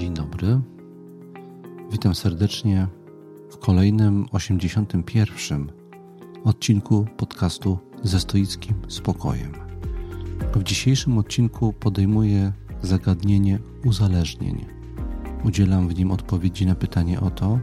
Dzień 0.00 0.14
dobry. 0.14 0.60
Witam 1.92 2.14
serdecznie 2.14 2.86
w 3.50 3.58
kolejnym 3.58 4.26
81 4.32 5.72
odcinku 6.44 7.06
podcastu 7.16 7.78
ze 8.02 8.20
stoickim 8.20 8.74
spokojem. 8.88 9.52
W 10.54 10.62
dzisiejszym 10.62 11.18
odcinku 11.18 11.72
podejmuję 11.72 12.52
zagadnienie 12.82 13.58
uzależnień. 13.84 14.66
Udzielam 15.44 15.88
w 15.88 15.98
nim 15.98 16.10
odpowiedzi 16.10 16.66
na 16.66 16.74
pytanie 16.74 17.20
o 17.20 17.30
to, 17.30 17.58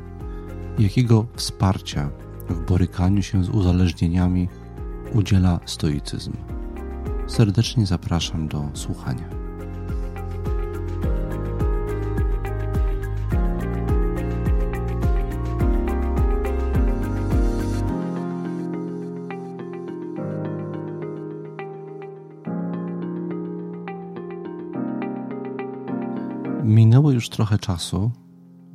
jakiego 0.79 1.27
wsparcia 1.35 2.09
w 2.49 2.65
borykaniu 2.65 3.23
się 3.23 3.43
z 3.43 3.49
uzależnieniami 3.49 4.47
udziela 5.13 5.59
stoicyzm. 5.65 6.33
Serdecznie 7.27 7.85
zapraszam 7.85 8.47
do 8.47 8.69
słuchania. 8.73 9.36
Trochę 27.37 27.59
czasu 27.59 28.11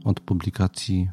od 0.05 0.21
publikacji 0.21 1.11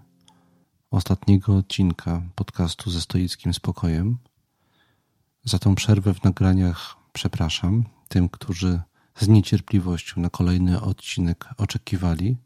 ostatniego 0.92 1.56
odcinka 1.56 2.22
podcastu 2.36 2.92
ze 2.92 3.02
stoickim 3.02 3.54
spokojem. 3.54 4.18
Za 5.44 5.60
tą 5.60 5.76
przerwę 5.76 6.14
w 6.14 6.24
nagraniach 6.24 6.96
przepraszam 7.14 7.84
tym, 8.08 8.30
którzy 8.30 8.82
z 9.16 9.28
niecierpliwością 9.28 10.22
na 10.22 10.30
kolejny 10.30 10.82
odcinek 10.82 11.46
oczekiwali. 11.58 12.38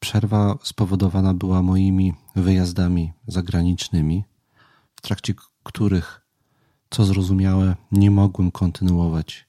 Przerwa 0.00 0.58
spowodowana 0.62 1.34
była 1.34 1.62
moimi 1.62 2.14
wyjazdami 2.36 3.12
zagranicznymi, 3.26 4.24
w 4.96 5.00
trakcie 5.00 5.34
których, 5.62 6.26
co 6.90 7.04
zrozumiałe, 7.04 7.76
nie 7.92 8.10
mogłem 8.10 8.50
kontynuować 8.50 9.48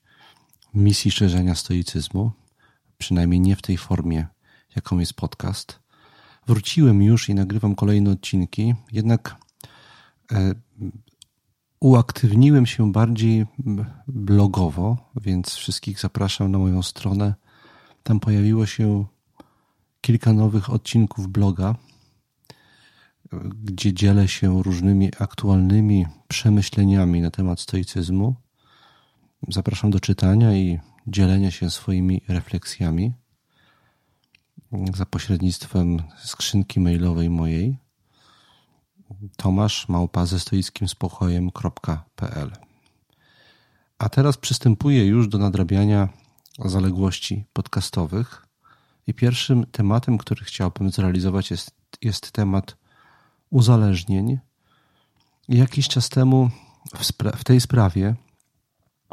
misji 0.73 1.11
szerzenia 1.11 1.55
stoicyzmu 1.55 2.31
przynajmniej 3.01 3.39
nie 3.39 3.55
w 3.55 3.61
tej 3.61 3.77
formie, 3.77 4.27
jaką 4.75 4.99
jest 4.99 5.13
podcast. 5.13 5.79
Wróciłem 6.47 7.03
już 7.03 7.29
i 7.29 7.35
nagrywam 7.35 7.75
kolejne 7.75 8.11
odcinki, 8.11 8.75
jednak 8.91 9.35
e, 10.31 10.53
uaktywniłem 11.79 12.65
się 12.65 12.91
bardziej 12.91 13.45
blogowo, 14.07 14.97
więc 15.21 15.53
wszystkich 15.53 15.99
zapraszam 15.99 16.51
na 16.51 16.57
moją 16.57 16.83
stronę. 16.83 17.35
Tam 18.03 18.19
pojawiło 18.19 18.65
się 18.65 19.05
kilka 20.01 20.33
nowych 20.33 20.69
odcinków 20.69 21.27
bloga, 21.27 21.75
gdzie 23.63 23.93
dzielę 23.93 24.27
się 24.27 24.63
różnymi 24.63 25.09
aktualnymi 25.19 26.05
przemyśleniami 26.27 27.21
na 27.21 27.31
temat 27.31 27.59
stoicyzmu. 27.59 28.35
Zapraszam 29.47 29.91
do 29.91 29.99
czytania 29.99 30.53
i 30.53 30.79
dzielenia 31.07 31.51
się 31.51 31.69
swoimi 31.69 32.21
refleksjami 32.27 33.13
za 34.93 35.05
pośrednictwem 35.05 35.97
skrzynki 36.23 36.79
mailowej 36.79 37.29
mojej 37.29 37.77
tomasz 39.37 39.89
małpa 39.89 40.25
ze 40.25 40.39
stoickim 40.39 40.87
spokojem.pl 40.87 42.51
A 43.97 44.09
teraz 44.09 44.37
przystępuję 44.37 45.05
już 45.05 45.27
do 45.27 45.37
nadrabiania 45.37 46.09
zaległości 46.59 47.45
podcastowych 47.53 48.47
i 49.07 49.13
pierwszym 49.13 49.65
tematem, 49.65 50.17
który 50.17 50.45
chciałbym 50.45 50.91
zrealizować 50.91 51.51
jest, 51.51 51.71
jest 52.01 52.31
temat 52.31 52.77
uzależnień. 53.49 54.39
Jakiś 55.49 55.87
czas 55.87 56.09
temu 56.09 56.49
w, 56.95 57.11
w 57.37 57.43
tej 57.43 57.61
sprawie 57.61 58.15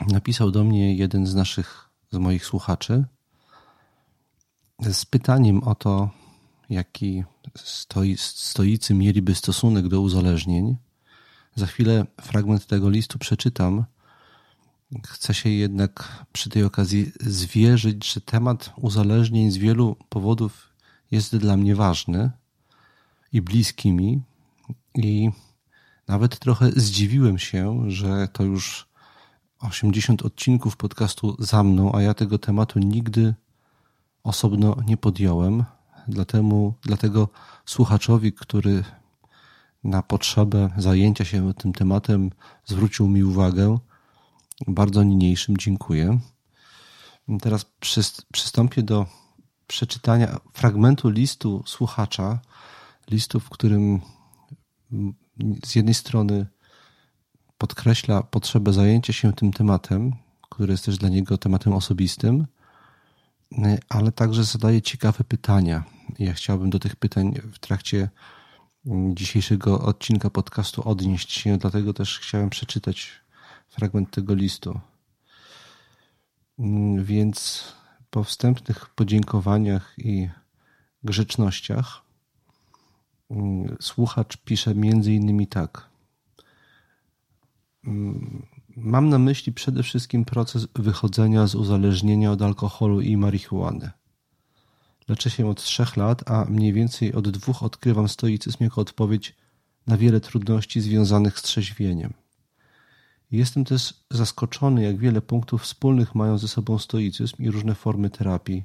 napisał 0.07 0.51
do 0.51 0.65
mnie 0.65 0.95
jeden 0.95 1.27
z 1.27 1.35
naszych, 1.35 1.91
z 2.13 2.17
moich 2.17 2.47
słuchaczy 2.47 3.05
z 4.83 5.05
pytaniem 5.05 5.63
o 5.63 5.75
to, 5.75 6.11
jaki 6.71 7.25
stoi, 7.57 8.17
stoicy 8.17 8.95
mieliby 8.95 9.35
stosunek 9.35 9.89
do 9.89 10.01
uzależnień. 10.01 10.77
Za 11.55 11.67
chwilę 11.67 12.07
fragment 12.21 12.67
tego 12.67 12.91
listu 12.91 13.19
przeczytam. 13.19 13.85
Chcę 15.07 15.35
się 15.35 15.49
jednak 15.49 16.25
przy 16.33 16.51
tej 16.51 16.65
okazji 16.65 17.13
zwierzyć, 17.21 18.13
że 18.13 18.21
temat 18.21 18.73
uzależnień 18.77 19.51
z 19.51 19.57
wielu 19.57 19.97
powodów 20.09 20.73
jest 21.11 21.37
dla 21.37 21.57
mnie 21.57 21.77
ważny 21.77 22.31
i 23.33 23.43
bliski 23.43 23.93
mi. 23.93 24.23
I 24.95 25.31
nawet 26.09 26.39
trochę 26.39 26.71
zdziwiłem 26.77 27.39
się, 27.39 27.91
że 27.91 28.29
to 28.33 28.45
już 28.45 28.88
80 29.61 30.23
odcinków 30.23 30.77
podcastu 30.77 31.37
za 31.39 31.63
mną, 31.63 31.93
a 31.95 32.03
ja 32.03 32.15
tego 32.15 32.39
tematu 32.39 32.79
nigdy 32.79 33.35
osobno 34.23 34.77
nie 34.87 34.97
podjąłem. 34.97 35.65
Dlatego, 36.09 36.73
dlatego 36.83 37.29
słuchaczowi, 37.67 38.33
który 38.33 38.85
na 39.85 40.03
potrzebę 40.03 40.71
zajęcia 40.77 41.25
się 41.25 41.55
tym 41.55 41.73
tematem 41.73 42.31
zwrócił 42.65 43.09
mi 43.09 43.25
uwagę, 43.25 43.79
bardzo 44.67 45.03
niniejszym 45.03 45.57
dziękuję. 45.57 46.19
Teraz 47.41 47.67
przystąpię 48.33 48.83
do 48.83 49.07
przeczytania 49.67 50.41
fragmentu 50.53 51.09
listu 51.11 51.63
słuchacza, 51.67 52.39
listu, 53.11 53.41
w 53.41 53.51
którym 53.51 54.01
z 55.65 55.75
jednej 55.75 55.95
strony 55.95 56.47
podkreśla 57.59 58.23
potrzebę 58.23 58.73
zajęcia 58.73 59.13
się 59.13 59.33
tym 59.33 59.53
tematem, 59.53 60.13
który 60.51 60.73
jest 60.73 60.85
też 60.85 60.99
dla 60.99 61.09
niego 61.09 61.39
tematem 61.39 61.73
osobistym, 61.73 62.47
ale 63.89 64.13
także 64.13 64.45
zadaje 64.45 64.83
ciekawe 64.83 65.25
pytania. 65.25 65.85
Ja 66.19 66.33
chciałbym 66.33 66.71
do 66.71 66.79
tych 66.79 66.97
pytań 66.97 67.35
w 67.53 67.59
trakcie 67.59 68.09
dzisiejszego 69.15 69.81
odcinka 69.81 70.31
podcastu 70.31 70.89
odnieść 70.89 71.33
się, 71.33 71.59
dlatego 71.59 71.93
też 71.95 72.19
chciałem 72.19 72.51
przeczytać 72.51 73.11
fragment 73.69 74.11
tego 74.11 74.35
listu. 74.35 74.81
Więc 76.99 77.65
po 78.11 78.25
wstępnych 78.25 78.91
podziękowaniach 78.91 79.95
i 79.99 80.29
grzecznościach 81.05 82.03
słuchacz 83.81 84.37
pisze 84.37 84.75
między 84.75 85.13
innymi 85.13 85.47
tak. 85.47 85.89
Mam 88.77 89.09
na 89.09 89.19
myśli 89.19 89.53
przede 89.53 89.83
wszystkim 89.83 90.25
proces 90.25 90.69
wychodzenia 90.75 91.47
z 91.47 91.55
uzależnienia 91.55 92.33
od 92.33 92.43
alkoholu 92.43 93.01
i 93.01 93.17
marihuany. 93.17 93.91
Leczę 95.09 95.31
się 95.31 95.51
od 95.51 95.63
trzech 95.63 95.97
lat, 95.97 96.31
a 96.31 96.45
mniej 96.45 96.73
więcej 96.73 97.15
od 97.15 97.29
dwóch 97.29 97.63
odkrywam 97.63 98.09
stoicyzm 98.09 98.57
jako 98.65 98.81
odpowiedź 98.81 99.35
na 99.87 99.97
wiele 99.97 100.21
trudności 100.21 100.81
związanych 100.81 101.39
z 101.39 101.43
trzeźwieniem. 101.43 102.13
Jestem 103.31 103.65
też 103.65 103.95
zaskoczony, 104.11 104.83
jak 104.83 104.99
wiele 104.99 105.21
punktów 105.23 105.63
wspólnych 105.63 106.15
mają 106.15 106.39
ze 106.39 106.49
sobą 106.49 106.79
stoicyzm 106.79 107.43
i 107.43 107.51
różne 107.51 107.75
formy 107.75 108.11
terapii, 108.11 108.65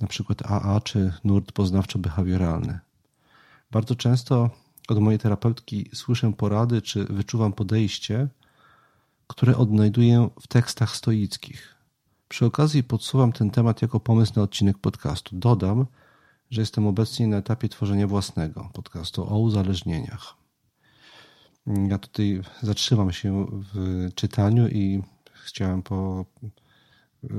np. 0.00 0.34
AA 0.44 0.80
czy 0.80 1.12
nurt 1.24 1.52
poznawczo-behawioralny. 1.52 2.78
Bardzo 3.70 3.94
często 3.94 4.50
od 4.88 4.98
mojej 4.98 5.18
terapeutki 5.18 5.90
słyszę 5.94 6.32
porady 6.32 6.82
czy 6.82 7.04
wyczuwam 7.04 7.52
podejście, 7.52 8.28
które 9.26 9.56
odnajduję 9.56 10.28
w 10.40 10.46
tekstach 10.46 10.96
stoickich. 10.96 11.74
Przy 12.28 12.46
okazji 12.46 12.84
podsuwam 12.84 13.32
ten 13.32 13.50
temat 13.50 13.82
jako 13.82 14.00
pomysł 14.00 14.32
na 14.36 14.42
odcinek 14.42 14.78
podcastu. 14.78 15.36
Dodam, 15.36 15.86
że 16.50 16.60
jestem 16.60 16.86
obecnie 16.86 17.26
na 17.26 17.36
etapie 17.36 17.68
tworzenia 17.68 18.06
własnego 18.06 18.70
podcastu 18.72 19.34
o 19.34 19.38
uzależnieniach. 19.38 20.34
Ja 21.88 21.98
tutaj 21.98 22.40
zatrzymam 22.62 23.12
się 23.12 23.46
w 23.50 24.08
czytaniu 24.14 24.68
i 24.68 25.02
chciałem 25.44 25.82
po, 25.82 26.24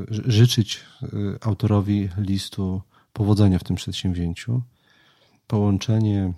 życzyć 0.10 0.84
y, 1.04 1.08
autorowi 1.42 2.10
listu 2.18 2.82
powodzenia 3.14 3.60
w 3.60 3.64
tym 3.64 3.76
przedsięwzięciu. 3.76 4.62
Połączenie 5.48 6.34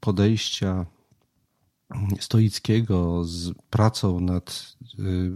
podejścia 0.00 0.86
stoickiego 2.20 3.24
z 3.24 3.52
pracą 3.70 4.20
nad 4.20 4.76
y, 4.98 5.32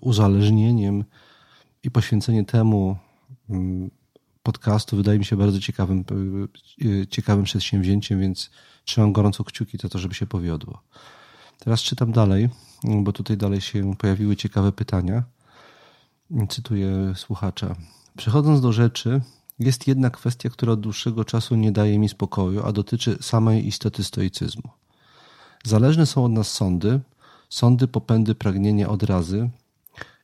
uzależnieniem 0.00 1.04
i 1.82 1.90
poświęcenie 1.90 2.44
temu 2.44 2.96
mm, 3.50 3.90
podcastu 4.42 4.96
wydaje 4.96 5.18
mi 5.18 5.24
się 5.24 5.36
bardzo 5.36 5.60
ciekawym, 5.60 6.04
y, 6.82 6.86
y, 6.86 7.06
ciekawym 7.06 7.44
przedsięwzięciem, 7.44 8.20
więc 8.20 8.50
trzymam 8.84 9.12
gorąco 9.12 9.44
kciuki 9.44 9.78
za 9.78 9.88
to, 9.88 9.98
żeby 9.98 10.14
się 10.14 10.26
powiodło. 10.26 10.82
Teraz 11.58 11.82
czytam 11.82 12.12
dalej, 12.12 12.48
bo 12.84 13.12
tutaj 13.12 13.36
dalej 13.36 13.60
się 13.60 13.94
pojawiły 13.96 14.36
ciekawe 14.36 14.72
pytania. 14.72 15.22
Cytuję 16.48 17.12
słuchacza. 17.16 17.76
Przechodząc 18.16 18.60
do 18.60 18.72
rzeczy, 18.72 19.20
Jest 19.58 19.88
jedna 19.88 20.10
kwestia, 20.10 20.50
która 20.50 20.72
od 20.72 20.80
dłuższego 20.80 21.24
czasu 21.24 21.56
nie 21.56 21.72
daje 21.72 21.98
mi 21.98 22.08
spokoju, 22.08 22.66
a 22.66 22.72
dotyczy 22.72 23.18
samej 23.20 23.66
istoty 23.66 24.04
stoicyzmu. 24.04 24.70
Zależne 25.66 26.06
są 26.06 26.24
od 26.24 26.32
nas 26.32 26.52
sądy, 26.52 27.00
sądy, 27.48 27.88
popędy, 27.88 28.34
pragnienia, 28.34 28.88
odrazy 28.88 29.50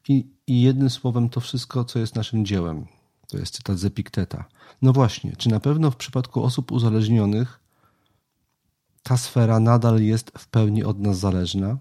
i, 0.08 0.26
i 0.46 0.62
jednym 0.62 0.90
słowem 0.90 1.28
to 1.28 1.40
wszystko, 1.40 1.84
co 1.84 1.98
jest 1.98 2.14
naszym 2.14 2.44
dziełem. 2.44 2.86
To 3.28 3.38
jest 3.38 3.54
cytat 3.54 3.78
z 3.78 3.84
Epikteta. 3.84 4.44
No 4.82 4.92
właśnie, 4.92 5.36
czy 5.36 5.48
na 5.48 5.60
pewno 5.60 5.90
w 5.90 5.96
przypadku 5.96 6.44
osób 6.44 6.72
uzależnionych 6.72 7.60
ta 9.02 9.16
sfera 9.16 9.60
nadal 9.60 10.02
jest 10.02 10.32
w 10.38 10.48
pełni 10.48 10.84
od 10.84 10.98
nas 10.98 11.18
zależna? 11.18 11.78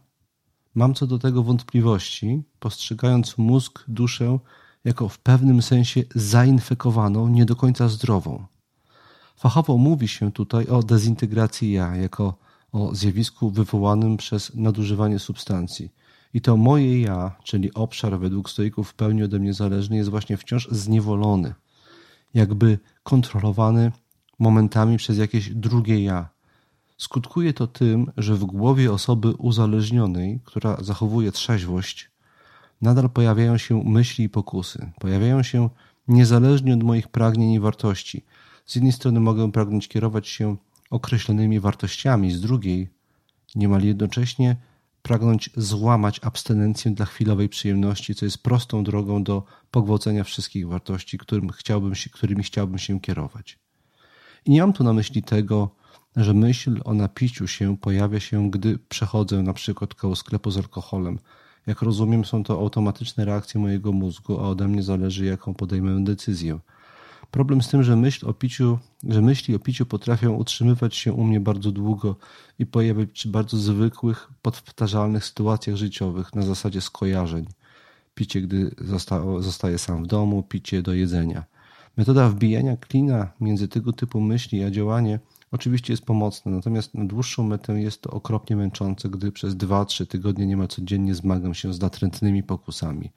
Mam 0.75 0.94
co 0.94 1.08
do 1.08 1.19
tego 1.19 1.44
wątpliwości, 1.44 2.44
postrzegając 2.60 3.38
mózg, 3.38 3.84
duszę 3.88 4.40
jako 4.84 5.10
w 5.10 5.19
pewnym 5.19 5.62
sensie 5.62 6.04
zainfekowaną, 6.16 7.28
nie 7.28 7.46
do 7.46 7.56
końca 7.56 7.88
zdrową. 7.88 8.46
Fachowo 9.36 9.78
mówi 9.78 10.08
się 10.08 10.31
tutaj 10.31 10.68
o 10.68 10.84
dezintegracji 10.84 11.72
ja, 11.72 11.96
jako 11.96 12.41
o 12.72 12.96
zjawisku 12.96 13.50
wywołanym 13.50 14.18
przez 14.18 14.56
nadużywanie 14.56 15.20
substancji. 15.20 15.92
I 16.34 16.42
to 16.42 16.58
moje 16.58 17.02
ja, 17.02 17.36
czyli 17.44 17.74
obszar 17.74 18.20
według 18.20 18.50
stoików 18.50 18.90
w 18.90 18.94
pełni 18.94 19.24
ode 19.24 19.40
mnie 19.40 19.54
zależny, 19.54 19.96
jest 19.96 20.10
właśnie 20.10 20.38
wciąż 20.38 20.68
zniewolony, 20.72 21.54
jakby 22.34 22.80
kontrolowany 23.04 23.92
momentami 24.40 24.98
przez 24.98 25.18
jakieś 25.18 25.50
drugie 25.50 26.04
ja. 26.04 26.30
Skutkuje 26.98 27.54
to 27.54 27.68
tym, 27.68 28.12
że 28.18 28.36
w 28.36 28.46
głowie 28.46 28.92
osoby 28.92 29.34
uzależnionej, 29.34 30.40
która 30.44 30.78
zachowuje 30.82 31.32
trzeźwość, 31.32 32.12
nadal 32.82 33.10
pojawiają 33.10 33.58
się 33.58 33.84
myśli 33.84 34.26
i 34.26 34.30
pokusy. 34.30 34.92
Pojawiają 35.00 35.44
się 35.44 35.70
niezależnie 36.08 36.74
od 36.74 36.84
moich 36.84 37.08
pragnień 37.08 37.52
i 37.52 37.60
wartości. 37.60 38.24
Z 38.66 38.76
jednej 38.76 38.92
strony 38.92 39.20
mogę 39.20 39.52
pragnąć 39.52 39.88
kierować 39.88 40.28
się 40.28 40.56
określonymi 40.92 41.60
wartościami, 41.60 42.32
z 42.32 42.42
drugiej 42.42 42.90
niemal 43.56 43.84
jednocześnie 43.84 44.56
pragnąć 45.02 45.50
złamać 45.58 46.20
abstynencję 46.24 46.92
dla 46.92 47.06
chwilowej 47.06 47.50
przyjemności, 47.50 48.16
co 48.16 48.26
jest 48.26 48.44
prostą 48.44 48.84
drogą 48.84 49.24
do 49.24 49.44
pogwałcenia 49.72 50.24
wszystkich 50.24 50.68
wartości, 50.68 51.18
którym 51.18 51.50
chciałbym 51.50 51.96
się, 51.96 52.10
którymi 52.10 52.44
chciałbym 52.44 52.78
się 52.78 53.00
kierować. 53.00 53.60
I 54.46 54.52
nie 54.52 54.62
mam 54.62 54.74
tu 54.74 54.84
na 54.84 54.94
myśli 54.94 55.24
tego, 55.24 55.76
że 56.16 56.34
myśl 56.34 56.82
o 56.86 56.94
napiciu 56.94 57.48
się 57.48 57.78
pojawia 57.78 58.20
się, 58.20 58.52
gdy 58.52 58.78
przechodzę 58.78 59.44
na 59.44 59.54
przykład 59.54 59.96
koło 59.96 60.16
sklepu 60.16 60.52
z 60.52 60.58
alkoholem. 60.58 61.20
Jak 61.68 61.82
rozumiem, 61.82 62.26
są 62.26 62.44
to 62.44 62.60
automatyczne 62.60 63.26
reakcje 63.26 63.62
mojego 63.62 63.92
mózgu, 63.92 64.40
a 64.40 64.42
ode 64.42 64.68
mnie 64.68 64.84
zależy, 64.84 65.26
jaką 65.26 65.54
podejmę 65.54 66.04
decyzję. 66.04 66.60
Problem 67.31 67.62
z 67.62 67.69
tym, 67.69 67.83
że, 67.83 67.95
myśl 67.95 68.30
o 68.30 68.33
piciu, 68.33 68.80
że 69.07 69.22
myśli 69.22 69.56
o 69.56 69.60
piciu 69.60 69.86
potrafią 69.86 70.33
utrzymywać 70.33 70.95
się 70.95 71.13
u 71.13 71.24
mnie 71.24 71.39
bardzo 71.39 71.72
długo 71.72 72.16
i 72.60 72.66
pojawiać 72.66 73.10
przy 73.10 73.30
bardzo 73.30 73.57
zwykłych, 73.57 74.30
podwtarzalnych 74.42 75.25
sytuacjach 75.25 75.75
życiowych 75.75 76.36
na 76.36 76.42
zasadzie 76.42 76.81
skojarzeń. 76.81 77.48
Picie, 78.16 78.42
gdy 78.42 78.75
zosta 78.81 79.24
zostaje 79.39 79.78
sam 79.78 80.04
w 80.04 80.07
domu, 80.07 80.44
picie 80.44 80.81
do 80.81 80.94
jedzenia. 80.94 81.44
Metoda 81.98 82.30
wbijania 82.30 82.78
klina 82.78 83.31
między 83.42 83.68
tego 83.68 83.94
typu 83.94 84.22
myśli 84.22 84.63
a 84.63 84.72
działanie 84.72 85.19
oczywiście 85.51 85.94
jest 85.94 86.06
pomocna, 86.06 86.51
natomiast 86.51 86.94
na 86.94 87.06
dłuższą 87.06 87.44
metę 87.44 87.81
jest 87.81 88.01
to 88.01 88.10
okropnie 88.10 88.56
męczące, 88.56 89.10
gdy 89.10 89.31
przez 89.31 89.56
2-3 89.56 90.07
tygodnie 90.07 90.45
niemal 90.45 90.68
codziennie 90.68 91.16
zmagam 91.16 91.54
się 91.54 91.74
z 91.74 91.81
natrętnymi 91.81 92.44
pokusami 92.44 93.12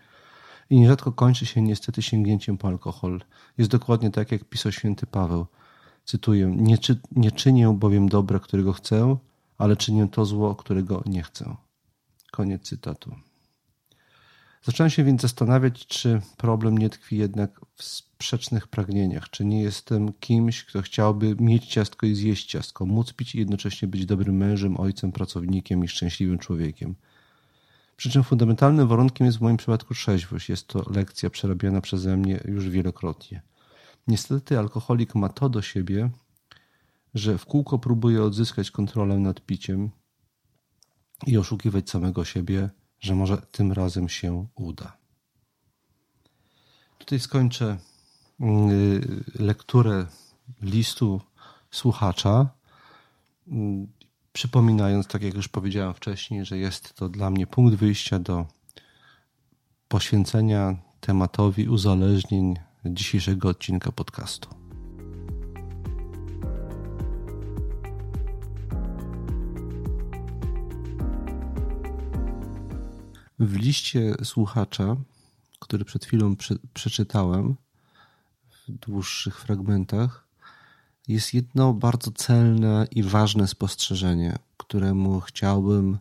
i 0.71 0.81
nierzadko 0.81 1.13
kończy 1.13 1.47
się 1.47 1.63
niestety 1.63 2.03
sięgnięciem 2.03 2.59
po 2.59 2.69
alkohol. 2.69 3.21
Jest 3.59 3.71
dokładnie 3.71 4.11
tak, 4.11 4.33
jak 4.33 4.45
pisał 4.45 4.73
święty 4.73 5.07
Paweł. 5.07 5.47
Cytuję: 6.05 6.55
Nie, 6.57 6.79
czy, 6.79 7.01
nie 7.13 7.33
czynię 7.33 7.77
bowiem 7.79 8.09
dobra, 8.09 8.39
którego 8.39 8.73
chcę, 8.73 9.17
ale 9.59 9.77
czynię 9.77 10.09
to 10.09 10.25
zło, 10.25 10.55
którego 10.55 11.03
nie 11.07 11.23
chcę. 11.23 11.57
Koniec 12.33 12.63
cytatu. 12.63 13.15
Zacząłem 14.65 14.91
się 14.91 15.05
więc 15.05 15.23
zastanawiać, 15.23 15.87
czy 15.87 16.21
problem 16.37 16.79
nie 16.79 16.91
tkwi 16.91 17.17
jednak 17.17 17.61
w 17.75 17.85
sprzecznych 17.85 18.69
pragnieniach, 18.69 19.31
czy 19.31 19.45
nie 19.45 19.63
jestem 19.63 20.13
kimś, 20.13 20.65
kto 20.65 20.83
chciałby 20.83 21.37
mieć 21.41 21.67
ciastko 21.67 22.07
i 22.07 22.15
zjeść 22.15 22.47
ciastko, 22.47 22.87
móc 22.87 23.13
pić 23.13 23.35
i 23.35 23.39
jednocześnie 23.39 23.89
być 23.89 24.07
dobrym 24.07 24.37
mężem, 24.37 24.81
ojcem, 24.81 25.13
pracownikiem 25.13 25.85
i 25.85 25.89
szczęśliwym 25.89 26.39
człowiekiem. 26.39 26.95
Przy 27.97 28.11
czym 28.11 28.25
fundamentalnym 28.25 28.89
warunkiem 28.89 29.27
jest 29.27 29.39
w 29.39 29.41
moim 29.41 29.57
przypadku 29.57 29.95
trzeźwość. 29.95 30.49
Jest 30.49 30.67
to 30.67 30.91
lekcja 30.91 31.31
przerabiana 31.31 31.81
przeze 31.81 32.17
mnie 32.17 32.41
już 32.45 32.69
wielokrotnie. 32.69 33.43
Niestety 34.07 34.59
alkoholik 34.59 35.15
ma 35.15 35.29
to 35.29 35.49
do 35.49 35.63
siebie, 35.63 36.11
że 37.15 37.39
w 37.39 37.47
kółko 37.47 37.79
próbuje 37.79 38.23
odzyskać 38.23 38.71
kontrolę 38.71 39.19
nad 39.19 39.41
piciem 39.41 39.91
i 41.27 41.39
oszukiwać 41.39 41.91
samego 41.91 42.25
siebie, 42.25 42.71
że 43.01 43.15
może 43.15 43.37
tym 43.37 43.73
razem 43.73 44.09
się 44.09 44.47
uda. 44.55 44.97
Tutaj 46.99 47.21
skończę 47.21 47.79
mm, 48.41 49.25
lekturę 49.39 50.07
listu 50.63 51.21
słuchacza 51.71 52.49
Przypominając, 54.37 55.07
tak 55.07 55.23
jak 55.23 55.35
już 55.35 55.49
powiedziałem 55.49 55.95
wcześniej, 55.95 56.45
że 56.45 56.59
jest 56.59 56.95
to 56.95 57.09
dla 57.09 57.31
mnie 57.31 57.47
punkt 57.47 57.75
wyjścia 57.75 58.19
do 58.19 58.47
poświęcenia 59.89 60.77
tematowi 61.01 61.69
uzależnień 61.69 62.55
dzisiejszego 62.85 63.49
odcinka 63.49 63.93
podcastu. 63.93 64.49
W 73.39 73.57
liście 73.57 74.15
słuchacza, 74.25 74.97
który 75.59 75.85
przed 75.85 76.05
chwilą 76.05 76.37
prze, 76.37 76.55
przeczytałem 76.75 77.57
w 78.51 78.73
dłuższych 78.73 79.41
fragmentach, 79.41 80.24
jest 81.09 81.35
jedno 81.35 81.73
bardzo 81.75 82.11
celne 82.11 82.87
i 82.91 83.03
ważne 83.03 83.49
spostrzeżenie, 83.49 84.39
któremu 84.57 85.21
chciałbym 85.21 85.99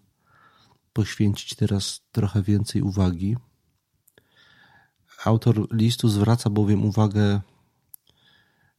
poświęcić 0.94 1.56
teraz 1.56 2.02
trochę 2.12 2.42
więcej 2.42 2.82
uwagi. 2.82 3.38
Autor 5.26 5.74
listu 5.74 6.10
zwraca 6.10 6.50
bowiem 6.50 6.86
uwagę 6.86 7.42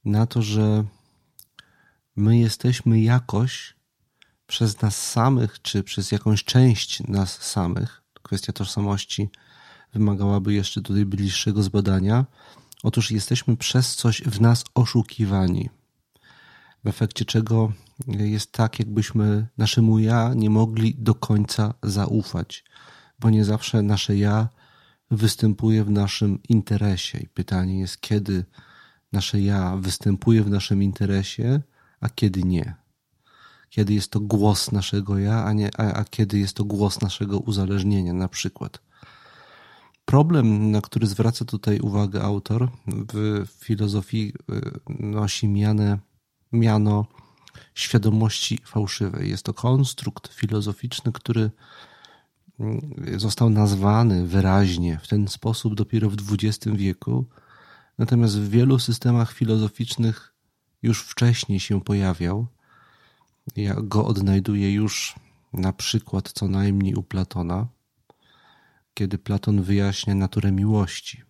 na 0.05 0.27
to, 0.27 0.43
że 0.43 0.85
my 2.17 2.39
jesteśmy 2.39 3.01
jakoś 3.01 3.75
przez 4.47 4.83
nas 4.83 5.11
samych, 5.11 5.63
czy 5.63 5.83
przez 5.83 6.13
jakąś 6.13 6.45
część 6.45 7.01
nas 7.09 7.43
samych, 7.43 8.03
kwestia 8.23 8.53
tożsamości 8.53 9.29
wymagałaby 9.93 10.55
jeszcze 10.55 10.83
tutaj 10.83 11.05
bliższego 11.05 11.63
zbadania. 11.63 12.25
Otóż 12.83 13.11
jesteśmy 13.11 13.57
przez 13.57 13.97
coś 13.97 14.23
w 14.23 14.41
nas 14.41 14.65
oszukiwani 14.75 15.71
w 16.85 16.87
efekcie 16.87 17.25
czego 17.25 17.73
jest 18.09 18.53
tak, 18.53 18.79
jakbyśmy 18.79 19.47
naszemu 19.59 19.99
ja 19.99 20.35
nie 20.35 20.51
mogli 20.51 20.95
do 20.99 21.15
końca 21.15 21.75
zaufać, 21.83 22.65
bo 23.19 23.31
nie 23.31 23.45
zawsze 23.45 23.83
nasze 23.83 24.17
ja 24.17 24.49
występuje 25.11 25.85
w 25.85 25.91
naszym 25.91 26.39
interesie. 26.49 27.19
I 27.19 27.29
pytanie 27.29 27.79
jest, 27.79 28.01
kiedy 28.01 28.45
nasze 29.13 29.41
ja 29.41 29.77
występuje 29.77 30.43
w 30.43 30.51
naszym 30.51 30.83
interesie, 30.83 31.61
a 32.01 32.09
kiedy 32.09 32.43
nie. 32.43 32.75
Kiedy 33.71 33.95
jest 33.95 34.11
to 34.11 34.21
głos 34.21 34.73
naszego 34.73 35.19
ja, 35.19 35.45
a, 35.45 35.53
nie, 35.53 35.71
a, 35.81 35.93
a 35.93 36.05
kiedy 36.05 36.39
jest 36.39 36.57
to 36.57 36.65
głos 36.65 37.01
naszego 37.01 37.39
uzależnienia, 37.39 38.13
na 38.13 38.29
przykład. 38.29 38.81
Problem, 40.05 40.71
na 40.71 40.81
który 40.81 41.07
zwraca 41.07 41.45
tutaj 41.45 41.81
uwagę 41.81 42.23
autor, 42.23 42.69
w 42.87 43.47
filozofii 43.59 44.33
y, 44.51 44.81
nosi 44.89 45.49
mianę 45.49 45.99
miano 46.55 47.07
świadomości 47.75 48.59
fałszywej. 48.65 49.31
Jest 49.31 49.43
to 49.43 49.55
konstrukt 49.55 50.35
filozoficzny, 50.35 51.13
który 51.13 51.51
mm, 52.61 52.95
został 53.17 53.51
nazwany 53.51 54.27
wyraźnie 54.27 54.99
w 55.03 55.09
ten 55.09 55.29
sposób 55.29 55.75
dopiero 55.75 56.11
w 56.11 56.17
XX 56.33 56.77
wieku, 56.77 57.25
natomiast 57.99 58.39
w 58.39 58.49
wielu 58.49 58.79
systemach 58.79 59.33
filozoficznych 59.33 60.35
już 60.83 61.03
wcześniej 61.03 61.61
się 61.61 61.81
pojawiał. 61.81 62.47
Ja 63.57 63.75
go 63.75 64.07
odnajduję 64.07 64.73
już 64.73 65.15
na 65.53 65.73
przykład 65.73 66.33
co 66.33 66.49
najmniej 66.49 66.95
u 66.95 67.03
Platona, 67.03 67.67
kiedy 68.95 69.19
Platon 69.19 69.63
wyjaśnia 69.63 70.15
naturę 70.15 70.53
miłości. 70.53 71.23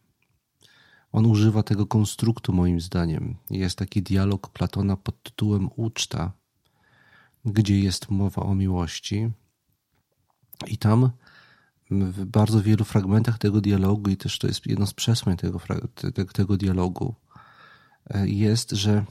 On 1.14 1.26
używa 1.26 1.62
tego 1.62 1.86
konstruktu, 1.86 2.52
moim 2.52 2.80
zdaniem. 2.80 3.36
Jest 3.50 3.78
taki 3.78 4.02
dialog 4.02 4.48
Platona 4.48 4.96
pod 4.96 5.22
tytułem 5.22 5.70
Uczta, 5.76 6.32
gdzie 7.44 7.80
jest 7.80 8.10
mowa 8.10 8.42
o 8.42 8.54
miłości. 8.54 9.30
I 10.66 10.78
tam 10.78 11.10
w 11.90 12.24
bardzo 12.24 12.62
wielu 12.62 12.84
fragmentach 12.84 13.38
tego 13.38 13.60
dialogu, 13.60 14.10
i 14.10 14.16
też 14.16 14.38
to 14.38 14.46
jest 14.46 14.66
jedno 14.66 14.86
z 14.86 14.94
przesłań 14.94 15.36
tego, 15.36 15.60
tego 16.32 16.56
dialogu, 16.56 17.14
jest, 18.24 18.70
że 18.70 19.04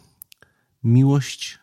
miłość, 0.84 1.60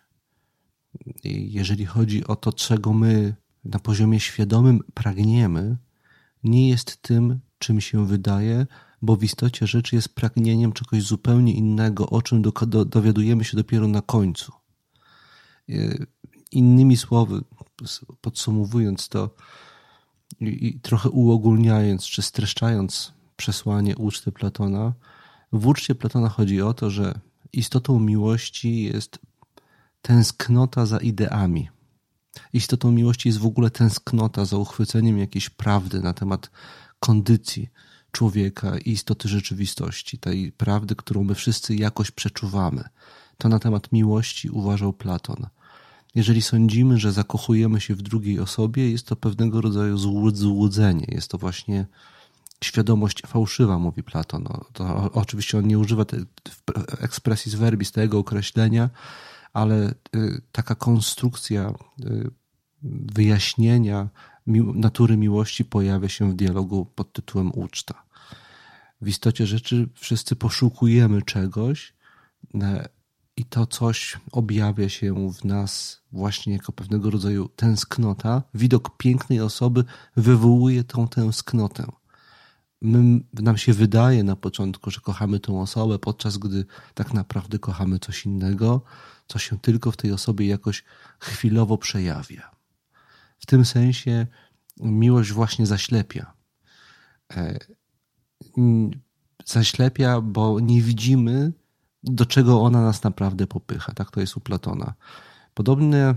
jeżeli 1.25 1.87
chodzi 1.87 2.27
o 2.27 2.37
to, 2.37 2.53
czego 2.53 2.93
my 2.93 3.35
na 3.65 3.79
poziomie 3.79 4.21
świadomym 4.21 4.81
pragniemy, 4.95 5.77
nie 6.45 6.69
jest 6.69 7.03
tym, 7.03 7.41
czym 7.59 7.81
się 7.81 8.07
wydaje, 8.07 8.67
bo 9.03 9.17
w 9.17 9.25
istocie 9.25 9.67
rzeczy 9.67 9.97
jest 9.97 10.15
pragnieniem 10.15 10.73
czegoś 10.73 11.03
zupełnie 11.03 11.55
innego, 11.55 12.11
o 12.11 12.23
czym 12.23 12.43
do, 12.43 12.53
do, 12.67 12.85
dowiadujemy 12.85 13.45
się 13.45 13.57
dopiero 13.57 13.89
na 13.89 14.03
końcu. 14.03 14.53
E, 15.69 15.75
innymi 16.53 16.97
słowy, 16.97 17.41
podsumowując 18.21 19.09
to 19.09 19.31
i, 20.41 20.67
i 20.67 20.81
trochę 20.81 21.11
uogólniając 21.11 22.05
czy 22.05 22.23
streszczając 22.23 23.13
przesłanie 23.37 23.97
uczty 23.97 24.33
Platona, 24.33 24.93
w 25.53 25.67
uczcie 25.67 25.95
Platona 25.95 26.29
chodzi 26.29 26.63
o 26.63 26.75
to, 26.75 26.91
że 26.91 27.21
istotą 27.53 28.01
miłości 28.01 28.83
jest 28.83 29.19
tęsknota 30.03 30.87
za 30.87 30.99
ideami. 30.99 31.69
Istotą 32.53 32.93
miłości 32.93 33.29
jest 33.29 33.39
w 33.39 33.47
ogóle 33.47 33.71
tęsknota 33.71 34.45
za 34.45 34.57
uchwyceniem 34.57 35.19
jakiejś 35.19 35.51
prawdy 35.51 36.01
na 36.01 36.13
temat 36.13 36.51
kondycji 37.01 37.69
człowieka 38.13 38.79
i 38.79 38.91
istoty 38.91 39.29
rzeczywistości, 39.29 40.19
tej 40.19 40.53
prawdy, 40.53 40.97
którą 40.97 41.25
my 41.25 41.35
wszyscy 41.35 41.77
jakoś 41.77 42.11
przeczuwamy. 42.11 42.85
To 43.39 43.49
na 43.49 43.59
temat 43.59 43.93
miłości 43.93 44.51
uważał 44.51 44.93
Platon. 44.93 45.47
Jeżeli 46.15 46.43
sądzimy, 46.43 46.99
że 46.99 47.13
zakochujemy 47.13 47.81
się 47.81 47.95
w 47.95 48.03
drugiej 48.03 48.41
osobie, 48.41 48.91
jest 48.91 49.07
to 49.07 49.17
pewnego 49.17 49.61
rodzaju 49.61 49.99
złudzenie. 50.33 51.07
Jest 51.09 51.31
to 51.31 51.39
właśnie 51.39 51.87
świadomość 52.65 53.23
fałszywa, 53.27 53.79
mówi 53.79 54.03
Platon. 54.03 54.49
To 54.73 55.11
oczywiście 55.13 55.59
on 55.59 55.67
nie 55.67 55.79
używa 55.79 56.05
te, 56.05 56.17
ekspresji 57.01 57.53
z 57.53 57.55
verbis 57.55 57.93
tego 57.93 58.19
określenia, 58.19 58.91
ale 59.53 59.95
y, 60.17 60.43
taka 60.53 60.75
konstrukcja 60.75 61.75
y, 62.05 62.31
wyjaśnienia 63.13 64.09
natury 64.75 65.17
miłości 65.17 65.65
pojawia 65.65 66.09
się 66.09 66.31
w 66.31 66.35
dialogu 66.35 66.87
pod 66.95 67.13
tytułem 67.13 67.53
uczta. 67.55 68.03
W 69.01 69.09
istocie 69.09 69.47
rzeczy 69.47 69.89
wszyscy 69.95 70.37
poszukujemy 70.37 71.23
czegoś 71.23 71.95
i 73.37 73.45
to 73.45 73.67
coś 73.67 74.19
objawia 74.33 74.89
się 74.89 75.33
w 75.33 75.45
nas 75.45 76.01
właśnie 76.13 76.53
jako 76.53 76.73
pewnego 76.73 77.11
rodzaju 77.11 77.49
tęsknota. 77.49 78.43
Widok 78.55 78.97
pięknej 78.97 79.41
osoby 79.41 79.85
wywołuje 80.17 80.85
tą 80.85 81.09
tęsknotę. 81.09 81.87
My, 82.83 83.21
nam 83.33 83.59
się 83.59 83.73
wydaje 83.73 84.25
na 84.25 84.37
początku, 84.37 84.91
że 84.91 85.01
kochamy 85.01 85.41
tą 85.41 85.61
osobę, 85.61 85.99
podczas 85.99 86.39
gdy 86.39 86.65
tak 86.95 87.15
naprawdę 87.15 87.59
kochamy 87.59 87.99
coś 87.99 88.27
innego, 88.27 88.83
co 89.27 89.39
się 89.39 89.59
tylko 89.59 89.91
w 89.91 89.97
tej 89.97 90.13
osobie 90.13 90.47
jakoś 90.47 90.85
chwilowo 91.21 91.79
przejawia. 91.79 92.60
W 93.41 93.47
tym 93.47 93.65
sensie 93.65 94.27
miłość 94.81 95.33
właśnie 95.33 95.67
zaślepia. 95.67 96.33
E, 97.37 97.59
zaślepia, 99.47 100.21
bo 100.21 100.61
nie 100.61 100.83
widzimy, 100.83 101.53
do 102.03 102.27
czego 102.27 102.63
ona 102.63 102.83
nas 102.83 103.03
naprawdę 103.03 103.47
popycha. 103.47 103.93
Tak 103.93 104.11
to 104.11 104.21
jest 104.21 104.37
u 104.37 104.41
Platona. 104.41 104.95
Podobny, 105.55 106.15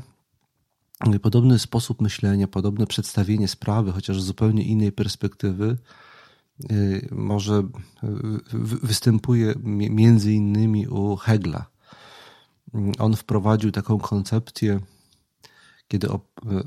podobny 1.22 1.60
sposób 1.60 2.02
myślenia, 2.02 2.48
podobne 2.48 2.88
przedstawienie 2.88 3.48
sprawy, 3.48 3.92
chociaż 3.92 4.22
z 4.22 4.26
zupełnie 4.26 4.64
innej 4.64 4.92
perspektywy, 4.92 5.78
y, 6.72 7.08
może 7.12 7.64
występuje 8.84 9.54
między 9.90 10.34
innymi 10.34 10.88
u 10.88 11.16
Hegla. 11.16 11.66
On 13.00 13.16
wprowadził 13.16 13.72
taką 13.72 14.00
koncepcję, 14.00 14.80
kiedy 15.94 16.08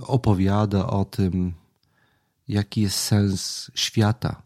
opowiada 0.06 0.86
o 0.86 1.04
tym, 1.04 1.54
jaki 2.48 2.80
jest 2.80 2.96
sens 2.96 3.70
świata, 3.74 4.42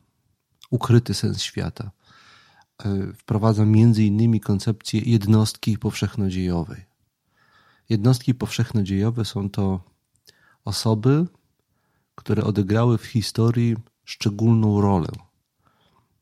ukryty 0.70 1.14
sens 1.14 1.42
świata. 1.42 1.90
E, 2.84 3.12
wprowadza 3.12 3.64
między 3.64 4.04
innymi 4.04 4.40
koncepcję 4.40 5.00
jednostki 5.00 5.78
powszechnodziejowej. 5.78 6.84
Jednostki 7.88 8.34
powszechnodziejowe 8.34 9.24
są 9.24 9.50
to 9.50 9.80
osoby, 10.64 11.26
które 12.14 12.44
odegrały 12.44 12.98
w 12.98 13.04
historii 13.04 13.76
szczególną 14.04 14.80
rolę. 14.80 15.08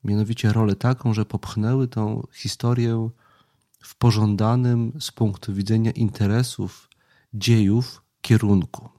Mianowicie 0.03 0.53
rolę 0.53 0.75
taką, 0.75 1.13
że 1.13 1.25
popchnęły 1.25 1.87
tą 1.87 2.27
historię 2.33 3.09
w 3.83 3.95
pożądanym 3.95 4.93
z 4.99 5.11
punktu 5.11 5.53
widzenia 5.53 5.91
interesów 5.91 6.89
dziejów 7.33 8.08
kierunku. 8.21 8.89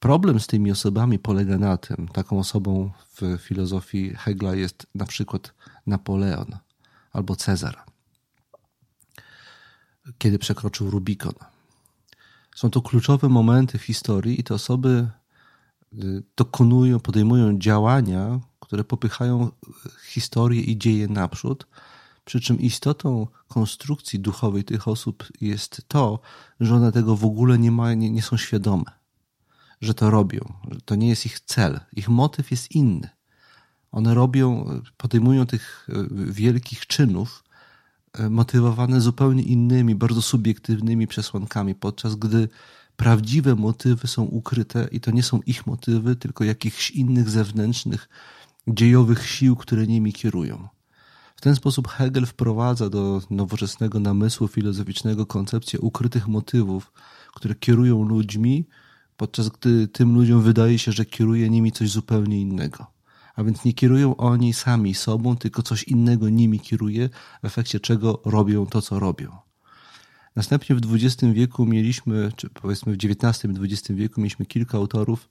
Problem 0.00 0.40
z 0.40 0.46
tymi 0.46 0.70
osobami 0.70 1.18
polega 1.18 1.58
na 1.58 1.76
tym, 1.76 2.08
taką 2.08 2.38
osobą 2.38 2.90
w 3.14 3.38
filozofii 3.38 4.14
Hegla 4.14 4.54
jest 4.54 4.86
na 4.94 5.04
przykład 5.04 5.54
Napoleon 5.86 6.58
albo 7.12 7.36
Cezar, 7.36 7.82
kiedy 10.18 10.38
przekroczył 10.38 10.90
Rubikon. 10.90 11.34
Są 12.54 12.70
to 12.70 12.82
kluczowe 12.82 13.28
momenty 13.28 13.78
w 13.78 13.82
historii 13.82 14.40
i 14.40 14.44
te 14.44 14.54
osoby 14.54 15.08
y, 15.92 16.22
dokonują, 16.36 17.00
podejmują 17.00 17.58
działania, 17.58 18.40
które 18.60 18.84
popychają 18.84 19.50
historię 20.06 20.60
i 20.60 20.78
dzieje 20.78 21.08
naprzód, 21.08 21.66
przy 22.26 22.40
czym 22.40 22.60
istotą 22.60 23.26
konstrukcji 23.48 24.20
duchowej 24.20 24.64
tych 24.64 24.88
osób 24.88 25.28
jest 25.40 25.82
to, 25.88 26.20
że 26.60 26.74
one 26.74 26.92
tego 26.92 27.16
w 27.16 27.24
ogóle 27.24 27.58
nie, 27.58 27.70
mają, 27.70 27.96
nie, 27.96 28.10
nie 28.10 28.22
są 28.22 28.36
świadome 28.36 28.84
że 29.80 29.94
to 29.94 30.10
robią. 30.10 30.52
To 30.84 30.94
nie 30.94 31.08
jest 31.08 31.26
ich 31.26 31.40
cel. 31.40 31.80
Ich 31.92 32.08
motyw 32.08 32.50
jest 32.50 32.70
inny. 32.70 33.08
One 33.92 34.14
robią, 34.14 34.66
podejmują 34.96 35.46
tych 35.46 35.88
e, 35.88 35.92
wielkich 36.32 36.86
czynów 36.86 37.44
e, 38.12 38.30
motywowane 38.30 39.00
zupełnie 39.00 39.42
innymi, 39.42 39.94
bardzo 39.94 40.22
subiektywnymi 40.22 41.06
przesłankami, 41.06 41.74
podczas 41.74 42.14
gdy 42.14 42.48
prawdziwe 42.96 43.54
motywy 43.54 44.08
są 44.08 44.22
ukryte 44.22 44.88
i 44.92 45.00
to 45.00 45.10
nie 45.10 45.22
są 45.22 45.40
ich 45.46 45.66
motywy, 45.66 46.16
tylko 46.16 46.44
jakichś 46.44 46.90
innych 46.90 47.30
zewnętrznych, 47.30 48.08
dziejowych 48.68 49.26
sił, 49.26 49.56
które 49.56 49.86
nimi 49.86 50.12
kierują. 50.12 50.68
W 51.36 51.40
ten 51.40 51.56
sposób 51.56 51.88
Hegel 51.88 52.26
wprowadza 52.26 52.90
do 52.90 53.22
nowoczesnego 53.30 54.00
namysłu 54.00 54.48
filozoficznego 54.48 55.26
koncepcję 55.26 55.80
ukrytych 55.80 56.28
motywów, 56.28 56.92
które 57.34 57.54
kierują 57.54 58.04
ludźmi, 58.04 58.64
podczas 59.16 59.48
gdy 59.48 59.88
tym 59.88 60.14
ludziom 60.14 60.42
wydaje 60.42 60.78
się, 60.78 60.92
że 60.92 61.04
kieruje 61.04 61.50
nimi 61.50 61.72
coś 61.72 61.90
zupełnie 61.90 62.40
innego. 62.40 62.86
A 63.34 63.44
więc 63.44 63.64
nie 63.64 63.72
kierują 63.72 64.16
oni 64.16 64.52
sami 64.52 64.94
sobą, 64.94 65.36
tylko 65.36 65.62
coś 65.62 65.82
innego 65.82 66.28
nimi 66.28 66.60
kieruje, 66.60 67.08
w 67.42 67.44
efekcie 67.44 67.80
czego 67.80 68.20
robią 68.24 68.66
to, 68.66 68.82
co 68.82 69.00
robią. 69.00 69.36
Następnie 70.36 70.76
w 70.76 70.94
XX 70.94 71.32
wieku 71.32 71.66
mieliśmy, 71.66 72.32
czy 72.36 72.50
powiedzmy 72.50 72.92
w 72.92 72.96
XIX 73.04 73.44
i 73.44 73.64
XX 73.64 73.90
wieku 73.90 74.20
mieliśmy 74.20 74.46
kilka 74.46 74.78
autorów, 74.78 75.28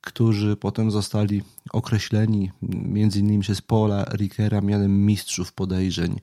którzy 0.00 0.56
potem 0.56 0.90
zostali 0.90 1.42
określeni 1.72 2.52
między 2.62 3.18
innymi 3.20 3.42
przez 3.42 3.62
Paula 3.62 4.04
Rickera 4.04 4.60
mianem 4.60 5.06
mistrzów 5.06 5.52
podejrzeń. 5.52 6.20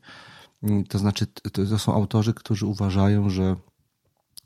To 0.89 1.00
znaczy, 1.00 1.27
to 1.53 1.79
są 1.79 1.94
autorzy, 1.94 2.34
którzy 2.34 2.65
uważają, 2.65 3.29
że 3.29 3.55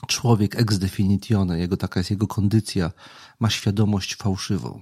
człowiek 0.08 0.60
ex 0.60 0.78
definitione, 0.78 1.60
jego 1.60 1.78
taka 1.78 2.00
jest 2.00 2.12
jego 2.12 2.28
kondycja, 2.28 2.92
ma 3.40 3.50
świadomość 3.50 4.16
fałszywą. 4.16 4.82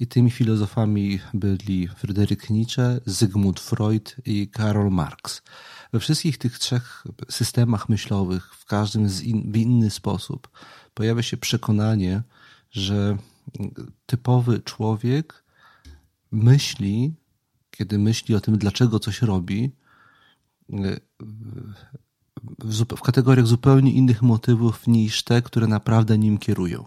I 0.00 0.06
tymi 0.06 0.30
filozofami 0.30 1.20
byli 1.34 1.88
Fryderyk 1.88 2.50
Nietzsche, 2.50 3.00
Zygmunt 3.06 3.60
Freud 3.60 4.16
i 4.24 4.48
Karol 4.48 4.90
Marx. 4.90 5.42
We 5.92 6.00
wszystkich 6.00 6.38
tych 6.38 6.58
trzech 6.58 7.04
systemach 7.30 7.88
myślowych, 7.88 8.54
w 8.54 8.64
każdym 8.64 9.08
in, 9.22 9.52
w 9.52 9.56
inny 9.56 9.90
sposób, 9.90 10.48
pojawia 10.94 11.22
się 11.22 11.36
przekonanie, 11.36 12.22
że 12.70 13.16
typowy 14.06 14.60
człowiek 14.60 15.44
myśli, 16.30 17.14
kiedy 17.70 17.98
myśli 17.98 18.34
o 18.34 18.40
tym, 18.40 18.58
dlaczego 18.58 18.98
coś 18.98 19.22
robi, 19.22 19.72
w, 22.58 22.84
w 22.96 23.00
kategoriach 23.00 23.46
zupełnie 23.46 23.92
innych 23.92 24.22
motywów 24.22 24.86
niż 24.86 25.22
te, 25.22 25.42
które 25.42 25.66
naprawdę 25.66 26.18
nim 26.18 26.38
kierują. 26.38 26.84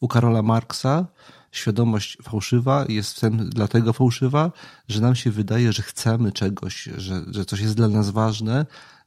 U 0.00 0.08
Karola 0.08 0.42
Marksa 0.42 1.06
świadomość 1.52 2.18
fałszywa 2.22 2.84
jest 2.88 3.20
tym 3.20 3.50
dlatego 3.50 3.92
fałszywa, 3.92 4.52
że 4.88 5.00
nam 5.00 5.14
się 5.14 5.30
wydaje, 5.30 5.72
że 5.72 5.82
chcemy 5.82 6.32
czegoś, 6.32 6.88
że, 6.96 7.24
że 7.30 7.44
coś 7.44 7.60
jest 7.60 7.76
dla 7.76 7.88
nas 7.88 8.10
ważne, 8.10 8.66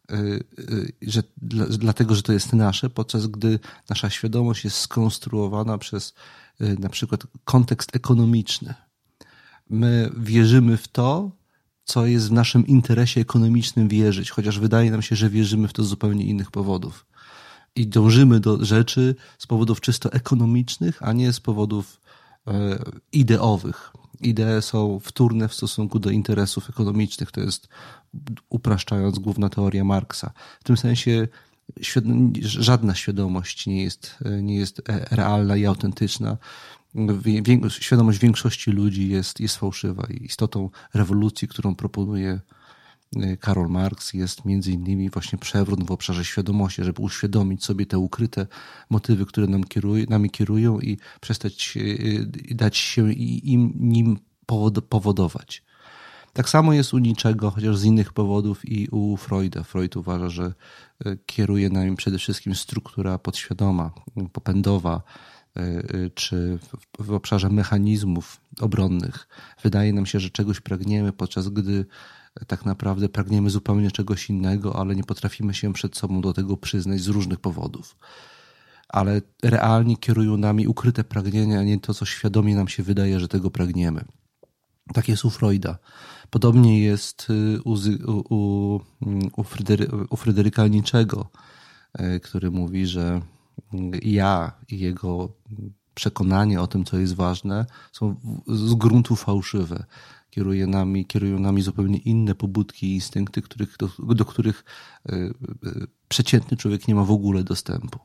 yy, 0.09 0.43
yy, 0.57 0.93
że 1.01 1.23
dla, 1.37 1.65
dlatego, 1.65 2.15
że 2.15 2.21
to 2.21 2.33
jest 2.33 2.53
nasze, 2.53 2.89
podczas 2.89 3.27
gdy 3.27 3.59
nasza 3.89 4.09
świadomość 4.09 4.63
jest 4.63 4.77
skonstruowana 4.77 5.77
przez 5.77 6.13
na 6.59 6.89
przykład 6.89 7.27
kontekst 7.43 7.95
ekonomiczny. 7.95 8.73
My 9.69 10.11
wierzymy 10.17 10.77
w 10.77 10.87
to, 10.87 11.31
co 11.83 12.05
jest 12.05 12.29
w 12.29 12.31
naszym 12.31 12.67
interesie 12.67 13.21
ekonomicznym 13.21 13.87
wierzyć, 13.87 14.31
chociaż 14.31 14.59
wydaje 14.59 14.91
nam 14.91 15.01
się, 15.01 15.15
że 15.15 15.29
wierzymy 15.29 15.67
w 15.67 15.73
to 15.73 15.83
z 15.83 15.87
zupełnie 15.87 16.25
innych 16.25 16.51
powodów. 16.51 17.05
I 17.75 17.87
dążymy 17.87 18.39
do 18.39 18.65
rzeczy 18.65 19.15
z 19.37 19.47
powodów 19.47 19.81
czysto 19.81 20.11
ekonomicznych, 20.11 21.03
a 21.03 21.13
nie 21.13 21.33
z 21.33 21.39
powodów 21.39 22.01
e, 22.47 22.79
ideowych. 23.11 23.91
Idee 24.21 24.61
są 24.61 24.99
wtórne 24.99 25.47
w 25.47 25.53
stosunku 25.53 25.99
do 25.99 26.09
interesów 26.09 26.69
ekonomicznych. 26.69 27.31
To 27.31 27.41
jest, 27.41 27.67
upraszczając, 28.49 29.19
główna 29.19 29.49
teoria 29.49 29.83
Marksa. 29.83 30.33
W 30.59 30.63
tym 30.63 30.77
sensie 30.77 31.27
żadna 32.41 32.95
świadomość 32.95 33.67
nie 33.67 33.83
jest, 33.83 34.17
nie 34.41 34.55
jest 34.55 34.81
realna 35.11 35.55
i 35.55 35.65
autentyczna. 35.65 36.37
Świadomość 37.69 38.19
większości 38.19 38.71
ludzi 38.71 39.09
jest, 39.09 39.39
jest 39.39 39.57
fałszywa 39.57 40.07
i 40.09 40.25
istotą 40.25 40.69
rewolucji, 40.93 41.47
którą 41.47 41.75
proponuje 41.75 42.39
y, 43.17 43.37
Karol 43.37 43.69
Marx 43.69 44.13
jest 44.13 44.45
między 44.45 44.71
innymi 44.71 45.09
właśnie 45.09 45.39
przewrót 45.39 45.87
w 45.87 45.91
obszarze 45.91 46.25
świadomości, 46.25 46.83
żeby 46.83 47.01
uświadomić 47.01 47.65
sobie 47.65 47.85
te 47.85 47.97
ukryte 47.97 48.47
motywy, 48.89 49.25
które 49.25 49.47
nam 49.47 49.63
kieruje, 49.63 50.05
nami 50.09 50.29
kierują 50.29 50.79
i 50.79 50.97
przestać 51.21 51.77
y, 51.77 51.79
y, 52.51 52.55
dać 52.55 52.77
się 52.77 53.13
im 53.13 53.73
nim 53.75 54.17
powodować. 54.89 55.63
Tak 56.35 56.49
samo 56.49 56.73
jest 56.73 56.93
u 56.93 56.97
niczego, 56.97 57.51
chociaż 57.51 57.77
z 57.77 57.83
innych 57.83 58.13
powodów 58.13 58.65
i 58.65 58.87
u 58.91 59.17
Freuda. 59.17 59.63
Freud 59.63 59.97
uważa, 59.97 60.29
że 60.29 60.53
e, 61.05 61.17
kieruje 61.25 61.69
nami 61.69 61.95
przede 61.95 62.17
wszystkim 62.17 62.55
struktura 62.55 63.17
podświadoma, 63.17 63.91
popędowa, 64.33 65.01
e, 65.57 65.59
e, 65.59 66.09
czy 66.15 66.59
w 66.99 67.11
obszarze 67.11 67.49
mechanizmów 67.49 68.41
obronnych. 68.61 69.27
Wydaje 69.63 69.93
nam 69.93 70.05
się, 70.05 70.19
że 70.19 70.29
czegoś 70.29 70.61
pragniemy, 70.61 71.13
podczas 71.13 71.49
gdy 71.49 71.85
tak 72.47 72.65
naprawdę 72.65 73.09
pragniemy 73.09 73.49
zupełnie 73.49 73.91
czegoś 73.91 74.29
innego, 74.29 74.79
ale 74.79 74.95
nie 74.95 75.03
potrafimy 75.03 75.53
się 75.53 75.73
przed 75.73 75.97
sobą 75.97 76.21
do 76.21 76.33
tego 76.33 76.57
przyznać 76.57 77.01
z 77.01 77.07
różnych 77.07 77.39
powodów. 77.39 77.97
Ale 78.87 79.21
realnie 79.43 79.97
kierują 79.97 80.37
nami 80.37 80.67
ukryte 80.67 81.03
pragnienia, 81.03 81.59
a 81.59 81.63
nie 81.63 81.79
to, 81.79 81.93
co 81.93 82.05
świadomie 82.05 82.55
nam 82.55 82.67
się 82.67 82.83
wydaje, 82.83 83.19
że 83.19 83.27
tego 83.27 83.51
pragniemy. 83.51 84.05
Tak 84.93 85.09
jest 85.09 85.25
u 85.25 85.29
Freuda. 85.29 85.77
Podobnie 86.29 86.79
jest 86.79 87.27
y, 87.29 87.61
u, 87.63 87.75
u, 88.05 88.35
u, 88.35 89.43
u 90.09 90.17
Fryderyka 90.17 90.67
Niczego, 90.67 91.29
y, 91.99 92.19
który 92.19 92.51
mówi, 92.51 92.85
że 92.85 93.21
ja 94.03 94.51
i 94.69 94.79
jego 94.79 95.29
przekonanie 95.95 96.61
o 96.61 96.67
tym, 96.67 96.85
co 96.85 96.97
jest 96.97 97.15
ważne, 97.15 97.65
są 97.91 98.15
z 98.47 98.73
gruntu 98.73 99.15
fałszywe. 99.15 99.85
Kieruje 100.29 100.67
nami, 100.67 101.05
kierują 101.05 101.39
nami 101.39 101.61
zupełnie 101.61 101.97
inne 101.97 102.35
pobudki 102.35 102.87
i 102.87 102.95
instynkty, 102.95 103.41
których, 103.41 103.77
do, 103.77 103.89
do 104.15 104.25
których 104.25 104.63
y, 105.09 105.33
przeciętny 106.07 106.57
człowiek 106.57 106.87
nie 106.87 106.95
ma 106.95 107.03
w 107.03 107.11
ogóle 107.11 107.43
dostępu. 107.43 107.99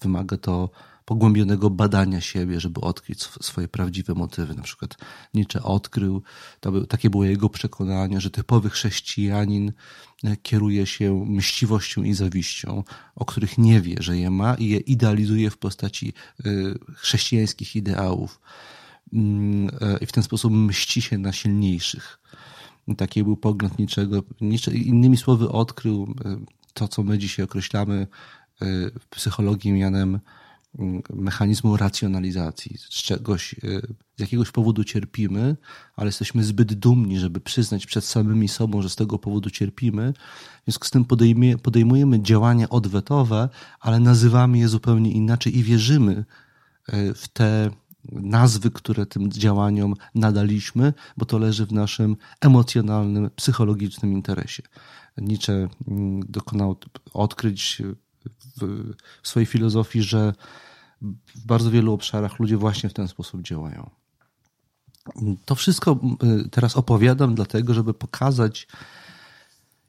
Wymaga 0.00 0.36
to 0.36 0.70
pogłębionego 1.06 1.70
badania 1.70 2.20
siebie, 2.20 2.60
żeby 2.60 2.80
odkryć 2.80 3.22
swoje 3.22 3.68
prawdziwe 3.68 4.14
motywy. 4.14 4.54
Na 4.54 4.62
przykład 4.62 4.96
Nietzsche 5.34 5.62
odkrył, 5.62 6.22
był, 6.62 6.86
takie 6.86 7.10
było 7.10 7.24
jego 7.24 7.48
przekonanie, 7.48 8.20
że 8.20 8.30
typowy 8.30 8.70
chrześcijanin 8.70 9.72
e, 10.24 10.36
kieruje 10.36 10.86
się 10.86 11.24
mściwością 11.26 12.02
i 12.02 12.14
zawiścią, 12.14 12.84
o 13.14 13.24
których 13.24 13.58
nie 13.58 13.80
wie, 13.80 13.96
że 14.00 14.18
je 14.18 14.30
ma 14.30 14.54
i 14.54 14.68
je 14.68 14.78
idealizuje 14.78 15.50
w 15.50 15.58
postaci 15.58 16.12
e, 16.12 16.50
chrześcijańskich 16.94 17.76
ideałów. 17.76 18.40
Mm, 19.12 19.68
e, 19.80 19.98
I 20.00 20.06
w 20.06 20.12
ten 20.12 20.22
sposób 20.22 20.52
mści 20.52 21.02
się 21.02 21.18
na 21.18 21.32
silniejszych. 21.32 22.18
Taki 22.96 23.24
był 23.24 23.36
pogląd 23.36 23.78
niczego. 23.78 24.22
Innymi 24.72 25.16
słowy, 25.16 25.48
odkrył 25.48 26.14
to, 26.74 26.88
co 26.88 27.02
my 27.02 27.18
dzisiaj 27.18 27.44
określamy 27.44 28.06
psychologii 29.10 29.72
mianem 29.72 30.20
mechanizmu 31.10 31.76
racjonalizacji. 31.76 32.78
Z 32.78 32.88
czegoś, 32.88 33.52
y, 33.64 33.82
z 34.16 34.20
jakiegoś 34.20 34.50
powodu 34.50 34.84
cierpimy, 34.84 35.56
ale 35.96 36.08
jesteśmy 36.08 36.44
zbyt 36.44 36.74
dumni, 36.74 37.18
żeby 37.18 37.40
przyznać 37.40 37.86
przed 37.86 38.04
samymi 38.04 38.48
sobą, 38.48 38.82
że 38.82 38.90
z 38.90 38.96
tego 38.96 39.18
powodu 39.18 39.50
cierpimy. 39.50 40.12
W 40.60 40.64
związku 40.64 40.86
z 40.86 40.90
tym 40.90 41.04
podejmie, 41.04 41.58
podejmujemy 41.58 42.22
działania 42.22 42.68
odwetowe, 42.68 43.48
ale 43.80 44.00
nazywamy 44.00 44.58
je 44.58 44.68
zupełnie 44.68 45.12
inaczej 45.12 45.58
i 45.58 45.62
wierzymy 45.62 46.24
y, 46.88 47.14
w 47.14 47.28
te 47.28 47.70
nazwy, 48.12 48.70
które 48.70 49.06
tym 49.06 49.32
działaniom 49.32 49.94
nadaliśmy, 50.14 50.92
bo 51.16 51.26
to 51.26 51.38
leży 51.38 51.66
w 51.66 51.72
naszym 51.72 52.16
emocjonalnym, 52.40 53.30
psychologicznym 53.36 54.12
interesie. 54.12 54.62
Nietzsche 55.16 55.68
mm, 55.88 56.20
dokonał 56.28 56.76
odkryć 57.12 57.82
w 59.22 59.28
swojej 59.28 59.46
filozofii, 59.46 60.02
że 60.02 60.32
w 61.34 61.46
bardzo 61.46 61.70
wielu 61.70 61.92
obszarach 61.92 62.38
ludzie 62.38 62.56
właśnie 62.56 62.88
w 62.88 62.94
ten 62.94 63.08
sposób 63.08 63.42
działają. 63.42 63.90
To 65.44 65.54
wszystko 65.54 66.00
y, 66.44 66.48
teraz 66.48 66.76
opowiadam 66.76 67.34
dlatego, 67.34 67.74
żeby 67.74 67.94
pokazać, 67.94 68.68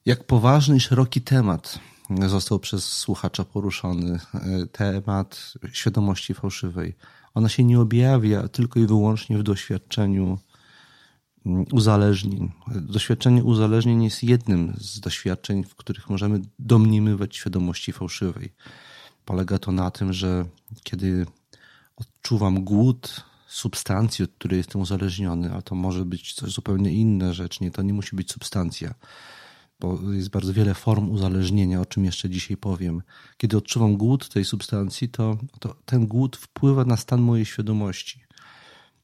jak 0.05 0.23
poważny 0.23 0.75
i 0.75 0.79
szeroki 0.79 1.21
temat 1.21 1.79
został 2.27 2.59
przez 2.59 2.85
słuchacza 2.85 3.45
poruszony. 3.45 4.19
Y, 4.63 4.67
temat 4.67 5.53
świadomości 5.71 6.33
fałszywej. 6.33 6.95
Ona 7.33 7.49
się 7.49 7.63
nie 7.63 7.79
objawia 7.79 8.47
tylko 8.47 8.79
i 8.79 8.85
wyłącznie 8.85 9.37
w 9.37 9.43
doświadczeniu 9.43 10.39
uzależnień. 11.71 12.51
Doświadczenie 12.67 13.43
uzależnień 13.43 14.03
jest 14.03 14.23
jednym 14.23 14.73
z 14.77 14.99
doświadczeń, 14.99 15.63
w 15.63 15.75
których 15.75 16.09
możemy 16.09 16.41
domniemywać 16.59 17.35
świadomości 17.35 17.93
fałszywej. 17.93 18.53
Polega 19.25 19.59
to 19.59 19.71
na 19.71 19.91
tym, 19.91 20.13
że 20.13 20.45
kiedy 20.83 21.25
odczuwam 21.95 22.63
głód 22.63 23.23
substancji, 23.47 24.25
od 24.25 24.31
której 24.31 24.57
jestem 24.57 24.81
uzależniony, 24.81 25.53
a 25.53 25.61
to 25.61 25.75
może 25.75 26.05
być 26.05 26.33
coś 26.33 26.51
zupełnie 26.51 26.91
inne 26.91 27.33
rzecz, 27.33 27.61
nie, 27.61 27.71
to 27.71 27.81
nie 27.81 27.93
musi 27.93 28.15
być 28.15 28.31
substancja, 28.31 28.93
bo 29.79 29.99
jest 30.11 30.29
bardzo 30.29 30.53
wiele 30.53 30.73
form 30.73 31.09
uzależnienia, 31.09 31.81
o 31.81 31.85
czym 31.85 32.05
jeszcze 32.05 32.29
dzisiaj 32.29 32.57
powiem. 32.57 33.01
Kiedy 33.37 33.57
odczuwam 33.57 33.97
głód 33.97 34.29
tej 34.29 34.45
substancji, 34.45 35.09
to, 35.09 35.37
to 35.59 35.75
ten 35.85 36.07
głód 36.07 36.37
wpływa 36.37 36.85
na 36.85 36.97
stan 36.97 37.21
mojej 37.21 37.45
świadomości, 37.45 38.19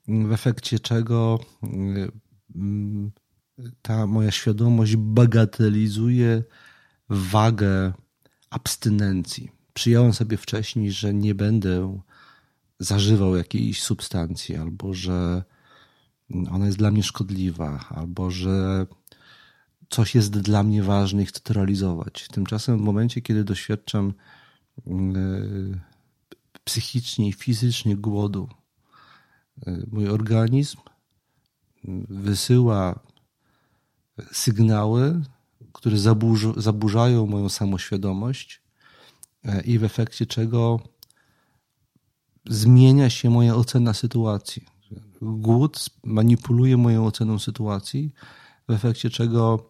w 0.08 0.32
efekcie 0.32 0.79
czego 0.79 1.39
mm, 1.63 2.12
ta 3.82 4.08
moja 4.08 4.32
świadomość 4.32 4.96
bagatelizuje 4.96 6.44
wagę 7.10 7.94
abstynencji 8.50 9.52
przyjąłem 9.74 10.13
sobie 10.13 10.38
wcześniej, 10.38 10.92
że 10.92 11.13
nie 11.13 11.36
będę 11.36 12.00
zażywał 12.80 13.36
jakiejś 13.36 13.84
substancji, 13.84 14.56
albo 14.56 14.94
że 14.94 15.44
ona 16.52 16.66
jest 16.66 16.78
dla 16.78 16.92
mnie 16.92 17.04
szkodliwa, 17.04 17.86
albo 17.89 18.32
że 18.32 18.86
coś 19.89 20.16
jest 20.16 20.39
dla 20.39 20.63
mnie 20.63 20.84
ważne 20.84 21.24
i 21.24 21.26
chcę 21.26 21.39
to 21.39 21.54
realizować. 21.54 22.28
Tymczasem 22.32 22.78
w 22.78 22.82
momencie, 22.82 23.22
kiedy 23.22 23.44
doświadczam 23.44 24.13
e, 24.88 24.92
psychicznie 26.63 27.28
i 27.28 27.34
fizycznie 27.34 27.96
głodu, 27.96 28.50
e, 29.68 29.78
mój 29.92 30.10
organizm 30.10 30.78
wysyła 32.10 33.00
sygnały, 34.32 35.22
które 35.74 35.98
zaburzają 36.58 37.26
moją 37.26 37.50
samoświadomość 37.50 38.63
E, 39.46 39.62
i 39.62 39.80
w 39.80 39.84
efekcie 39.84 40.26
czego 40.26 40.80
zmienia 42.46 43.10
się 43.10 43.30
moja 43.30 43.56
ocena 43.56 43.93
sytuacji. 43.93 44.65
Głód 45.22 45.89
manipuluje 46.04 46.78
moją 46.78 47.06
oceną 47.06 47.39
sytuacji, 47.39 48.13
w 48.67 48.72
efekcie 48.72 49.10
czego 49.10 49.69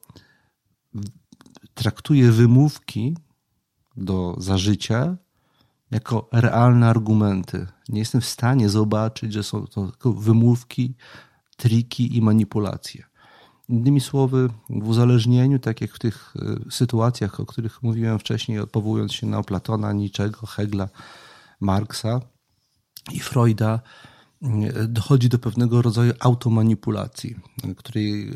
traktuję 1.73 2.31
wymówki 2.31 3.17
do 3.97 4.35
zażycia 4.37 5.17
jako 5.91 6.29
realne 6.31 6.89
argumenty. 6.89 7.67
Nie 7.89 7.99
jestem 7.99 8.21
w 8.21 8.25
stanie 8.25 8.69
zobaczyć, 8.69 9.33
że 9.33 9.43
są 9.43 9.67
to 9.67 9.91
tylko 9.91 10.13
wymówki, 10.13 10.95
triki 11.63 12.17
i 12.17 12.21
manipulacje. 12.21 13.03
Innymi 13.69 14.01
słowy, 14.01 14.49
w 14.69 14.87
uzależnieniu, 14.87 15.59
tak 15.59 15.81
jak 15.81 15.91
w 15.91 15.99
tych 15.99 16.33
e, 16.35 16.71
sytuacjach, 16.71 17.39
o 17.39 17.45
których 17.45 17.83
mówiłem 17.83 18.19
wcześniej, 18.19 18.59
powołując 18.71 19.13
się 19.13 19.27
na 19.27 19.43
Platona, 19.43 19.93
Niczego, 19.93 20.47
Hegla, 20.47 20.89
Marksa 21.59 22.21
i 23.11 23.19
Freuda, 23.19 23.79
e, 24.41 24.87
dochodzi 24.87 25.29
do 25.29 25.39
pewnego 25.39 25.81
rodzaju 25.81 26.13
automanipulacji, 26.19 27.35
której, 27.77 28.29
e, 28.29 28.33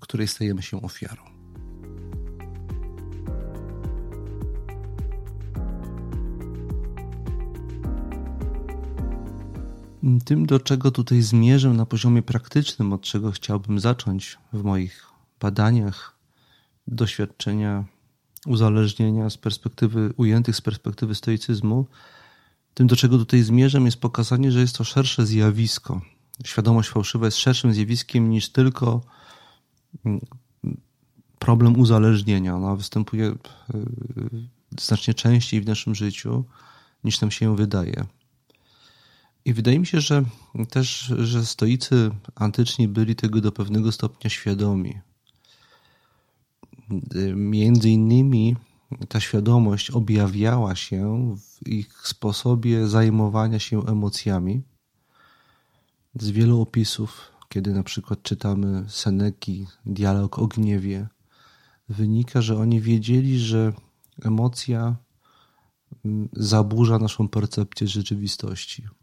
której 0.00 0.28
stajemy 0.28 0.62
się 0.62 0.82
ofiarą. 0.82 1.37
Tym, 10.24 10.46
do 10.46 10.60
czego 10.60 10.90
tutaj 10.90 11.22
zmierzę 11.22 11.70
na 11.70 11.86
poziomie 11.86 12.22
praktycznym, 12.22 12.92
od 12.92 13.00
czego 13.02 13.32
chciałbym 13.32 13.80
zacząć 13.80 14.38
w 14.52 14.62
moich 14.62 15.06
badaniach 15.40 16.18
doświadczenia 16.86 17.84
uzależnienia 18.46 19.30
z 19.30 19.36
perspektywy, 19.36 20.12
ujętych 20.16 20.56
z 20.56 20.60
perspektywy 20.60 21.14
stoicyzmu, 21.14 21.86
tym, 22.74 22.86
do 22.86 22.96
czego 22.96 23.18
tutaj 23.18 23.42
zmierzam, 23.42 23.86
jest 23.86 24.00
pokazanie, 24.00 24.52
że 24.52 24.60
jest 24.60 24.76
to 24.76 24.84
szersze 24.84 25.26
zjawisko. 25.26 26.00
Świadomość 26.44 26.88
fałszywa 26.88 27.26
jest 27.26 27.38
szerszym 27.38 27.74
zjawiskiem 27.74 28.30
niż 28.30 28.48
tylko 28.48 29.00
mm, 30.04 30.20
problem 31.38 31.80
uzależnienia. 31.80 32.56
Ona 32.56 32.76
występuje 32.76 33.26
e, 33.26 33.36
znacznie 34.80 35.14
częściej 35.14 35.60
w 35.60 35.66
naszym 35.66 35.94
życiu 35.94 36.44
niż 37.04 37.20
nam 37.20 37.30
się 37.30 37.56
wydaje. 37.56 38.06
I 39.48 39.52
wydaje 39.52 39.78
mi 39.78 39.86
się, 39.86 40.00
że 40.00 40.24
też, 40.70 41.12
że 41.18 41.46
stoicy 41.46 42.10
antyczni 42.34 42.88
byli 42.88 43.16
tego 43.16 43.40
do 43.40 43.52
pewnego 43.52 43.92
stopnia 43.92 44.30
świadomi. 44.30 45.00
Między 47.34 47.90
innymi 47.90 48.56
ta 49.08 49.20
świadomość 49.20 49.90
objawiała 49.90 50.76
się 50.76 51.34
w 51.36 51.68
ich 51.68 52.06
sposobie 52.06 52.88
zajmowania 52.88 53.58
się 53.58 53.86
emocjami. 53.86 54.62
Z 56.14 56.30
wielu 56.30 56.60
opisów, 56.60 57.32
kiedy 57.48 57.72
na 57.72 57.82
przykład 57.82 58.22
czytamy 58.22 58.84
Seneki, 58.88 59.66
dialog 59.86 60.38
o 60.38 60.46
gniewie, 60.46 61.08
wynika, 61.88 62.42
że 62.42 62.58
oni 62.58 62.80
wiedzieli, 62.80 63.38
że 63.38 63.72
emocja 64.22 64.96
mm, 66.04 66.28
zaburza 66.32 66.98
naszą 66.98 67.28
percepcję 67.28 67.88
rzeczywistości. 67.88 68.97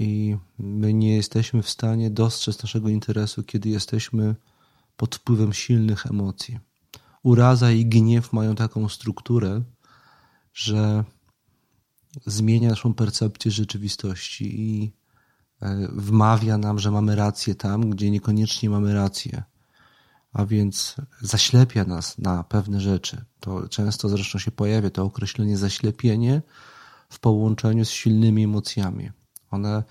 I 0.00 0.36
my 0.58 0.94
nie 0.94 1.16
jesteśmy 1.16 1.62
w 1.62 1.70
stanie 1.70 2.10
dostrzec 2.10 2.62
naszego 2.62 2.88
interesu, 2.88 3.42
kiedy 3.42 3.68
jesteśmy 3.68 4.34
pod 4.96 5.16
wpływem 5.16 5.52
silnych 5.52 6.06
emocji. 6.06 6.58
Uraza 7.22 7.70
i 7.70 7.86
gniew 7.86 8.32
mają 8.32 8.54
taką 8.54 8.88
strukturę, 8.88 9.62
że 10.54 11.04
zmienia 12.26 12.68
naszą 12.68 12.94
percepcję 12.94 13.50
rzeczywistości 13.50 14.60
i 14.60 14.92
e, 15.62 15.88
wmawia 15.92 16.58
nam, 16.58 16.78
że 16.78 16.90
mamy 16.90 17.16
rację 17.16 17.54
tam, 17.54 17.90
gdzie 17.90 18.10
niekoniecznie 18.10 18.70
mamy 18.70 18.94
rację. 18.94 19.42
A 20.32 20.46
więc 20.46 20.96
zaślepia 21.20 21.84
nas 21.84 22.18
na 22.18 22.44
pewne 22.44 22.80
rzeczy. 22.80 23.24
To 23.40 23.68
często 23.68 24.08
zresztą 24.08 24.38
się 24.38 24.50
pojawia 24.50 24.90
to 24.90 25.04
określenie 25.04 25.58
zaślepienie 25.58 26.42
w 27.08 27.20
połączeniu 27.20 27.84
z 27.84 27.90
silnymi 27.90 28.44
emocjami. 28.44 29.10
One, 29.56 29.82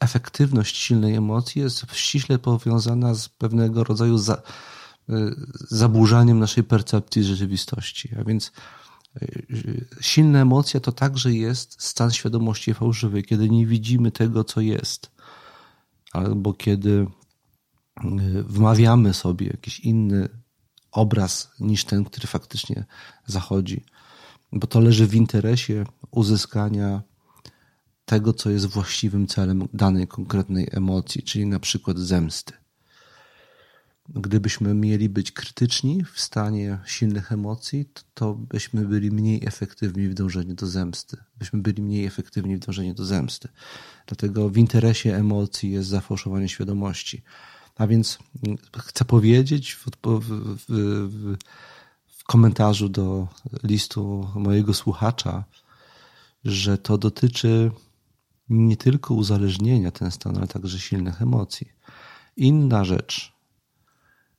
efektywność 0.00 0.76
silnej 0.76 1.14
emocji 1.14 1.62
jest 1.62 1.86
ściśle 1.92 2.38
powiązana 2.38 3.14
z 3.14 3.28
pewnego 3.28 3.84
rodzaju 3.84 4.18
za, 4.18 4.34
y, 4.34 5.34
zaburzaniem 5.70 6.38
naszej 6.38 6.64
percepcji 6.64 7.24
rzeczywistości. 7.24 8.08
A 8.20 8.24
więc 8.24 8.52
y, 9.22 9.86
silna 10.00 10.40
emocja 10.40 10.80
to 10.80 10.92
także 10.92 11.32
jest 11.32 11.82
stan 11.82 12.10
świadomości 12.10 12.74
fałszywej, 12.74 13.24
kiedy 13.24 13.50
nie 13.50 13.66
widzimy 13.66 14.10
tego, 14.10 14.44
co 14.44 14.60
jest, 14.60 15.10
albo 16.12 16.52
kiedy 16.52 16.90
y, 16.90 17.06
wmawiamy 18.42 19.14
sobie 19.14 19.46
jakiś 19.46 19.80
inny 19.80 20.28
obraz 20.92 21.50
niż 21.60 21.84
ten, 21.84 22.04
który 22.04 22.26
faktycznie 22.26 22.84
zachodzi, 23.26 23.84
bo 24.52 24.66
to 24.66 24.80
leży 24.80 25.06
w 25.06 25.14
interesie 25.14 25.84
uzyskania 26.10 27.02
tego, 28.04 28.32
co 28.32 28.50
jest 28.50 28.66
właściwym 28.66 29.26
celem 29.26 29.68
danej 29.74 30.08
konkretnej 30.08 30.68
emocji, 30.72 31.22
czyli 31.22 31.46
na 31.46 31.60
przykład 31.60 31.98
zemsty. 31.98 32.52
Gdybyśmy 34.08 34.74
mieli 34.74 35.08
być 35.08 35.32
krytyczni 35.32 36.04
w 36.12 36.20
stanie 36.20 36.78
silnych 36.86 37.32
emocji, 37.32 37.88
to 38.14 38.34
byśmy 38.34 38.86
byli 38.86 39.10
mniej 39.10 39.46
efektywni 39.46 40.08
w 40.08 40.14
dążeniu 40.14 40.54
do 40.54 40.66
zemsty. 40.66 41.16
Byśmy 41.38 41.62
byli 41.62 41.82
mniej 41.82 42.04
efektywni 42.04 42.56
w 42.56 42.58
dążeniu 42.58 42.94
do 42.94 43.04
zemsty. 43.04 43.48
Dlatego 44.06 44.48
w 44.48 44.56
interesie 44.56 45.16
emocji 45.16 45.70
jest 45.70 45.88
zafałszowanie 45.88 46.48
świadomości. 46.48 47.22
A 47.76 47.86
więc 47.86 48.18
chcę 48.78 49.04
powiedzieć 49.04 49.72
w, 49.72 49.86
w, 50.04 50.20
w, 50.68 51.36
w 52.06 52.24
komentarzu 52.24 52.88
do 52.88 53.28
listu 53.62 54.28
mojego 54.34 54.74
słuchacza, 54.74 55.44
że 56.44 56.78
to 56.78 56.98
dotyczy 56.98 57.70
nie 58.48 58.76
tylko 58.76 59.14
uzależnienia 59.14 59.90
ten 59.90 60.10
stan, 60.10 60.36
ale 60.36 60.46
także 60.46 60.78
silnych 60.78 61.22
emocji. 61.22 61.72
Inna 62.36 62.84
rzecz, 62.84 63.32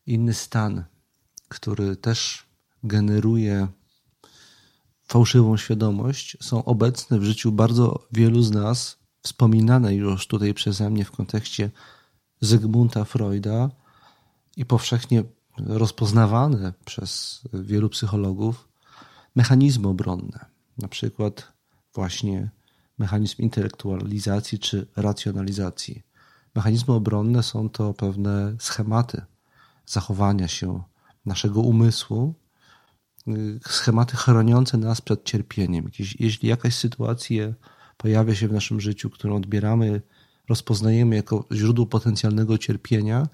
inny 0.05 0.33
stan, 0.33 0.83
który 1.47 1.95
też 1.95 2.45
generuje 2.83 3.67
fałszywą 5.03 5.57
świadomość, 5.57 6.37
są 6.41 6.65
obecne 6.65 7.19
w 7.19 7.23
życiu 7.23 7.51
bardzo 7.51 8.07
wielu 8.11 8.41
z 8.41 8.51
nas, 8.51 8.97
wspominane 9.21 9.95
już 9.95 10.27
tutaj 10.27 10.53
przeze 10.53 10.89
mnie 10.89 11.05
w 11.05 11.11
kontekście 11.11 11.71
Zygmunta 12.41 13.03
Freuda 13.03 13.69
i 14.57 14.65
powszechnie 14.65 15.23
rozpoznawane 15.57 16.73
przez 16.85 17.41
wielu 17.53 17.89
psychologów 17.89 18.67
mechanizmy 19.35 19.87
obronne. 19.87 20.45
Na 20.77 20.87
przykład 20.87 21.53
właśnie 21.93 22.49
mechanizm 22.97 23.41
intelektualizacji 23.41 24.59
czy 24.59 24.87
racjonalizacji. 24.95 26.03
Mechanizmy 26.55 26.93
obronne 26.93 27.43
są 27.43 27.69
to 27.69 27.93
pewne 27.93 28.55
schematy 28.59 29.21
zachowania 29.85 30.47
się 30.47 30.83
naszego 31.25 31.61
umysłu, 31.61 32.33
y, 33.27 33.59
schematy 33.67 34.17
chroniące 34.17 34.77
nas 34.77 35.01
przed 35.01 35.23
cierpieniem. 35.23 35.89
Jeśli 36.19 36.49
jakaś 36.49 36.75
sytuacja 36.75 37.53
pojawia 37.97 38.35
się 38.35 38.47
w 38.47 38.53
naszym 38.53 38.81
życiu, 38.81 39.09
którą 39.09 39.35
odbieramy, 39.35 40.01
rozpoznajemy 40.49 41.15
jako 41.15 41.45
źródło 41.51 41.85
potencjalnego 41.85 42.57
cierpienia, 42.57 43.27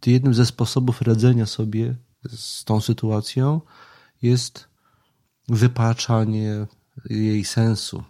to 0.00 0.10
jednym 0.10 0.34
ze 0.34 0.46
sposobów 0.46 1.02
radzenia 1.02 1.46
sobie 1.46 1.96
z 2.28 2.64
tą 2.64 2.80
sytuacją 2.80 3.60
jest 4.22 4.68
wypaczanie 5.48 6.66
jej 7.10 7.44
sensu, 7.44 8.04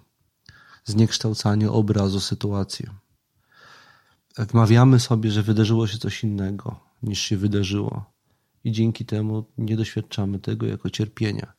zniekształcanie 0.84 1.70
obrazu 1.70 2.20
sytuacji. 2.20 2.86
Wmawiamy 4.38 5.00
sobie, 5.00 5.30
że 5.30 5.42
wydarzyło 5.42 5.86
się 5.86 5.98
coś 5.98 6.24
innego 6.24 6.80
niż 7.02 7.18
się 7.20 7.36
wydarzyło, 7.36 8.12
i 8.64 8.72
dzięki 8.72 9.04
temu 9.04 9.44
nie 9.58 9.76
doświadczamy 9.76 10.38
tego 10.38 10.66
jako 10.66 10.90
cierpienia. 10.90 11.52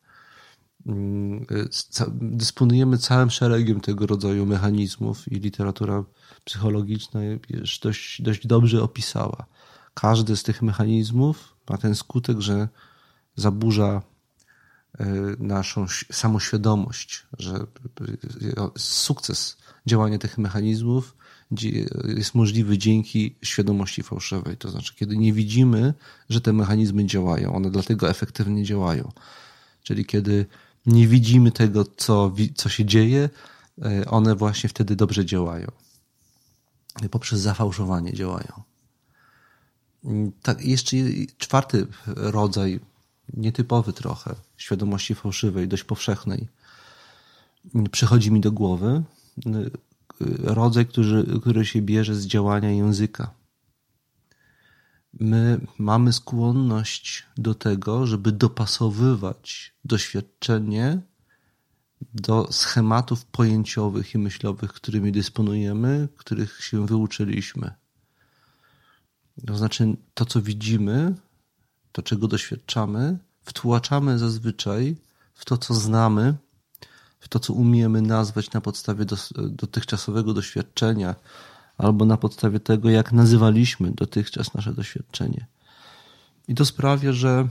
Mm, 0.86 1.46
dysponujemy 2.12 2.98
całym 2.98 3.30
szeregiem 3.30 3.82
tego 3.82 4.08
rodzaju 4.08 4.46
mechanizmów, 4.46 5.32
i 5.32 5.36
literatura 5.36 6.04
psychologiczna 6.44 7.20
już 7.50 7.80
dość, 7.80 8.22
dość 8.22 8.48
dobrze 8.48 8.84
opisała. 8.84 9.46
Każdy 9.94 10.38
z 10.38 10.44
tych 10.44 10.62
mechanizmów 10.62 11.56
ma 11.70 11.78
ten 11.78 11.96
skutek, 11.96 12.40
że 12.40 12.70
zaburza 13.36 14.02
naszą 15.40 15.86
samoświadomość, 16.12 17.26
że 17.40 17.66
sukces 18.78 19.58
działania 19.86 20.18
tych 20.18 20.38
mechanizmów 20.38 21.16
jest 22.18 22.36
możliwy 22.36 22.78
dzięki 22.78 23.36
świadomości 23.42 24.04
fałszywej. 24.04 24.58
To 24.58 24.72
znaczy, 24.72 24.96
kiedy 24.96 25.18
nie 25.18 25.34
widzimy, 25.34 25.94
że 26.30 26.42
te 26.42 26.54
mechanizmy 26.54 27.06
działają, 27.06 27.56
one 27.56 27.72
dlatego 27.72 28.10
efektywnie 28.10 28.64
działają. 28.64 29.12
Czyli 29.84 30.06
kiedy 30.06 30.46
nie 30.86 31.08
widzimy 31.08 31.52
tego, 31.52 31.86
co, 31.98 32.34
co 32.56 32.70
się 32.70 32.86
dzieje, 32.86 33.30
e, 33.82 34.06
one 34.06 34.36
właśnie 34.36 34.70
wtedy 34.70 34.96
dobrze 34.96 35.26
działają. 35.26 35.68
Poprzez 37.12 37.40
zafałszowanie 37.40 38.14
działają. 38.14 38.64
Tak, 40.42 40.66
jeszcze 40.66 40.98
czwarty 41.38 41.88
rodzaj 42.06 42.80
nietypowy 43.34 43.94
trochę, 43.94 44.36
świadomości 44.58 45.16
fałszywej, 45.16 45.68
dość 45.68 45.84
powszechnej, 45.84 46.48
przychodzi 47.92 48.32
mi 48.32 48.42
do 48.42 48.52
głowy 48.52 49.04
rodzaj, 50.44 50.86
który, 50.86 51.40
który 51.42 51.66
się 51.66 51.82
bierze 51.82 52.16
z 52.16 52.26
działania 52.26 52.72
języka. 52.72 53.34
My 55.20 55.60
mamy 55.78 56.14
skłonność 56.14 57.26
do 57.38 57.56
tego, 57.56 58.08
żeby 58.08 58.32
dopasowywać 58.32 59.74
doświadczenie 59.86 61.02
do 62.14 62.48
schematów 62.52 63.26
pojęciowych 63.26 64.14
i 64.14 64.18
myślowych, 64.18 64.74
którymi 64.74 65.12
dysponujemy, 65.12 66.08
których 66.18 66.64
się 66.64 66.86
wyuczyliśmy. 66.86 67.72
To 69.48 69.58
znaczy, 69.58 69.98
to 70.14 70.26
co 70.26 70.42
widzimy, 70.42 71.16
to 71.94 72.02
czego 72.02 72.28
doświadczamy, 72.28 73.18
wtłaczamy 73.44 74.20
zazwyczaj 74.20 74.98
w 75.34 75.46
to, 75.46 75.58
co 75.58 75.74
znamy, 75.74 76.36
w 77.20 77.28
to, 77.28 77.40
co 77.40 77.54
umiemy 77.54 78.02
nazwać 78.02 78.52
na 78.52 78.62
podstawie 78.62 79.06
dotychczasowego 79.38 80.34
doświadczenia, 80.34 81.16
albo 81.78 82.06
na 82.06 82.18
podstawie 82.18 82.60
tego, 82.60 82.90
jak 82.90 83.12
nazywaliśmy 83.12 83.92
dotychczas 83.92 84.54
nasze 84.54 84.74
doświadczenie. 84.74 85.48
I 86.48 86.56
to 86.56 86.66
sprawia, 86.66 87.14
że 87.14 87.48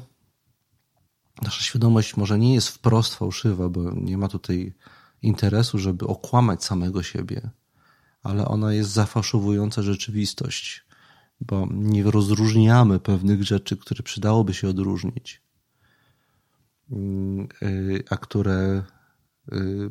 nasza 1.43 1.63
świadomość 1.63 2.17
może 2.17 2.39
nie 2.39 2.55
jest 2.55 2.69
wprost 2.69 3.15
fałszywa, 3.15 3.69
bo 3.69 3.91
nie 3.91 4.19
ma 4.19 4.29
tutaj 4.29 4.75
interesu, 5.23 5.79
żeby 5.79 6.07
okłamać 6.07 6.65
samego 6.65 7.03
siebie, 7.03 7.51
ale 8.23 8.49
ona 8.49 8.73
jest 8.73 8.91
zafałszowująca 8.91 9.83
rzeczywistość, 9.83 10.85
bo 11.47 11.69
nie 11.73 12.03
rozróżniamy 12.03 13.01
pewnych 13.01 13.45
rzeczy, 13.45 13.77
które 13.77 14.03
przydałoby 14.03 14.55
się 14.55 14.69
odróżnić, 14.69 15.43
y, 17.63 18.05
a 18.11 18.17
które 18.17 18.83
y, 19.53 19.91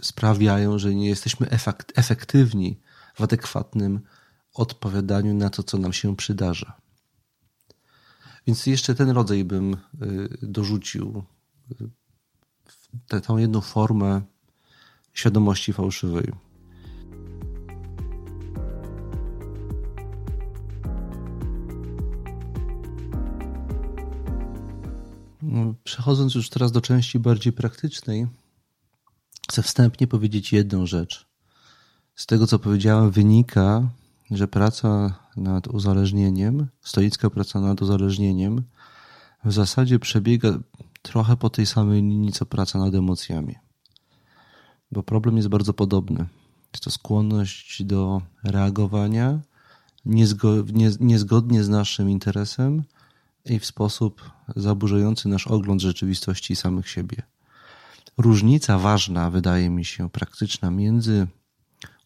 sprawiają, 0.00 0.78
że 0.78 0.94
nie 0.94 1.08
jesteśmy 1.08 1.48
efektywni 1.94 2.80
w 3.14 3.20
adekwatnym 3.20 4.00
odpowiadaniu 4.54 5.34
na 5.34 5.50
to, 5.50 5.62
co 5.62 5.78
nam 5.78 5.92
się 5.92 6.16
przydarza. 6.16 6.76
Więc 8.46 8.66
jeszcze 8.66 8.94
ten 8.94 9.10
rodzaj 9.10 9.44
bym 9.44 9.74
y, 9.74 9.78
dorzucił, 10.42 11.24
tę, 13.08 13.20
jedną 13.36 13.60
formę 13.60 14.22
świadomości 15.12 15.72
fałszywej. 15.72 16.32
Przechodząc 25.84 26.34
już 26.34 26.50
teraz 26.50 26.72
do 26.72 26.80
części 26.80 27.18
bardziej 27.18 27.52
praktycznej, 27.52 28.26
chcę 29.48 29.62
wstępnie 29.62 30.06
powiedzieć 30.06 30.52
jedną 30.52 30.86
rzecz. 30.86 31.26
Z 32.14 32.26
tego, 32.26 32.46
co 32.46 32.58
powiedziałem, 32.58 33.10
wynika, 33.10 33.88
że 34.30 34.48
praca 34.48 35.14
nad 35.36 35.66
uzależnieniem, 35.66 36.66
stoicka 36.80 37.30
praca 37.30 37.60
nad 37.60 37.82
uzależnieniem, 37.82 38.62
w 39.44 39.52
zasadzie 39.52 39.98
przebiega 39.98 40.58
trochę 41.02 41.36
po 41.36 41.50
tej 41.50 41.66
samej 41.66 42.02
linii, 42.02 42.32
co 42.32 42.46
praca 42.46 42.78
nad 42.78 42.94
emocjami. 42.94 43.54
Bo 44.92 45.02
problem 45.02 45.36
jest 45.36 45.48
bardzo 45.48 45.74
podobny. 45.74 46.26
Jest 46.72 46.84
to 46.84 46.90
skłonność 46.90 47.82
do 47.82 48.22
reagowania 48.44 49.40
niezgodnie 51.00 51.64
z 51.64 51.68
naszym 51.68 52.10
interesem 52.10 52.82
i 53.44 53.58
w 53.58 53.66
sposób 53.66 54.30
zaburzający 54.56 55.28
nasz 55.28 55.46
ogląd 55.46 55.82
rzeczywistości 55.82 56.52
i 56.52 56.56
samych 56.56 56.88
siebie. 56.88 57.22
Różnica 58.18 58.78
ważna, 58.78 59.30
wydaje 59.30 59.70
mi 59.70 59.84
się, 59.84 60.10
praktyczna 60.10 60.70
między 60.70 61.26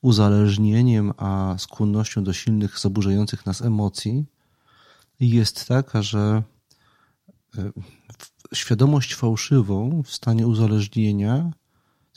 uzależnieniem 0.02 1.12
a 1.16 1.54
skłonnością 1.58 2.24
do 2.24 2.32
silnych, 2.32 2.78
zaburzających 2.78 3.46
nas 3.46 3.62
emocji 3.62 4.24
jest 5.20 5.68
taka, 5.68 6.02
że 6.02 6.42
e, 7.58 7.70
świadomość 8.54 9.14
fałszywą 9.14 10.02
w 10.02 10.12
stanie 10.12 10.46
uzależnienia, 10.46 11.50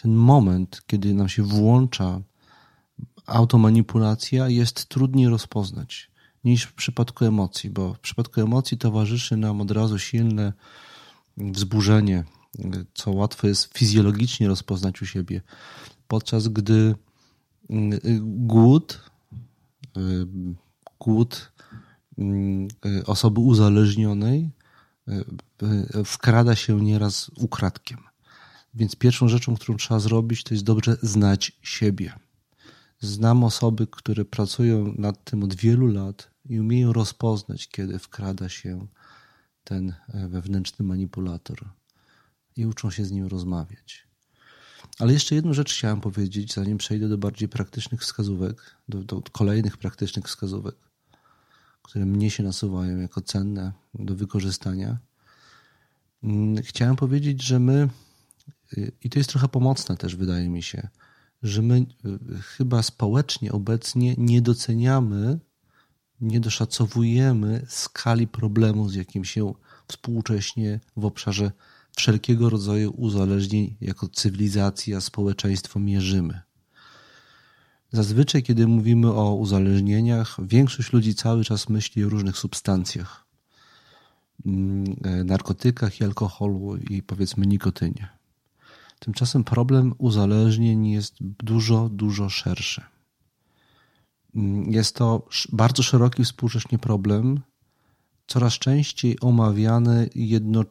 ten 0.02 0.16
moment, 0.16 0.82
kiedy 0.88 1.14
nam 1.14 1.30
się 1.30 1.44
włącza 1.44 2.22
automanipulacja, 3.26 4.50
jest 4.50 4.86
trudniej 4.86 5.28
rozpoznać 5.28 6.11
niż 6.44 6.64
w 6.64 6.74
przypadku 6.74 7.26
emocji, 7.26 7.70
bo 7.70 7.94
w 7.94 8.00
przypadku 8.00 8.42
emocji 8.42 8.78
towarzyszy 8.78 9.38
nam 9.38 9.62
od 9.62 9.72
razu 9.72 10.00
silne 10.00 10.54
wzburzenie, 11.38 12.24
co 12.94 13.12
łatwo 13.12 13.48
jest 13.48 13.78
fizjologicznie 13.78 14.48
rozpoznać 14.48 15.02
u 15.02 15.06
siebie. 15.06 15.42
Podczas 16.08 16.48
gdy 16.48 16.96
mm, 17.70 18.00
głód, 18.48 19.12
y, 19.98 20.28
głód 21.00 21.52
y, 22.20 23.06
osoby 23.06 23.40
uzależnionej 23.40 24.50
y, 25.10 26.04
wkrada 26.06 26.56
się 26.56 26.82
nieraz 26.82 27.32
ukradkiem. 27.36 27.98
Więc 28.74 28.96
pierwszą 28.96 29.28
rzeczą, 29.28 29.56
którą 29.56 29.78
trzeba 29.78 30.00
zrobić, 30.00 30.44
to 30.44 30.54
jest 30.54 30.64
dobrze 30.64 30.98
znać 31.02 31.52
siebie. 31.62 32.14
Znam 33.00 33.44
osoby, 33.44 33.88
które 33.92 34.26
pracują 34.26 34.94
nad 34.98 35.24
tym 35.24 35.44
od 35.44 35.56
wielu 35.56 35.88
lat 35.88 36.31
i 36.46 36.60
umieją 36.60 36.94
rozpoznać, 36.94 37.68
kiedy 37.68 38.00
wkrada 38.00 38.50
się 38.50 38.88
ten 39.64 39.94
e, 40.14 40.28
wewnętrzny 40.28 40.86
manipulator 40.86 41.70
i 42.56 42.66
uczą 42.66 42.92
się 42.92 43.06
z 43.06 43.12
nim 43.12 43.28
rozmawiać. 43.28 44.08
Ale 45.00 45.14
jeszcze 45.14 45.36
jedną 45.36 45.54
rzecz 45.54 45.74
chciałem 45.74 46.02
powiedzieć, 46.02 46.54
zanim 46.54 46.78
przejdę 46.78 47.10
do 47.10 47.18
bardziej 47.18 47.50
praktycznych 47.50 48.02
wskazówek, 48.02 48.76
do, 48.90 49.04
do 49.04 49.22
kolejnych 49.32 49.78
praktycznych 49.78 50.26
wskazówek, 50.26 50.76
które 51.82 52.06
mnie 52.06 52.32
się 52.32 52.44
nasuwają 52.44 53.00
jako 53.00 53.22
cenne 53.22 53.72
do 53.94 54.16
wykorzystania. 54.16 54.98
Mm, 56.24 56.64
chciałem 56.64 56.96
powiedzieć, 56.96 57.44
że 57.44 57.60
my, 57.60 57.90
i 59.04 59.10
to 59.10 59.20
jest 59.20 59.30
trochę 59.30 59.48
pomocne 59.48 59.98
też, 59.98 60.16
wydaje 60.16 60.50
mi 60.50 60.64
się, 60.64 60.88
że 61.44 61.62
my 61.62 61.86
y, 62.06 62.42
chyba 62.42 62.84
społecznie 62.84 63.52
obecnie 63.52 64.16
nie 64.18 64.42
doceniamy, 64.42 65.40
nie 66.22 66.40
doszacowujemy 66.40 67.66
skali 67.70 68.28
problemu, 68.28 68.90
z 68.90 68.96
jakim 68.96 69.26
się 69.26 69.54
współcześnie 69.88 70.80
w 70.98 71.06
obszarze 71.06 71.52
wszelkiego 71.96 72.50
rodzaju 72.50 72.94
uzależnień 72.98 73.76
jako 73.82 74.08
cywilizacja, 74.08 75.02
społeczeństwo 75.02 75.80
mierzymy. 75.80 76.42
Zazwyczaj, 77.92 78.44
kiedy 78.44 78.68
mówimy 78.68 79.14
o 79.14 79.36
uzależnieniach, 79.36 80.38
większość 80.48 80.94
ludzi 80.94 81.16
cały 81.16 81.44
czas 81.44 81.70
myśli 81.70 82.04
o 82.06 82.10
różnych 82.10 82.38
substancjach, 82.38 83.26
mm, 84.46 84.96
e, 85.04 85.24
narkotykach 85.24 86.00
i 86.00 86.04
alkoholu 86.04 86.78
i 86.78 87.04
powiedzmy 87.04 87.48
nikotynie. 87.48 88.10
Tymczasem 89.00 89.44
problem 89.44 89.94
uzależnień 89.98 90.88
jest 90.88 91.16
dużo, 91.20 91.90
dużo 91.90 92.30
szerszy. 92.30 92.82
Mm, 94.36 94.72
jest 94.72 94.96
to 94.96 95.28
bardzo 95.52 95.84
szeroki 95.84 96.24
współcześnie 96.24 96.78
problem, 96.80 97.40
coraz 98.28 98.54
częściej 98.54 99.20
omawiany 99.20 100.10
jedno, 100.16 100.64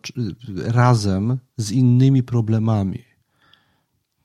razem 0.57 1.39
z 1.57 1.73
innymi 1.73 2.23
problemami, 2.23 3.05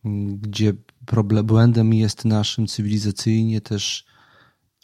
mm, 0.05 0.37
gdzie 0.37 0.73
problem, 1.05 1.45
błędem 1.45 1.93
jest 1.93 2.25
naszym 2.25 2.67
cywilizacyjnie 2.67 3.61
też 3.61 4.05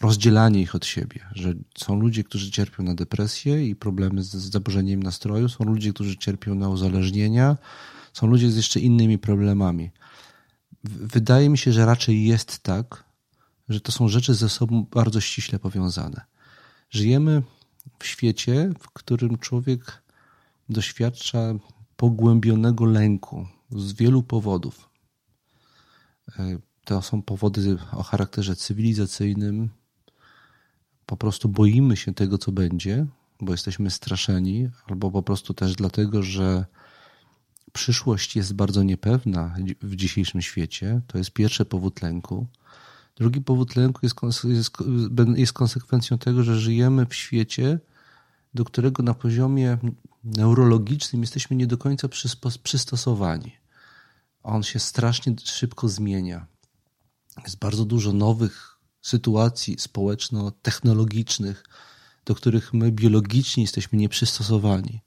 rozdzielanie 0.01 0.61
ich 0.61 0.75
od 0.75 0.85
siebie, 0.85 1.19
że 1.31 1.53
są 1.77 1.99
ludzie, 1.99 2.23
którzy 2.23 2.51
cierpią 2.51 2.83
na 2.83 2.95
depresję 2.95 3.67
i 3.67 3.75
problemy 3.75 4.23
z 4.23 4.29
zaburzeniem 4.29 5.03
nastroju, 5.03 5.49
są 5.49 5.63
ludzie, 5.63 5.93
którzy 5.93 6.17
cierpią 6.17 6.55
na 6.55 6.69
uzależnienia, 6.69 7.57
są 8.13 8.27
ludzie 8.27 8.51
z 8.51 8.55
jeszcze 8.55 8.79
innymi 8.79 9.17
problemami. 9.17 9.91
Wydaje 10.83 11.49
mi 11.49 11.57
się, 11.57 11.71
że 11.71 11.85
raczej 11.85 12.25
jest 12.25 12.59
tak, 12.59 13.10
że 13.71 13.81
to 13.81 13.91
są 13.91 14.07
rzeczy 14.07 14.33
ze 14.33 14.49
sobą 14.49 14.85
bardzo 14.91 15.21
ściśle 15.21 15.59
powiązane. 15.59 16.21
Żyjemy 16.89 17.43
w 17.99 18.05
świecie, 18.05 18.73
w 18.79 18.91
którym 18.91 19.37
człowiek 19.37 20.03
doświadcza 20.69 21.53
pogłębionego 21.95 22.85
lęku 22.85 23.47
z 23.69 23.93
wielu 23.93 24.23
powodów. 24.23 24.89
E, 26.39 26.57
to 26.85 27.01
są 27.01 27.21
powody 27.21 27.77
o 27.91 28.03
charakterze 28.03 28.55
cywilizacyjnym. 28.55 29.69
Po 31.05 31.17
prostu 31.17 31.49
boimy 31.49 31.97
się 31.97 32.13
tego, 32.13 32.37
co 32.37 32.51
będzie, 32.51 33.05
bo 33.41 33.51
jesteśmy 33.51 33.91
straszeni, 33.91 34.69
albo 34.87 35.11
po 35.11 35.23
prostu 35.23 35.53
też 35.53 35.75
dlatego, 35.75 36.23
że 36.23 36.65
przyszłość 37.73 38.35
jest 38.35 38.53
bardzo 38.53 38.83
niepewna 38.83 39.55
w 39.81 39.95
dzisiejszym 39.95 40.41
świecie. 40.41 41.01
To 41.07 41.17
jest 41.17 41.31
pierwszy 41.31 41.65
powód 41.65 42.01
lęku. 42.01 42.47
Drugi 43.15 43.41
powód 43.41 43.75
lęku 43.75 43.99
jest, 44.03 44.15
jest, 44.43 44.77
jest 45.35 45.53
konsekwencją 45.53 46.17
tego, 46.17 46.43
że 46.43 46.59
żyjemy 46.59 47.05
w 47.05 47.15
świecie, 47.15 47.79
do 48.53 48.65
którego 48.65 49.03
na 49.03 49.13
poziomie 49.13 49.77
neurologicznym 50.23 51.21
jesteśmy 51.21 51.55
nie 51.55 51.67
do 51.67 51.77
końca 51.77 52.07
przystosowani. 52.63 53.51
On 54.43 54.63
się 54.63 54.79
strasznie 54.79 55.35
szybko 55.43 55.89
zmienia. 55.89 56.47
Jest 57.43 57.59
bardzo 57.59 57.85
dużo 57.85 58.13
nowych 58.13 58.77
sytuacji 59.01 59.79
społeczno-technologicznych, 59.79 61.63
do 62.25 62.35
których 62.35 62.73
my 62.73 62.91
biologicznie 62.91 63.63
jesteśmy 63.63 63.99
nieprzystosowani. 63.99 65.01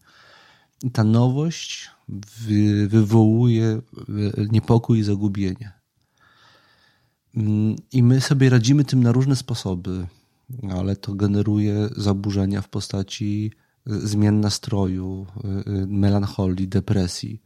I 0.82 0.90
ta 0.90 1.04
nowość 1.04 1.90
wywołuje 2.88 3.82
niepokój 4.50 4.98
i 4.98 5.02
zagubienie. 5.02 5.72
I 7.92 8.02
my 8.02 8.20
sobie 8.20 8.50
radzimy 8.50 8.84
tym 8.84 9.02
na 9.02 9.12
różne 9.12 9.36
sposoby, 9.36 10.06
ale 10.70 10.96
to 10.96 11.14
generuje 11.14 11.88
zaburzenia 11.96 12.62
w 12.62 12.68
postaci 12.68 13.52
y, 13.88 14.08
zmian 14.08 14.40
nastroju, 14.40 15.26
y, 15.66 15.70
y, 15.70 15.86
melancholii, 15.86 16.68
depresji. 16.68 17.42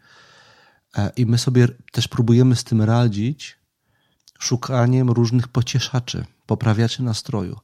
E, 0.96 1.10
I 1.16 1.26
my 1.26 1.38
sobie 1.38 1.68
też 1.92 2.08
próbujemy 2.08 2.56
z 2.56 2.64
tym 2.64 2.82
radzić 2.82 3.58
szukaniem 4.38 5.10
różnych 5.10 5.48
pocieszaczy, 5.48 6.24
poprawiaczy 6.46 7.02
nastroju. 7.02 7.56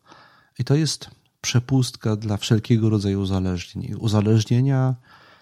I 0.59 0.65
to 0.65 0.75
jest 0.75 1.11
przepustka 1.41 2.17
dla 2.17 2.37
wszelkiego 2.37 2.91
rodzaju 2.91 3.21
uzależnień. 3.21 3.95
Uzależnienia 3.95 4.95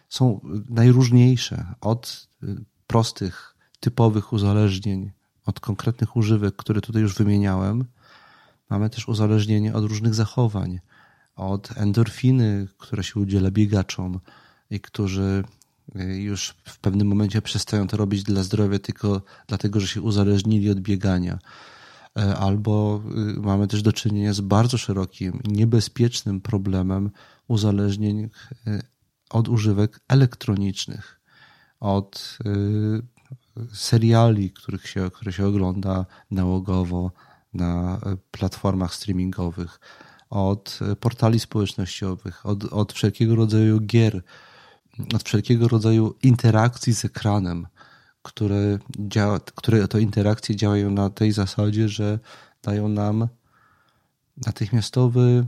są 0.08 0.40
najróżniejsze 0.68 1.74
od 1.80 2.28
prostych, 2.86 3.54
typowych 3.80 4.32
uzależnień, 4.32 5.10
od 5.46 5.60
konkretnych 5.60 6.16
używek, 6.16 6.56
które 6.56 6.80
tutaj 6.80 7.02
już 7.02 7.14
wymieniałem. 7.14 7.84
Mamy 8.70 8.90
też 8.90 9.08
uzależnienie 9.08 9.74
od 9.74 9.84
różnych 9.84 10.14
zachowań, 10.14 10.80
od 11.36 11.76
endorfiny, 11.76 12.66
która 12.78 13.02
się 13.02 13.20
udziela 13.20 13.50
biegaczom 13.50 14.20
i 14.70 14.80
którzy 14.80 15.44
już 16.14 16.54
w 16.64 16.78
pewnym 16.78 17.08
momencie 17.08 17.42
przestają 17.42 17.86
to 17.86 17.96
robić 17.96 18.22
dla 18.22 18.42
zdrowia 18.42 18.78
tylko 18.78 19.22
dlatego, 19.46 19.80
że 19.80 19.86
się 19.86 20.02
uzależnili 20.02 20.70
od 20.70 20.80
biegania. 20.80 21.38
E, 22.18 22.36
albo 22.36 23.02
y, 23.36 23.40
mamy 23.40 23.68
też 23.68 23.82
do 23.82 23.92
czynienia 23.92 24.32
z 24.32 24.40
bardzo 24.40 24.78
szerokim, 24.78 25.40
niebezpiecznym 25.44 26.40
problemem 26.40 27.10
uzależnień 27.48 28.20
y, 28.20 28.30
od 29.30 29.48
używek 29.48 30.00
elektronicznych, 30.08 31.20
od 31.80 32.38
y, 32.46 33.02
seriali, 33.74 34.50
których 34.50 34.88
się, 34.88 35.10
które 35.10 35.32
się 35.32 35.46
ogląda 35.46 36.06
nałogowo 36.30 37.12
na 37.54 38.00
platformach 38.30 38.94
streamingowych, 38.94 39.80
od 40.30 40.78
portali 41.00 41.40
społecznościowych, 41.40 42.46
od, 42.46 42.64
od 42.64 42.92
wszelkiego 42.92 43.34
rodzaju 43.34 43.80
gier, 43.80 44.22
od 45.14 45.22
wszelkiego 45.22 45.68
rodzaju 45.68 46.14
interakcji 46.22 46.94
z 46.94 47.04
ekranem, 47.04 47.66
które, 48.22 48.78
działa, 48.98 49.40
które 49.40 49.88
to 49.88 49.98
interakcje 49.98 50.56
działają 50.56 50.90
na 50.90 51.10
tej 51.10 51.32
zasadzie, 51.32 51.88
że 51.88 52.18
dają 52.62 52.88
nam 52.88 53.28
natychmiastowy, 54.46 55.46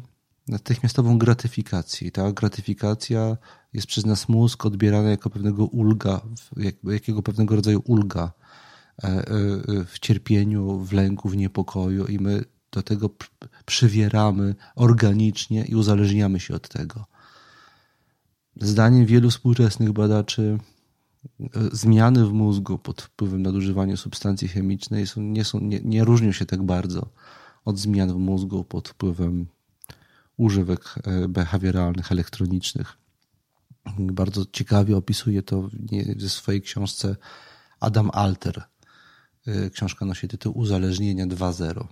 natychmiastową 0.48 1.18
gratyfikację. 1.18 2.10
Ta 2.10 2.32
gratyfikacja 2.32 3.36
jest 3.72 3.86
przez 3.86 4.06
nas 4.06 4.28
mózg 4.28 4.66
odbierana 4.66 5.10
jako 5.10 5.30
pewnego 5.30 5.64
ulga, 5.64 6.20
jakiego 6.84 7.22
pewnego 7.22 7.56
rodzaju 7.56 7.82
ulga 7.84 8.32
e, 9.04 9.06
e, 9.06 9.24
w 9.84 9.98
cierpieniu, 9.98 10.78
w 10.78 10.92
lęku, 10.92 11.28
w 11.28 11.36
niepokoju 11.36 12.06
i 12.06 12.18
my 12.18 12.44
do 12.72 12.82
tego 12.82 13.10
przywieramy 13.66 14.54
organicznie 14.76 15.64
i 15.64 15.74
uzależniamy 15.74 16.40
się 16.40 16.54
od 16.54 16.68
tego. 16.68 17.06
Zdaniem 18.60 19.06
wielu 19.06 19.30
współczesnych 19.30 19.92
badaczy 19.92 20.58
e, 21.40 21.46
zmiany 21.72 22.26
w 22.26 22.32
mózgu 22.32 22.78
pod 22.78 23.02
wpływem 23.02 23.42
nadużywania 23.42 23.96
substancji 23.96 24.48
chemicznej 24.48 25.06
są, 25.06 25.22
nie, 25.22 25.44
są, 25.44 25.60
nie, 25.60 25.80
nie 25.80 26.04
różnią 26.04 26.32
się 26.32 26.46
tak 26.46 26.62
bardzo 26.62 27.06
od 27.64 27.78
zmian 27.78 28.12
w 28.12 28.16
mózgu 28.16 28.64
pod 28.64 28.88
wpływem 28.88 29.46
używek 30.36 30.94
e, 31.04 31.28
behawioralnych, 31.28 32.12
elektronicznych. 32.12 32.98
Bardzo 33.98 34.44
ciekawie 34.52 34.96
opisuje 34.96 35.42
to 35.42 35.68
w 36.16 36.28
swojej 36.28 36.62
książce 36.62 37.16
Adam 37.80 38.10
Alter. 38.12 38.62
E, 39.46 39.70
książka 39.70 40.04
nosi 40.04 40.28
tytuł 40.28 40.58
Uzależnienia 40.58 41.26
2.0 41.26 41.86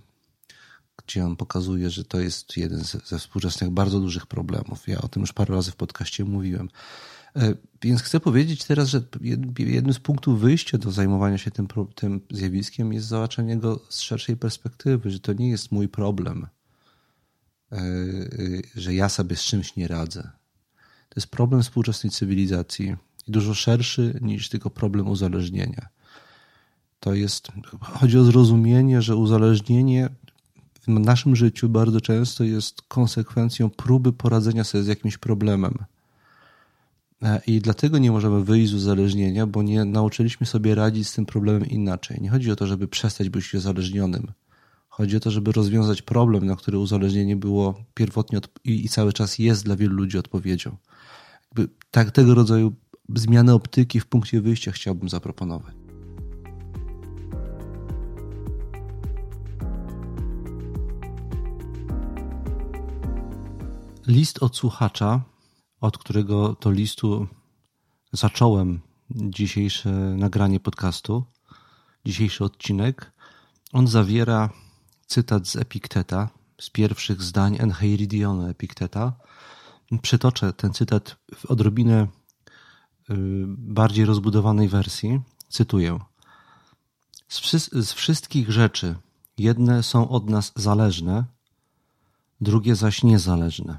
gdzie 1.05 1.25
on 1.25 1.35
pokazuje, 1.35 1.89
że 1.89 2.03
to 2.03 2.19
jest 2.19 2.57
jeden 2.57 2.83
ze 3.05 3.19
współczesnych 3.19 3.69
bardzo 3.69 3.99
dużych 3.99 4.27
problemów. 4.27 4.87
Ja 4.87 5.01
o 5.01 5.07
tym 5.07 5.21
już 5.21 5.33
parę 5.33 5.55
razy 5.55 5.71
w 5.71 5.75
podcaście 5.75 6.25
mówiłem. 6.25 6.69
E, 7.35 7.53
więc 7.81 8.01
chcę 8.01 8.19
powiedzieć 8.19 8.65
teraz, 8.65 8.89
że 8.89 9.01
jednym 9.59 9.93
z 9.93 9.99
punktów 9.99 10.39
wyjścia 10.39 10.77
do 10.77 10.91
zajmowania 10.91 11.37
się 11.37 11.51
tym, 11.51 11.67
tym 11.95 12.21
zjawiskiem 12.31 12.93
jest 12.93 13.07
zobaczenie 13.07 13.57
go 13.57 13.79
z 13.89 13.99
szerszej 13.99 14.37
perspektywy, 14.37 15.11
że 15.11 15.19
to 15.19 15.33
nie 15.33 15.49
jest 15.49 15.71
mój 15.71 15.87
problem, 15.87 16.47
że 18.75 18.93
ja 18.93 19.09
sobie 19.09 19.35
z 19.35 19.41
czymś 19.41 19.75
nie 19.75 19.87
radzę. 19.87 20.21
To 21.09 21.13
jest 21.15 21.27
problem 21.27 21.61
współczesnej 21.61 22.11
cywilizacji 22.11 22.95
i 23.27 23.31
dużo 23.31 23.53
szerszy 23.53 24.19
niż 24.21 24.49
tylko 24.49 24.69
problem 24.69 25.07
uzależnienia. 25.07 25.87
To 26.99 27.13
jest, 27.13 27.47
chodzi 27.81 28.17
o 28.17 28.23
zrozumienie, 28.23 29.01
że 29.01 29.15
uzależnienie 29.15 30.09
w 30.81 30.87
naszym 30.87 31.35
życiu 31.35 31.69
bardzo 31.69 32.01
często 32.01 32.43
jest 32.43 32.81
konsekwencją 32.81 33.69
próby 33.69 34.13
poradzenia 34.13 34.63
sobie 34.63 34.83
z 34.83 34.87
jakimś 34.87 35.17
problemem. 35.17 35.77
E, 37.21 37.41
I 37.47 37.61
dlatego 37.61 37.97
nie 37.97 38.11
możemy 38.11 38.43
wyjść 38.43 38.71
z 38.71 38.73
uzależnienia, 38.73 39.47
bo 39.47 39.63
nie 39.63 39.85
nauczyliśmy 39.85 40.47
sobie 40.47 40.75
radzić 40.75 41.07
z 41.07 41.13
tym 41.13 41.25
problemem 41.25 41.65
inaczej. 41.65 42.17
Nie 42.21 42.29
chodzi 42.29 42.51
o 42.51 42.55
to, 42.55 42.67
żeby 42.67 42.87
przestać 42.87 43.29
być 43.29 43.53
uzależnionym. 43.53 44.31
Chodzi 44.93 45.17
o 45.17 45.19
to, 45.19 45.31
żeby 45.31 45.51
rozwiązać 45.51 46.01
problem, 46.01 46.45
na 46.45 46.55
który 46.55 46.77
uzależnienie 46.77 47.35
było 47.35 47.83
pierwotnie 47.93 48.39
i, 48.63 48.89
cały 48.89 49.13
czas 49.13 49.39
jest 49.39 49.65
dla 49.65 49.75
wielu 49.75 49.95
ludzi 49.95 50.17
odpowiedzią. 50.17 50.77
Jakby 51.45 51.73
tak, 51.91 52.11
tego 52.11 52.35
rodzaju 52.35 52.73
zmiany 53.15 53.53
optyki 53.53 53.99
w 53.99 54.05
punkcie 54.05 54.41
wyjścia 54.41 54.71
chciałbym 54.71 55.09
zaproponować. 55.09 55.75
List 64.07 64.43
od 64.43 64.57
słuchacza, 64.57 65.21
od 65.81 65.97
którego 65.97 66.55
to 66.55 66.71
listu 66.71 67.27
zacząłem 68.11 68.79
dzisiejsze 69.11 69.91
nagranie 70.17 70.59
podcastu, 70.59 71.23
dzisiejszy 72.05 72.43
odcinek, 72.43 73.11
on 73.71 73.87
zawiera 73.87 74.49
cytat 75.07 75.47
z 75.47 75.55
Epikteta, 75.55 76.29
z 76.61 76.69
pierwszych 76.69 77.21
zdań 77.21 77.57
Encheiridionu 77.59 78.47
Epikteta. 78.47 79.13
Przytoczę 80.01 80.53
ten 80.53 80.73
cytat 80.73 81.15
w 81.35 81.45
odrobinę 81.45 82.03
y, 82.03 82.07
bardziej 83.47 84.05
rozbudowanej 84.05 84.69
wersji. 84.69 85.21
Cytuję. 85.49 85.99
Z, 87.27 87.39
wszy 87.39 87.59
z 87.59 87.93
wszystkich 87.93 88.51
rzeczy 88.51 88.95
jedne 89.37 89.83
są 89.83 90.09
od 90.09 90.29
nas 90.29 90.51
zależne, 90.55 91.23
drugie 92.41 92.75
zaś 92.75 93.03
niezależne. 93.03 93.77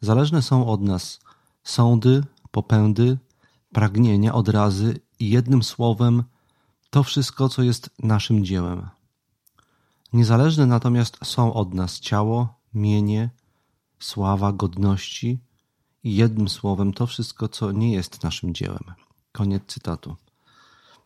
Zależne 0.00 0.42
są 0.42 0.66
od 0.66 0.80
nas 0.80 1.20
sądy, 1.64 2.24
popędy, 2.50 3.18
pragnienia, 3.72 4.34
odrazy 4.34 5.00
i 5.18 5.30
jednym 5.30 5.62
słowem 5.62 6.24
to 6.90 7.02
wszystko, 7.02 7.48
co 7.48 7.62
jest 7.62 7.90
naszym 7.98 8.44
dziełem. 8.44 8.88
Niezależne 10.12 10.66
natomiast 10.66 11.18
są 11.24 11.54
od 11.54 11.74
nas 11.74 12.00
ciało, 12.00 12.54
mienie, 12.74 13.30
sława, 14.00 14.52
godności 14.52 15.38
i 16.04 16.16
jednym 16.16 16.48
słowem 16.48 16.92
to 16.92 17.06
wszystko, 17.06 17.48
co 17.48 17.72
nie 17.72 17.92
jest 17.92 18.22
naszym 18.22 18.54
dziełem. 18.54 18.84
Koniec 19.32 19.62
cytatu. 19.66 20.16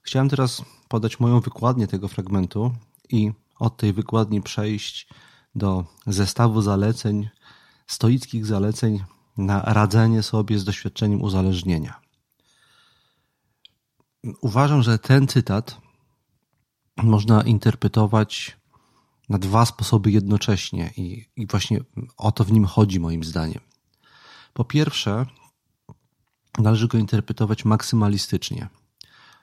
Chciałem 0.02 0.28
teraz 0.28 0.62
podać 0.88 1.20
moją 1.20 1.40
wykładnię 1.40 1.86
tego 1.86 2.08
fragmentu 2.08 2.72
i 3.08 3.32
od 3.58 3.76
tej 3.76 3.92
wykładni 3.92 4.42
przejść 4.42 5.08
do 5.54 5.84
zestawu 6.06 6.62
zaleceń, 6.62 7.28
stoickich 7.86 8.46
zaleceń 8.46 9.04
na 9.36 9.62
radzenie 9.62 10.22
sobie 10.22 10.58
z 10.58 10.64
doświadczeniem 10.64 11.22
uzależnienia. 11.22 12.00
Uważam, 14.40 14.82
że 14.82 14.98
ten 14.98 15.28
cytat 15.28 15.80
można 16.96 17.42
interpretować 17.42 18.56
na 19.28 19.38
dwa 19.38 19.66
sposoby 19.66 20.10
jednocześnie 20.10 20.90
i, 20.96 21.26
i 21.36 21.46
właśnie 21.46 21.80
o 22.16 22.32
to 22.32 22.44
w 22.44 22.52
nim 22.52 22.64
chodzi 22.64 23.00
moim 23.00 23.24
zdaniem. 23.24 23.60
Po 24.52 24.64
pierwsze, 24.64 25.26
należy 26.58 26.88
go 26.88 26.98
interpretować 26.98 27.64
maksymalistycznie 27.64 28.68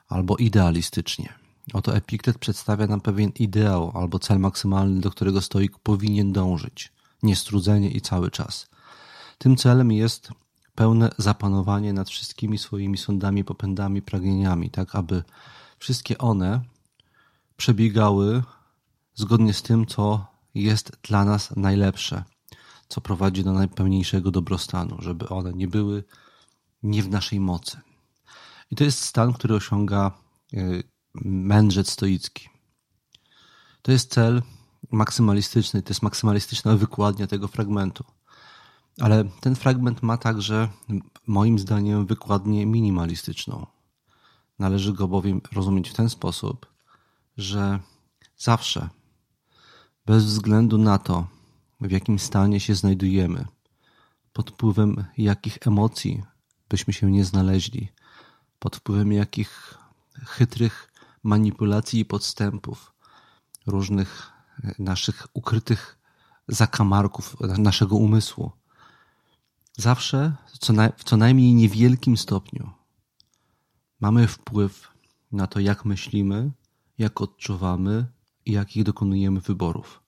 albo 0.07 0.37
idealistycznie. 0.37 1.33
Oto 1.73 1.95
Epiktet 1.95 2.37
przedstawia 2.37 2.87
nam 2.87 3.01
pewien 3.01 3.31
ideał 3.39 3.91
albo 3.95 4.19
cel 4.19 4.39
maksymalny, 4.39 5.01
do 5.01 5.11
którego 5.11 5.41
stoik 5.41 5.77
powinien 5.77 6.33
dążyć 6.33 6.91
niestrudzenie 7.23 7.91
i 7.91 8.01
cały 8.01 8.31
czas. 8.31 8.69
Tym 9.37 9.55
celem 9.55 9.91
jest 9.91 10.31
pełne 10.75 11.09
zapanowanie 11.17 11.93
nad 11.93 12.09
wszystkimi 12.09 12.57
swoimi 12.57 12.97
sądami, 12.97 13.43
popędami, 13.43 14.01
pragnieniami, 14.01 14.69
tak 14.69 14.95
aby 14.95 15.23
wszystkie 15.79 16.17
one 16.17 16.61
przebiegały 17.57 18.43
zgodnie 19.15 19.53
z 19.53 19.61
tym, 19.61 19.85
co 19.85 20.25
jest 20.55 20.91
dla 21.03 21.25
nas 21.25 21.55
najlepsze, 21.55 22.23
co 22.87 23.01
prowadzi 23.01 23.43
do 23.43 23.53
najpełniejszego 23.53 24.31
dobrostanu, 24.31 24.97
żeby 24.99 25.29
one 25.29 25.53
nie 25.53 25.67
były 25.67 26.03
nie 26.83 27.03
w 27.03 27.09
naszej 27.09 27.39
mocy. 27.39 27.77
I 28.71 28.75
to 28.75 28.83
jest 28.83 28.99
stan, 28.99 29.33
który 29.33 29.55
osiąga 29.55 30.11
e, 30.53 30.57
mędrzec 31.25 31.91
stoicki. 31.91 32.49
To 33.81 33.91
jest 33.91 34.13
cel, 34.13 34.41
maksymalistyczny, 34.91 35.81
to 35.81 35.89
jest 35.89 36.01
maksymalistyczna 36.01 36.75
wykładnia 36.75 37.27
tego 37.27 37.47
fragmentu. 37.47 38.03
Ale 38.99 39.23
ten 39.39 39.55
fragment 39.55 40.03
ma 40.03 40.17
także, 40.17 40.69
moim 41.27 41.59
zdaniem, 41.59 42.05
wykładnię 42.05 42.65
minimalistyczną. 42.65 43.67
Należy 44.59 44.93
go 44.93 45.07
bowiem 45.07 45.41
rozumieć 45.51 45.89
w 45.89 45.93
ten 45.93 46.09
sposób, 46.09 46.65
że 47.37 47.79
zawsze, 48.37 48.89
bez 50.05 50.25
względu 50.25 50.77
na 50.77 50.97
to, 50.99 51.27
w 51.81 51.91
jakim 51.91 52.19
stanie 52.19 52.59
się 52.59 52.75
znajdujemy, 52.75 53.45
pod 54.33 54.51
wpływem 54.51 55.05
jakich 55.17 55.57
emocji 55.67 56.23
byśmy 56.69 56.93
się 56.93 57.11
nie 57.11 57.25
znaleźli, 57.25 57.89
pod 58.59 58.75
wpływem 58.75 59.11
jakich 59.11 59.77
chytrych 60.25 60.91
manipulacji 61.23 61.99
i 61.99 62.05
podstępów, 62.05 62.93
różnych 63.65 64.31
naszych 64.79 65.27
ukrytych 65.33 65.97
zakamarków 66.47 67.37
naszego 67.57 67.95
umysłu. 67.95 68.51
Zawsze, 69.77 70.35
w 70.97 71.03
co 71.03 71.17
najmniej 71.17 71.53
niewielkim 71.53 72.17
stopniu, 72.17 72.71
mamy 73.99 74.27
wpływ 74.27 74.87
na 75.31 75.47
to, 75.47 75.59
jak 75.59 75.85
myślimy, 75.85 76.51
jak 76.97 77.21
odczuwamy 77.21 78.05
jakich 78.45 78.83
dokonujemy 78.83 79.39
wyborów. 79.39 80.03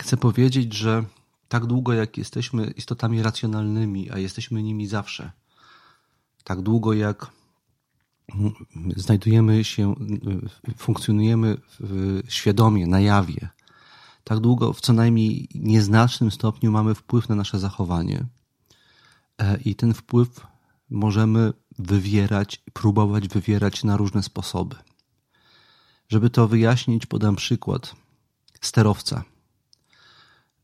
Chcę 0.00 0.16
powiedzieć, 0.16 0.72
że 0.72 1.04
tak 1.48 1.66
długo 1.66 1.92
jak 1.92 2.18
jesteśmy 2.18 2.66
istotami 2.66 3.22
racjonalnymi, 3.22 4.10
a 4.10 4.18
jesteśmy 4.18 4.62
nimi 4.62 4.86
zawsze, 4.86 5.32
tak 6.44 6.62
długo 6.62 6.92
jak 6.92 7.30
znajdujemy 8.96 9.64
się, 9.64 9.94
funkcjonujemy 10.76 11.56
świadomie, 12.28 12.86
na 12.86 13.00
jawie, 13.00 13.48
tak 14.24 14.40
długo 14.40 14.72
w 14.72 14.80
co 14.80 14.92
najmniej 14.92 15.48
nieznacznym 15.54 16.30
stopniu 16.30 16.72
mamy 16.72 16.94
wpływ 16.94 17.28
na 17.28 17.34
nasze 17.34 17.58
zachowanie. 17.58 18.26
E, 19.38 19.58
I 19.64 19.74
ten 19.74 19.94
wpływ 19.94 20.46
możemy 20.90 21.52
wywierać, 21.78 22.62
próbować 22.72 23.28
wywierać 23.28 23.84
na 23.84 23.96
różne 23.96 24.22
sposoby. 24.22 24.76
Żeby 26.08 26.30
to 26.30 26.48
wyjaśnić, 26.48 27.06
podam 27.06 27.36
przykład 27.36 27.94
sterowca. 28.60 29.24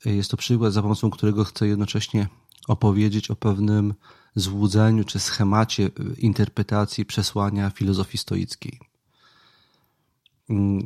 Jest 0.04 0.30
to 0.30 0.36
przykład, 0.36 0.72
za 0.72 0.82
pomocą 0.82 1.10
którego 1.10 1.44
chcę 1.44 1.68
jednocześnie 1.68 2.28
opowiedzieć 2.68 3.30
o 3.30 3.36
pewnym 3.36 3.94
złudzeniu 4.34 5.04
czy 5.04 5.20
schemacie 5.20 5.90
interpretacji 6.18 7.04
przesłania 7.04 7.70
filozofii 7.70 8.18
stoickiej. 8.18 8.80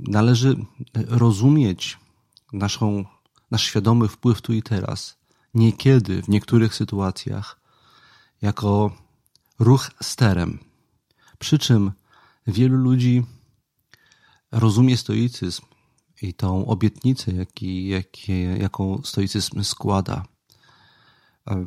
Należy 0.09 0.57
rozumieć 0.95 1.99
naszą, 2.53 3.05
nasz 3.51 3.63
świadomy 3.63 4.09
wpływ 4.09 4.43
tu 4.43 4.53
i 4.53 4.63
teraz, 4.63 5.17
niekiedy 5.55 6.23
w 6.23 6.29
niektórych 6.29 6.75
sytuacjach, 6.75 7.61
jako 8.43 8.97
ruch 9.59 9.91
sterem. 10.03 10.59
Przy 11.39 11.59
czym 11.59 11.93
wielu 12.47 12.77
ludzi 12.77 13.25
rozumie 14.55 14.97
stoicyzm 14.97 15.63
i 16.23 16.35
tą 16.35 16.67
obietnicę, 16.67 17.33
jaki, 17.33 17.89
jaki, 17.89 18.43
jaką 18.43 19.03
stoicyzm 19.05 19.65
składa 19.65 20.25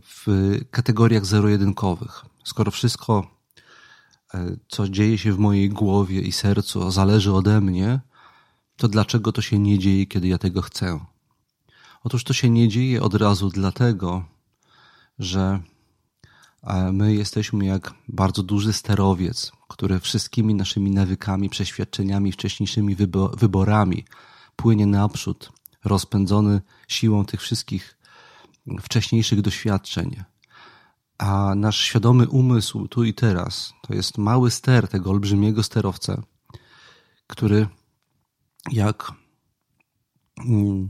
w 0.04 0.26
kategoriach 0.72 1.26
zero-jedynkowych. 1.26 2.26
Skoro 2.44 2.72
wszystko, 2.72 3.28
e, 4.34 4.58
co 4.68 4.90
dzieje 4.90 5.18
się 5.18 5.34
w 5.34 5.40
mojej 5.40 5.70
głowie 5.70 6.22
i 6.22 6.32
sercu, 6.32 6.92
zależy 6.92 7.34
ode 7.34 7.62
mnie, 7.62 8.00
to 8.78 8.88
dlaczego 8.88 9.32
to 9.32 9.42
się 9.42 9.60
nie 9.60 9.80
dzieje, 9.80 10.06
kiedy 10.06 10.28
ja 10.28 10.38
tego 10.38 10.62
chcę? 10.62 11.00
Otóż 12.04 12.24
to 12.24 12.34
się 12.34 12.50
nie 12.50 12.68
dzieje 12.68 13.04
od 13.04 13.14
razu 13.14 13.50
dlatego, 13.50 14.26
że 15.20 15.60
my 16.92 17.14
jesteśmy 17.14 17.66
jak 17.66 17.94
bardzo 18.08 18.44
duży 18.44 18.74
sterowiec, 18.74 19.52
który 19.68 20.00
wszystkimi 20.00 20.56
naszymi 20.56 20.92
nawykami, 20.92 21.50
przeświadczeniami, 21.50 22.32
wcześniejszymi 22.32 22.96
wyborami 23.38 24.06
płynie 24.56 24.86
naprzód, 24.86 25.52
rozpędzony 25.86 26.62
siłą 26.88 27.26
tych 27.26 27.42
wszystkich 27.42 27.98
wcześniejszych 28.82 29.42
doświadczeń. 29.42 30.24
A 31.18 31.56
nasz 31.56 31.78
świadomy 31.78 32.30
umysł 32.30 32.88
tu 32.88 33.04
i 33.04 33.14
teraz 33.14 33.74
to 33.88 33.94
jest 33.94 34.18
mały 34.18 34.52
ster 34.52 34.88
tego 34.88 35.10
olbrzymiego 35.10 35.64
sterowca, 35.64 36.24
który 37.28 37.68
jak 38.72 39.12
mm, 40.38 40.90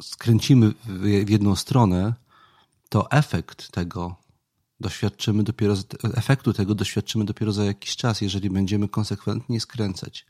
skręcimy 0.00 0.74
w 0.84 1.30
jedną 1.30 1.56
stronę, 1.56 2.14
to 2.88 3.10
efekt 3.10 3.70
tego 3.70 4.21
doświadczymy 4.82 5.42
dopiero, 5.42 5.74
efektu 6.14 6.52
tego 6.52 6.74
doświadczymy 6.74 7.24
dopiero 7.24 7.52
za 7.52 7.64
jakiś 7.64 7.96
czas, 7.96 8.20
jeżeli 8.20 8.50
będziemy 8.50 8.88
konsekwentnie 8.88 9.60
skręcać. 9.60 10.26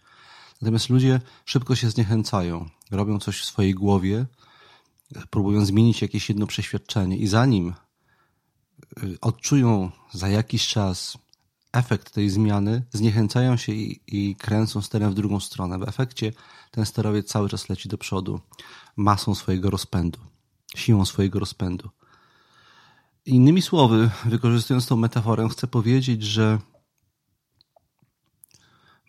Natomiast 0.61 0.89
ludzie 0.89 1.21
szybko 1.45 1.77
się 1.77 1.91
zniechęcają, 1.91 2.69
robią 2.91 3.19
coś 3.19 3.41
w 3.41 3.45
swojej 3.45 3.75
głowie, 3.75 4.27
próbują 5.31 5.65
zmienić 5.65 6.03
jakieś 6.03 6.29
jedno 6.29 6.47
przeświadczenie 6.47 7.17
i 7.17 7.27
zanim 7.27 7.75
y, 9.03 9.19
odczują 9.21 9.91
za 10.13 10.29
jakiś 10.29 10.69
czas 10.69 11.19
efekt 11.73 12.11
tej 12.11 12.31
zmiany, 12.31 12.83
zniechęcają 12.93 13.57
się 13.57 13.73
i, 13.73 14.01
i 14.07 14.37
kręcą 14.37 14.83
sterem 14.83 15.11
w 15.11 15.15
drugą 15.15 15.41
stronę. 15.41 15.79
W 15.79 15.89
efekcie 15.89 16.33
ten 16.71 16.87
sterowiec 16.87 17.29
cały 17.29 17.49
czas 17.49 17.69
leci 17.69 17.89
do 17.89 17.99
przodu 17.99 18.41
masą 18.97 19.35
swojego 19.35 19.71
rozpędu, 19.71 20.19
siłą 20.77 21.05
swojego 21.05 21.39
rozpędu. 21.39 21.91
Innymi 23.27 23.63
słowy, 23.63 24.11
wykorzystując 24.25 24.87
tą 24.87 24.97
metaforę, 24.97 25.49
chcę 25.49 25.67
powiedzieć, 25.67 26.23
że 26.23 26.59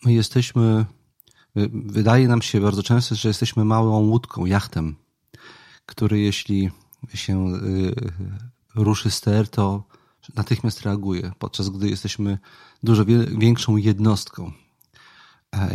my 0.06 0.14
jesteśmy, 0.14 0.86
wydaje 1.74 2.28
nam 2.28 2.42
się 2.42 2.62
bardzo 2.62 2.84
często, 2.84 3.16
że 3.16 3.28
jesteśmy 3.28 3.66
małą 3.66 4.00
łódką, 4.00 4.46
jachtem, 4.46 4.96
który 5.86 6.20
jeśli 6.20 6.72
się 7.14 7.48
y, 7.48 7.96
ruszy 8.76 9.12
ster, 9.12 9.50
to 9.50 9.84
natychmiast 10.36 10.82
reaguje, 10.82 11.32
podczas 11.40 11.70
gdy 11.70 11.90
jesteśmy 11.90 12.38
dużo 12.84 13.06
większą 13.38 13.78
jednostką, 13.78 14.52
e, 15.54 15.70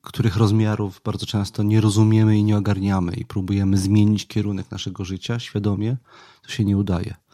których 0.00 0.36
rozmiarów 0.36 1.00
bardzo 1.04 1.26
często 1.26 1.62
nie 1.62 1.80
rozumiemy 1.80 2.38
i 2.38 2.44
nie 2.44 2.56
ogarniamy 2.56 3.12
i 3.14 3.24
próbujemy 3.24 3.78
zmienić 3.78 4.26
kierunek 4.26 4.70
naszego 4.70 5.04
życia 5.04 5.38
świadomie, 5.38 5.96
to 6.42 6.48
się 6.48 6.64
nie 6.64 6.76
udaje. 6.76 7.27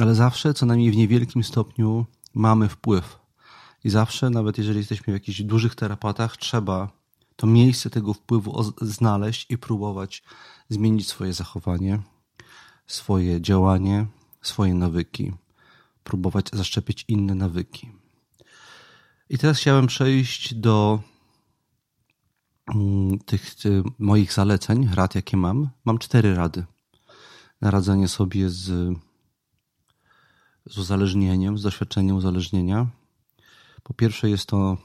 Ale 0.00 0.14
zawsze, 0.14 0.54
co 0.54 0.66
najmniej 0.66 0.90
w 0.90 0.96
niewielkim 0.96 1.44
stopniu, 1.44 2.06
mamy 2.34 2.68
wpływ. 2.68 3.18
I 3.84 3.90
zawsze, 3.90 4.30
nawet 4.30 4.58
jeżeli 4.58 4.78
jesteśmy 4.78 5.12
w 5.12 5.16
jakichś 5.16 5.42
dużych 5.42 5.74
terapatach, 5.74 6.36
trzeba 6.36 6.90
to 7.36 7.46
miejsce 7.46 7.90
tego 7.90 8.14
wpływu 8.14 8.72
znaleźć 8.80 9.46
i 9.50 9.58
próbować 9.58 10.22
zmienić 10.68 11.08
swoje 11.08 11.32
zachowanie, 11.32 12.02
swoje 12.86 13.40
działanie, 13.40 14.06
swoje 14.42 14.74
nawyki 14.74 15.32
próbować 16.04 16.50
zaszczepić 16.52 17.04
inne 17.08 17.34
nawyki. 17.34 17.90
I 19.30 19.38
teraz 19.38 19.58
chciałem 19.58 19.86
przejść 19.86 20.54
do 20.54 21.00
mm, 22.74 23.18
tych 23.18 23.54
moich 23.98 24.32
zaleceń, 24.32 24.88
rad, 24.94 25.14
jakie 25.14 25.36
mam. 25.36 25.68
Mam 25.84 25.98
cztery 25.98 26.34
rady 26.34 26.64
na 27.60 27.70
radzenie 27.70 28.08
sobie 28.08 28.50
z, 28.50 28.94
z 30.66 30.78
uzależnieniem, 30.78 31.58
z 31.58 31.62
doświadczeniem 31.62 32.16
uzależnienia. 32.16 32.86
Po 33.82 33.94
pierwsze 33.94 34.30
jest 34.30 34.46
to 34.46 34.76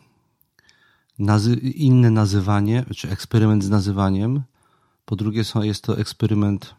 nazy 1.19 1.55
inne 1.55 2.11
nazywanie, 2.11 2.85
czy 2.95 3.09
eksperyment 3.09 3.63
z 3.63 3.69
nazywaniem. 3.69 4.43
Po 5.05 5.15
drugie 5.15 5.43
jest 5.61 5.83
to 5.83 5.97
eksperyment 5.97 6.75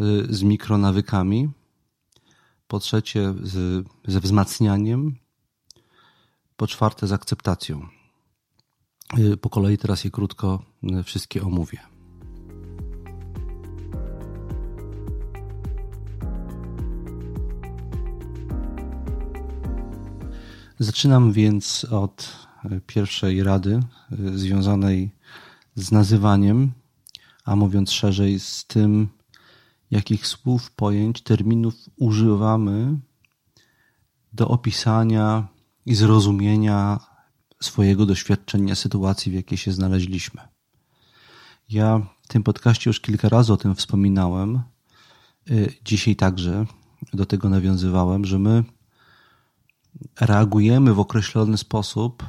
y, 0.00 0.34
z 0.34 0.42
mikronawykami 0.42 1.48
po 2.68 2.78
trzecie 2.78 3.34
z, 3.42 3.86
ze 4.06 4.20
wzmacnianiem, 4.20 5.16
po 6.56 6.66
czwarte 6.66 7.06
z 7.06 7.12
akceptacją. 7.12 7.86
Y, 9.18 9.36
po 9.36 9.50
kolei 9.50 9.78
teraz 9.78 10.04
je 10.04 10.10
krótko 10.10 10.62
y, 11.00 11.02
wszystkie 11.02 11.42
omówię. 11.42 11.97
Zaczynam 20.80 21.32
więc 21.32 21.84
od 21.90 22.46
y, 22.64 22.80
pierwszej 22.86 23.42
rady 23.42 23.80
związanej 24.34 25.10
z 25.74 25.92
nazywaniem, 25.92 26.72
a 27.44 27.56
mówiąc 27.56 27.92
szerzej, 27.92 28.40
z 28.40 28.64
tym, 28.66 29.08
jakich 29.90 30.26
słów, 30.26 30.70
pojęć, 30.70 31.22
terminów 31.22 31.74
używamy 31.96 32.98
do 34.32 34.48
opisania 34.48 35.48
i 35.86 35.94
zrozumienia 35.94 37.00
swojego 37.60 38.06
doświadczenia 38.06 38.74
sytuacji, 38.74 39.32
w 39.32 39.34
jakiej 39.34 39.58
się 39.58 39.72
znaleźliśmy. 39.72 40.40
Ja 41.68 42.00
w 42.22 42.28
tym 42.28 42.42
podcaście 42.42 42.90
już 42.90 43.00
kilka 43.00 43.28
razy 43.28 43.52
o 43.52 43.56
tym 43.56 43.74
wspominałem. 43.74 44.60
Y, 45.50 45.74
dzisiaj 45.84 46.16
także 46.16 46.66
do 47.12 47.26
tego 47.26 47.48
nawiązywałem, 47.48 48.24
że 48.24 48.38
my 48.38 48.64
reagujemy 50.20 50.94
w 50.94 51.00
określony 51.00 51.58
sposób 51.58 52.24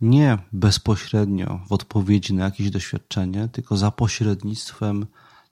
nie 0.00 0.38
bezpośrednio 0.52 1.60
w 1.68 1.72
odpowiedzi 1.72 2.34
na 2.34 2.44
jakieś 2.44 2.70
doświadczenie, 2.70 3.48
tylko 3.48 3.76
za 3.76 3.90
pośrednictwem 3.90 5.06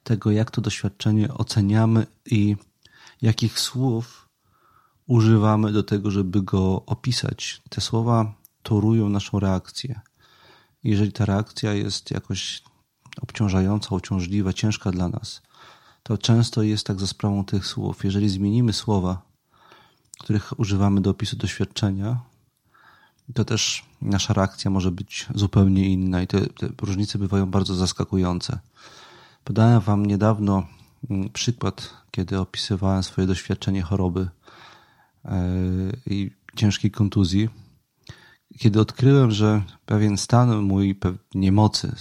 tego, 0.04 0.30
jak 0.30 0.50
to 0.50 0.60
doświadczenie 0.60 1.34
oceniamy 1.34 2.06
i 2.26 2.56
jakich 3.22 3.60
słów 3.60 4.28
używamy 5.06 5.72
do 5.72 5.82
tego, 5.82 6.10
żeby 6.10 6.42
go 6.42 6.82
opisać. 6.86 7.62
Te 7.68 7.80
słowa 7.80 8.34
torują 8.62 9.08
naszą 9.08 9.40
reakcję. 9.40 10.00
Jeżeli 10.84 11.12
ta 11.12 11.24
reakcja 11.24 11.72
jest 11.72 12.10
jakoś 12.10 12.62
obciążająca, 13.22 13.94
uciążliwa, 13.94 14.52
ciężka 14.52 14.90
dla 14.90 15.08
nas, 15.08 15.42
to 16.02 16.18
często 16.18 16.62
jest 16.62 16.86
tak 16.86 17.00
za 17.00 17.06
sprawą 17.06 17.44
tych 17.44 17.66
słów. 17.66 18.04
Jeżeli 18.04 18.28
zmienimy 18.28 18.72
słowa, 18.72 19.31
których 20.22 20.60
używamy 20.60 21.00
do 21.00 21.10
opisu 21.10 21.36
doświadczenia, 21.36 22.20
to 23.34 23.44
też 23.44 23.84
nasza 24.02 24.34
reakcja 24.34 24.70
może 24.70 24.90
być 24.90 25.26
zupełnie 25.34 25.88
inna 25.88 26.22
i 26.22 26.26
te, 26.26 26.46
te 26.46 26.68
różnice 26.82 27.18
bywają 27.18 27.46
bardzo 27.46 27.74
zaskakujące. 27.74 28.58
Podałem 29.44 29.80
Wam 29.80 30.06
niedawno 30.06 30.66
mm, 31.10 31.30
przykład, 31.30 31.94
kiedy 32.10 32.38
opisywałem 32.38 33.02
swoje 33.02 33.26
doświadczenie 33.26 33.82
choroby 33.82 34.28
e, 35.24 35.42
i 36.06 36.30
ciężkiej 36.56 36.90
kontuzji, 36.90 37.48
kiedy 38.58 38.80
odkryłem, 38.80 39.30
że 39.30 39.62
pewien 39.86 40.18
stan 40.18 40.62
mój 40.62 40.98
niemocy, 41.34 41.92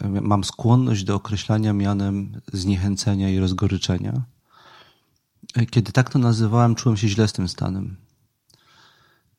mam 0.00 0.44
skłonność 0.44 1.04
do 1.04 1.14
określania 1.14 1.72
mianem 1.72 2.40
zniechęcenia 2.52 3.30
i 3.30 3.38
rozgoryczenia. 3.38 4.22
E, 5.54 5.66
kiedy 5.66 5.92
tak 5.92 6.10
to 6.10 6.18
nazywałem, 6.18 6.74
czułem 6.74 6.96
się 6.96 7.08
źle 7.08 7.28
z 7.28 7.32
tym 7.32 7.48
stanem. 7.48 7.96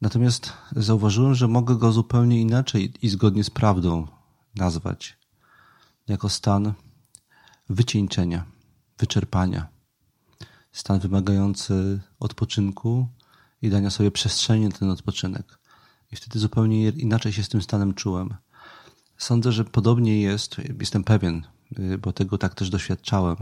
Natomiast 0.02 0.54
zauważyłem, 0.76 1.36
że 1.36 1.48
mogę 1.48 1.76
go 1.76 1.92
zupełnie 1.92 2.42
inaczej 2.42 2.94
i 3.02 3.10
zgodnie 3.10 3.44
z 3.44 3.50
prawdą 3.50 4.08
nazwać 4.56 5.18
jako 6.08 6.30
stan 6.30 6.74
wycieńczenia, 7.70 8.46
wyczerpania. 8.98 9.68
Stan 10.72 11.00
wymagający 11.00 12.00
odpoczynku 12.20 13.08
i 13.62 13.70
dania 13.70 13.90
sobie 13.90 14.12
przestrzeni 14.12 14.66
na 14.66 14.72
ten 14.72 14.90
odpoczynek. 14.90 15.60
I 16.12 16.16
wtedy 16.16 16.40
zupełnie 16.40 16.90
inaczej 16.90 17.34
się 17.34 17.44
z 17.44 17.50
tym 17.50 17.62
stanem 17.62 17.94
czułem. 17.94 18.36
Sądzę, 19.18 19.52
że 19.52 19.66
podobnie 19.66 20.22
jest, 20.22 20.56
jestem 20.80 21.04
pewien, 21.04 21.48
bo 22.02 22.14
tego 22.14 22.38
tak 22.38 22.56
też 22.56 22.70
doświadczałem. 22.70 23.38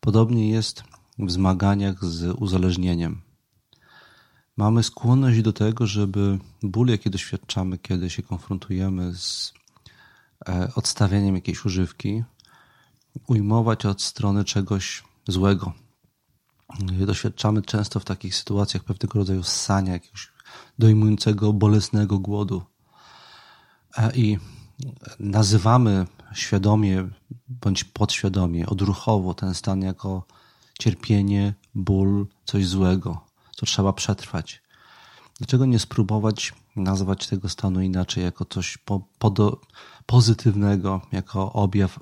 Podobnie 0.00 0.50
jest 0.50 0.84
w 1.18 1.30
zmaganiach 1.30 2.04
z 2.04 2.34
uzależnieniem. 2.38 3.22
Mamy 4.56 4.82
skłonność 4.82 5.42
do 5.42 5.52
tego, 5.52 5.86
żeby 5.86 6.38
ból, 6.62 6.88
jaki 6.88 7.10
doświadczamy, 7.10 7.78
kiedy 7.78 8.10
się 8.10 8.22
konfrontujemy 8.22 9.14
z 9.14 9.52
e, 10.48 10.68
odstawianiem 10.74 11.34
jakiejś 11.34 11.64
używki, 11.64 12.24
ujmować 13.26 13.86
od 13.86 14.02
strony 14.02 14.44
czegoś 14.44 15.04
złego. 15.28 15.72
Doświadczamy 17.06 17.62
często 17.62 18.00
w 18.00 18.04
takich 18.04 18.34
sytuacjach 18.34 18.84
pewnego 18.84 19.18
rodzaju 19.18 19.42
ssania, 19.42 19.92
jakiegoś 19.92 20.32
dojmującego, 20.78 21.52
bolesnego 21.52 22.18
głodu. 22.18 22.62
E, 23.96 24.16
I 24.16 24.38
nazywamy 25.18 26.06
świadomie 26.34 27.08
bądź 27.48 27.84
podświadomie, 27.84 28.66
odruchowo 28.66 29.34
ten 29.34 29.54
stan 29.54 29.82
jako 29.82 30.26
cierpienie, 30.78 31.54
ból, 31.74 32.26
coś 32.44 32.66
złego, 32.66 33.24
co 33.56 33.66
trzeba 33.66 33.92
przetrwać. 33.92 34.62
Dlaczego 35.38 35.66
nie 35.66 35.78
spróbować 35.78 36.52
nazwać 36.76 37.26
tego 37.26 37.48
stanu 37.48 37.80
inaczej, 37.80 38.24
jako 38.24 38.44
coś 38.44 38.78
po, 38.78 39.08
po 39.18 39.58
pozytywnego, 40.06 41.00
jako 41.12 41.52
objaw 41.52 41.96
y, 41.96 42.00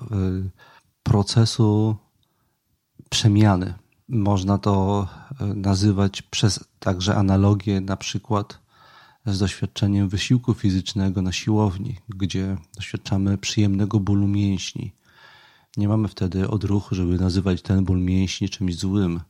procesu 1.03 1.95
przemiany? 3.09 3.73
Można 4.09 4.57
to 4.57 5.07
y, 5.41 5.45
nazywać 5.55 6.21
przez 6.21 6.59
także 6.79 7.15
analogię 7.15 7.81
na 7.81 7.97
przykład 7.97 8.59
z 9.25 9.39
doświadczeniem 9.39 10.09
wysiłku 10.09 10.53
fizycznego 10.53 11.21
na 11.21 11.31
siłowni, 11.31 11.97
gdzie 12.09 12.57
doświadczamy 12.75 13.37
przyjemnego 13.37 13.99
bólu 13.99 14.27
mięśni. 14.27 14.93
Nie 15.77 15.87
mamy 15.87 16.07
wtedy 16.07 16.49
odruchu, 16.49 16.95
żeby 16.95 17.17
nazywać 17.17 17.61
ten 17.61 17.85
ból 17.85 18.01
mięśni 18.01 18.49
czymś 18.49 18.75
złym. 18.75 19.21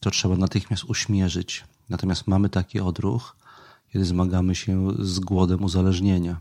To 0.00 0.10
trzeba 0.10 0.36
natychmiast 0.36 0.84
uśmierzyć. 0.84 1.64
Natomiast 1.88 2.26
mamy 2.26 2.48
taki 2.48 2.80
odruch, 2.80 3.36
kiedy 3.92 4.04
zmagamy 4.04 4.54
się 4.54 4.92
z 4.98 5.18
głodem 5.20 5.64
uzależnienia. 5.64 6.40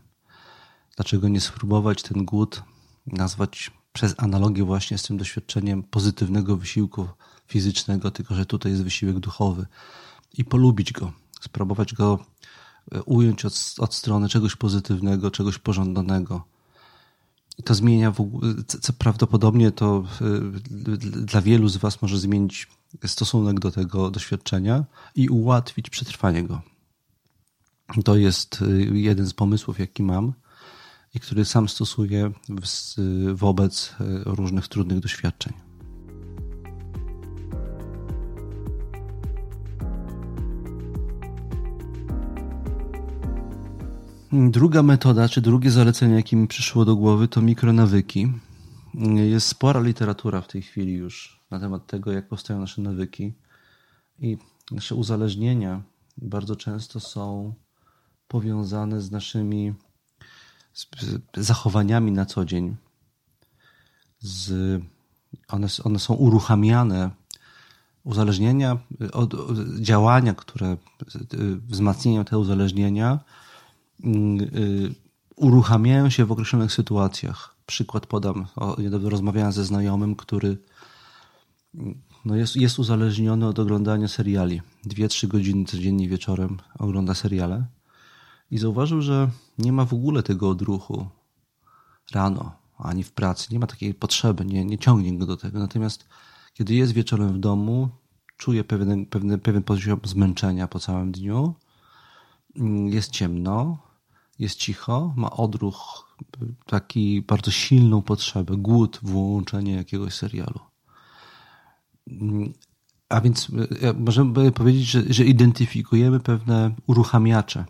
Dlaczego 0.96 1.28
nie 1.28 1.42
spróbować 1.42 2.04
ten 2.04 2.26
głód 2.26 2.64
nazwać 3.08 3.72
przez 3.94 4.16
analogię 4.18 4.64
właśnie 4.64 4.98
z 4.98 5.04
tym 5.04 5.18
doświadczeniem 5.18 5.84
pozytywnego 5.84 6.58
wysiłku 6.58 7.08
fizycznego, 7.48 8.12
tylko 8.12 8.36
że 8.36 8.46
tutaj 8.46 8.72
jest 8.72 8.84
wysiłek 8.84 9.20
duchowy 9.20 9.66
i 10.34 10.46
polubić 10.46 10.94
go, 10.94 11.12
spróbować 11.42 11.94
go 11.94 12.20
E, 12.92 13.04
ująć 13.04 13.46
od, 13.46 13.76
od 13.80 13.96
strony 13.96 14.30
czegoś 14.30 14.56
pozytywnego, 14.56 15.32
czegoś 15.32 15.58
pożądanego. 15.58 16.44
To 17.64 17.76
zmienia, 17.76 18.14
co 18.82 18.94
prawdopodobnie 18.94 19.72
to 19.72 20.04
e, 20.22 20.26
dla 21.12 21.42
wielu 21.42 21.68
z 21.68 21.78
Was 21.78 22.02
może 22.02 22.20
zmienić 22.20 22.68
stosunek 23.06 23.60
do 23.60 23.72
tego 23.72 24.12
doświadczenia 24.12 24.86
i 25.16 25.30
ułatwić 25.30 25.90
przetrwanie 25.90 26.44
go. 26.44 26.62
To 28.06 28.16
jest 28.16 28.62
e, 28.62 28.66
jeden 28.98 29.26
z 29.26 29.34
pomysłów, 29.34 29.80
jaki 29.80 30.04
mam 30.04 30.34
i 31.14 31.20
który 31.20 31.46
sam 31.46 31.70
stosuję 31.70 32.32
wobec 33.34 33.96
różnych 34.26 34.68
trudnych 34.68 35.00
doświadczeń. 35.00 35.67
Druga 44.40 44.84
metoda, 44.84 45.30
czy 45.30 45.42
drugie 45.42 45.72
zalecenie, 45.72 46.16
jakie 46.16 46.36
mi 46.36 46.48
przyszło 46.48 46.86
do 46.86 46.96
głowy, 46.96 47.28
to 47.28 47.42
mikronawyki. 47.42 48.32
Jest 49.16 49.48
spora 49.48 49.82
literatura 49.82 50.42
w 50.42 50.48
tej 50.48 50.62
chwili 50.62 50.94
już 50.94 51.40
na 51.52 51.60
temat 51.60 51.88
tego, 51.88 52.12
jak 52.12 52.28
powstają 52.28 52.60
nasze 52.60 52.82
nawyki. 52.82 53.34
I 54.20 54.38
nasze 54.72 54.96
uzależnienia 54.96 55.82
bardzo 56.18 56.56
często 56.56 57.00
są 57.00 57.54
powiązane 58.28 59.02
z 59.02 59.12
naszymi 59.12 59.74
zachowaniami 61.38 62.12
na 62.12 62.26
co 62.26 62.46
dzień. 62.46 62.76
Z, 64.20 64.52
one, 65.48 65.68
one 65.84 66.00
są 66.00 66.14
uruchamiane. 66.14 67.12
Uzależnienia, 68.04 68.78
od, 69.14 69.34
działania, 69.80 70.34
które 70.34 70.78
wzmacniają 71.68 72.26
te 72.26 72.38
uzależnienia, 72.38 73.20
uruchamiają 75.36 76.10
się 76.10 76.26
w 76.26 76.32
określonych 76.32 76.72
sytuacjach. 76.72 77.56
Przykład 77.66 78.06
podam. 78.06 78.46
O, 78.56 78.82
niedawno 78.82 79.10
rozmawiałem 79.10 79.52
ze 79.52 79.66
znajomym, 79.66 80.16
który 80.16 80.58
mm, 81.76 82.02
no 82.26 82.36
jest, 82.36 82.56
jest 82.56 82.80
uzależniony 82.80 83.48
od 83.48 83.60
oglądania 83.60 84.08
seriali. 84.08 84.62
Dwie, 84.86 85.08
trzy 85.08 85.28
godziny 85.28 85.66
codziennie 85.66 86.10
wieczorem 86.10 86.58
ogląda 86.80 87.14
seriale 87.14 87.66
i 88.52 88.58
zauważył, 88.58 89.02
że 89.02 89.30
nie 89.58 89.72
ma 89.72 89.86
w 89.86 89.94
ogóle 89.94 90.24
tego 90.24 90.50
odruchu 90.50 91.08
rano, 92.12 92.52
ani 92.78 93.04
w 93.04 93.12
pracy. 93.12 93.48
Nie 93.52 93.60
ma 93.60 93.68
takiej 93.68 93.94
potrzeby, 93.94 94.46
nie, 94.46 94.66
nie 94.66 94.78
ciągnie 94.78 95.18
go 95.18 95.26
do 95.26 95.38
tego. 95.38 95.60
Natomiast 95.60 96.08
kiedy 96.54 96.74
jest 96.74 96.94
wieczorem 96.94 97.34
w 97.34 97.40
domu, 97.40 97.90
czuje 98.38 98.64
pewien, 98.64 99.06
pewien, 99.06 99.40
pewien 99.40 99.64
poziom 99.64 100.00
zmęczenia 100.04 100.68
po 100.68 100.80
całym 100.80 101.12
dniu, 101.12 101.56
mm, 102.56 102.88
jest 102.88 103.12
ciemno, 103.12 103.87
jest 104.40 104.58
cicho, 104.58 105.14
ma 105.16 105.32
odruch, 105.32 106.08
taki 106.66 107.22
bardzo 107.22 107.52
silną 107.52 108.02
potrzebę, 108.02 108.58
głód 108.58 109.00
włączenia 109.04 109.76
jakiegoś 109.76 110.14
serialu. 110.14 110.60
A 113.10 113.22
więc 113.22 113.48
e, 113.82 113.94
możemy 113.94 114.52
powiedzieć, 114.52 114.86
że, 114.86 115.04
że 115.10 115.26
identyfikujemy 115.26 116.20
pewne 116.20 116.72
uruchamiacze, 116.88 117.66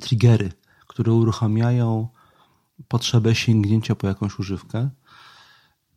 triggery, 0.00 0.52
które 0.86 1.12
uruchamiają 1.12 2.08
potrzebę 2.88 3.34
sięgnięcia 3.34 3.94
po 3.94 4.06
jakąś 4.06 4.38
używkę. 4.38 4.90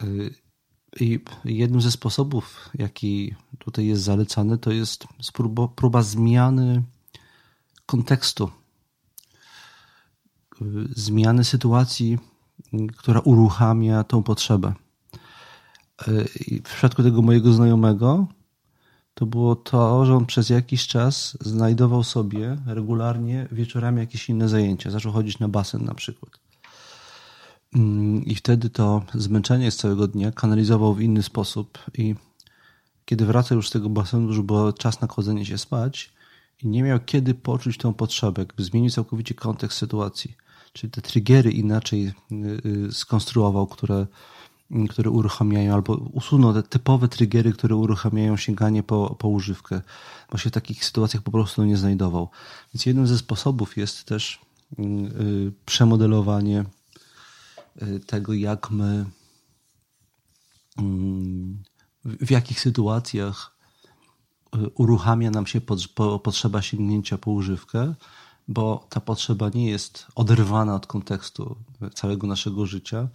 E, 0.01 0.05
I 0.99 1.20
jednym 1.45 1.82
ze 1.82 1.91
sposobów, 1.91 2.70
jaki 2.74 3.36
tutaj 3.59 3.86
jest 3.86 4.03
zalecany, 4.03 4.57
to 4.57 4.72
jest 4.72 5.07
próba 5.76 6.03
zmiany 6.03 6.84
kontekstu 7.86 8.51
zmiany 10.95 11.43
sytuacji, 11.43 12.18
która 12.97 13.20
uruchamia 13.20 14.03
tą 14.03 14.24
potrzebę. 14.24 14.74
W 16.64 16.74
przypadku 16.74 17.03
tego 17.03 17.22
mojego 17.22 17.53
znajomego 17.53 18.28
to 19.14 19.26
było 19.26 19.56
to, 19.56 20.06
że 20.06 20.16
on 20.16 20.26
przez 20.26 20.49
jakiś 20.49 20.88
czas 20.88 21.38
znajdował 21.41 22.03
sobie 22.03 22.58
regularnie 22.66 23.47
wieczorami 23.51 23.99
jakieś 23.99 24.30
inne 24.30 24.49
zajęcia. 24.49 24.91
Zaczął 24.91 25.12
chodzić 25.12 25.39
na 25.39 25.47
basen 25.47 25.86
na 25.86 25.93
przykład. 25.93 26.32
Mm, 27.76 28.26
I 28.26 28.36
wtedy 28.36 28.70
to 28.70 29.01
zmęczenie 29.14 29.72
z 29.72 29.78
całego 29.78 30.08
dnia 30.08 30.32
kanalizował 30.32 30.93
w 30.93 31.01
inny 31.01 31.24
sposób. 31.24 31.80
I 31.97 32.16
kiedy 33.06 33.26
wracał 33.26 33.56
już 33.56 33.68
z 33.68 33.72
tego 33.72 33.89
basenu, 33.89 34.28
już 34.28 34.41
było 34.41 34.74
czas 34.74 35.01
na 35.01 35.08
kładzenie 35.08 35.45
się 35.45 35.58
spać 35.58 36.14
i 36.64 36.68
nie 36.68 36.84
miał 36.84 36.99
kiedy 36.99 37.34
poczuć 37.34 37.78
tą 37.78 37.93
potrzebę, 37.93 38.41
jakby 38.41 38.64
zmienił 38.64 38.91
całkowicie 38.91 39.34
kontekst 39.34 39.78
sytuacji. 39.78 40.36
Czyli 40.76 40.92
te 40.92 41.02
triggery 41.02 41.52
inaczej 41.52 42.14
y, 42.32 42.36
y, 42.66 42.92
skonstruował, 42.92 43.68
które, 43.68 44.08
y, 44.72 44.88
które 44.90 45.10
uruchamiają, 45.10 45.74
albo 45.74 45.94
usunął 45.94 46.54
te 46.54 46.64
typowe 46.64 47.08
triggery, 47.08 47.54
które 47.54 47.76
uruchamiają 47.76 48.38
sięganie 48.38 48.84
po, 48.84 49.16
po 49.20 49.28
używkę. 49.28 49.82
Bo 50.32 50.38
się 50.38 50.50
w 50.50 50.54
takich 50.54 50.86
sytuacjach 50.86 51.24
po 51.24 51.32
prostu 51.32 51.64
nie 51.64 51.78
znajdował. 51.78 52.30
Więc 52.74 52.86
jednym 52.86 53.08
ze 53.08 53.18
sposobów 53.18 53.78
jest 53.78 54.04
też 54.04 54.40
przemodelowanie 55.66 56.66
tego, 58.06 58.34
jak 58.34 58.72
my 58.72 59.06
w 62.06 62.32
jakich 62.32 62.60
sytuacjach 62.60 63.58
uruchamia 64.76 65.32
nam 65.32 65.48
się 65.48 65.62
potrzeba 66.24 66.62
sięgnięcia 66.62 67.18
po 67.18 67.32
używkę, 67.32 67.96
bo 68.48 68.88
ta 68.89 69.00
potrzeba 69.00 69.50
nie 69.50 69.70
jest 69.70 70.08
oderwana 70.16 70.76
od 70.76 70.88
kontekstu 70.88 71.56
całego 71.93 72.28
naszego 72.28 72.66
życia, 72.66 73.08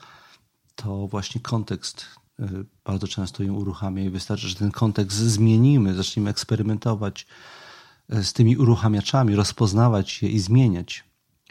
to 0.74 1.06
właśnie 1.06 1.40
kontekst 1.40 2.06
y, 2.40 2.44
bardzo 2.84 3.08
często 3.08 3.42
ją 3.42 3.54
uruchamia 3.54 4.04
i 4.04 4.10
wystarczy, 4.10 4.48
że 4.48 4.54
ten 4.54 4.70
kontekst 4.70 5.18
zmienimy, 5.18 5.94
zaczniemy 5.94 6.30
eksperymentować 6.30 7.26
y, 8.14 8.24
z 8.24 8.32
tymi 8.32 8.56
uruchamiaczami, 8.56 9.36
rozpoznawać 9.36 10.22
je 10.22 10.28
i 10.28 10.38
zmieniać, 10.38 11.04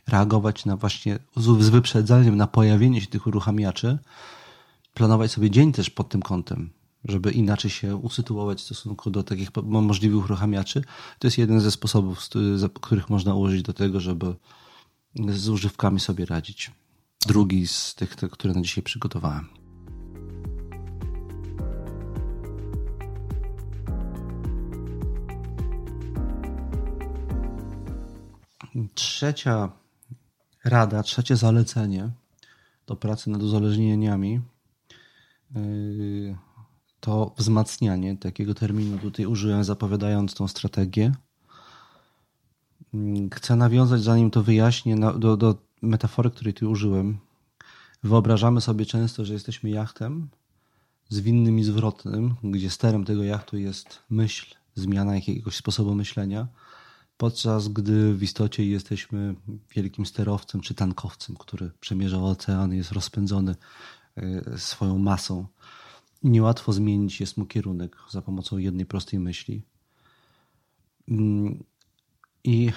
reagować 0.07 0.65
na 0.65 0.77
właśnie 0.77 1.19
z 1.37 1.69
wyprzedzeniem 1.69 2.37
na 2.37 2.47
pojawienie 2.47 3.01
się 3.01 3.07
tych 3.07 3.27
uruchamiaczy, 3.27 3.97
planować 4.93 5.31
sobie 5.31 5.49
dzień 5.49 5.71
też 5.71 5.89
pod 5.89 6.09
tym 6.09 6.21
kątem 6.21 6.78
żeby 7.05 7.31
inaczej 7.31 7.71
się 7.71 7.95
usytuować 7.95 8.59
w 8.59 8.65
stosunku 8.65 9.11
do 9.11 9.23
takich 9.23 9.49
możliwych 9.63 10.25
uruchamiaczy. 10.25 10.81
To 11.19 11.27
jest 11.27 11.37
jeden 11.37 11.59
ze 11.59 11.71
sposobów, 11.71 12.19
których 12.73 13.09
można 13.09 13.35
użyć 13.35 13.61
do 13.61 13.73
tego, 13.73 13.99
żeby 13.99 14.35
z 15.29 15.49
używkami 15.49 15.99
sobie 15.99 16.25
radzić. 16.25 16.71
Drugi 17.27 17.67
z 17.67 17.95
tych, 17.95 18.09
które 18.09 18.53
na 18.53 18.61
dzisiaj 18.61 18.83
przygotowałem. 18.83 19.47
Trzecia 28.93 29.71
rada, 30.65 31.03
trzecie 31.03 31.35
zalecenie 31.35 32.09
do 32.87 32.95
pracy 32.95 33.29
nad 33.29 33.41
uzależnieniami 33.41 34.41
yy, 35.55 36.37
to 36.99 37.33
wzmacnianie, 37.37 38.17
takiego 38.17 38.53
terminu 38.53 38.97
tutaj 38.97 39.25
użyłem 39.25 39.63
zapowiadając 39.63 40.33
tą 40.33 40.47
strategię. 40.47 41.11
Mm, 42.93 43.29
chcę 43.29 43.55
nawiązać, 43.55 44.01
zanim 44.01 44.31
to 44.31 44.43
wyjaśnię, 44.43 44.95
do, 45.17 45.37
do 45.37 45.55
metafory, 45.81 46.31
której 46.31 46.53
tu 46.53 46.71
użyłem. 46.71 47.17
Wyobrażamy 48.03 48.61
sobie 48.61 48.85
często, 48.85 49.25
że 49.25 49.33
jesteśmy 49.33 49.69
jachtem 49.69 50.29
zwinnym 51.09 51.59
i 51.59 51.63
zwrotnym, 51.63 52.35
gdzie 52.43 52.69
sterem 52.69 53.05
tego 53.05 53.23
jachtu 53.23 53.57
jest 53.57 53.99
myśl, 54.09 54.55
zmiana 54.75 55.15
jakiegoś 55.15 55.55
sposobu 55.55 55.95
myślenia, 55.95 56.47
podczas 57.17 57.67
gdy 57.67 58.13
w 58.13 58.23
istocie 58.23 58.65
jesteśmy 58.65 59.35
wielkim 59.75 60.05
sterowcem 60.05 60.61
czy 60.61 60.73
tankowcem, 60.73 61.35
który 61.35 61.71
przemierza 61.79 62.21
ocean, 62.21 62.73
jest 62.73 62.91
rozpędzony 62.91 63.55
e, 64.15 64.57
swoją 64.57 64.97
masą 64.97 65.45
niełatwo 66.23 66.73
zmienić 66.73 67.19
jest 67.19 67.37
mu 67.37 67.45
kierunek 67.45 67.97
za 68.09 68.21
pomocą 68.21 68.57
jednej 68.57 68.85
prostej 68.85 69.19
myśli. 69.19 69.63
Mm, 71.07 71.63
I 72.43 72.71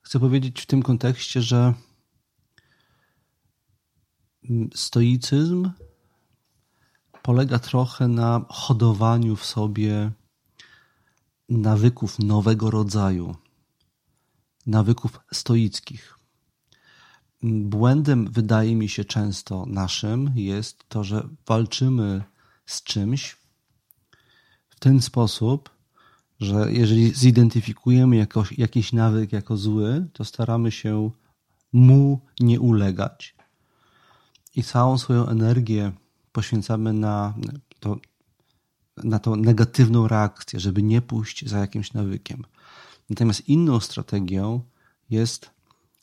chcę 0.00 0.20
powiedzieć 0.20 0.60
w 0.60 0.66
tym 0.66 0.82
kontekście, 0.82 1.42
że 1.42 1.74
stoicyzm 4.74 5.70
polega 7.22 7.58
trochę 7.58 8.08
na 8.08 8.46
hodowaniu 8.48 9.36
w 9.36 9.44
sobie 9.44 10.10
nawyków 11.48 12.18
nowego 12.18 12.70
rodzaju, 12.70 13.34
nawyków 14.66 15.20
stoickich. 15.32 16.18
Błędem, 17.42 18.30
wydaje 18.30 18.76
mi 18.76 18.88
się, 18.88 19.04
często 19.04 19.66
naszym 19.66 20.32
jest 20.34 20.88
to, 20.88 21.04
że 21.04 21.28
walczymy 21.46 22.24
z 22.68 22.82
czymś 22.82 23.36
w 24.68 24.80
ten 24.80 25.02
sposób, 25.02 25.70
że 26.40 26.72
jeżeli 26.72 27.14
zidentyfikujemy 27.14 28.16
jakoś, 28.16 28.58
jakiś 28.58 28.92
nawyk 28.92 29.32
jako 29.32 29.56
zły, 29.56 30.08
to 30.12 30.24
staramy 30.24 30.70
się 30.70 31.10
mu 31.72 32.20
nie 32.40 32.60
ulegać 32.60 33.36
i 34.56 34.62
całą 34.62 34.98
swoją 34.98 35.26
energię 35.26 35.92
poświęcamy 36.32 36.92
na 36.92 37.34
to, 37.80 37.96
na 38.96 39.18
tą 39.18 39.36
negatywną 39.36 40.08
reakcję, 40.08 40.60
żeby 40.60 40.82
nie 40.82 41.02
pójść 41.02 41.46
za 41.48 41.58
jakimś 41.58 41.92
nawykiem. 41.92 42.44
Natomiast 43.10 43.48
inną 43.48 43.80
strategią 43.80 44.60
jest 45.10 45.50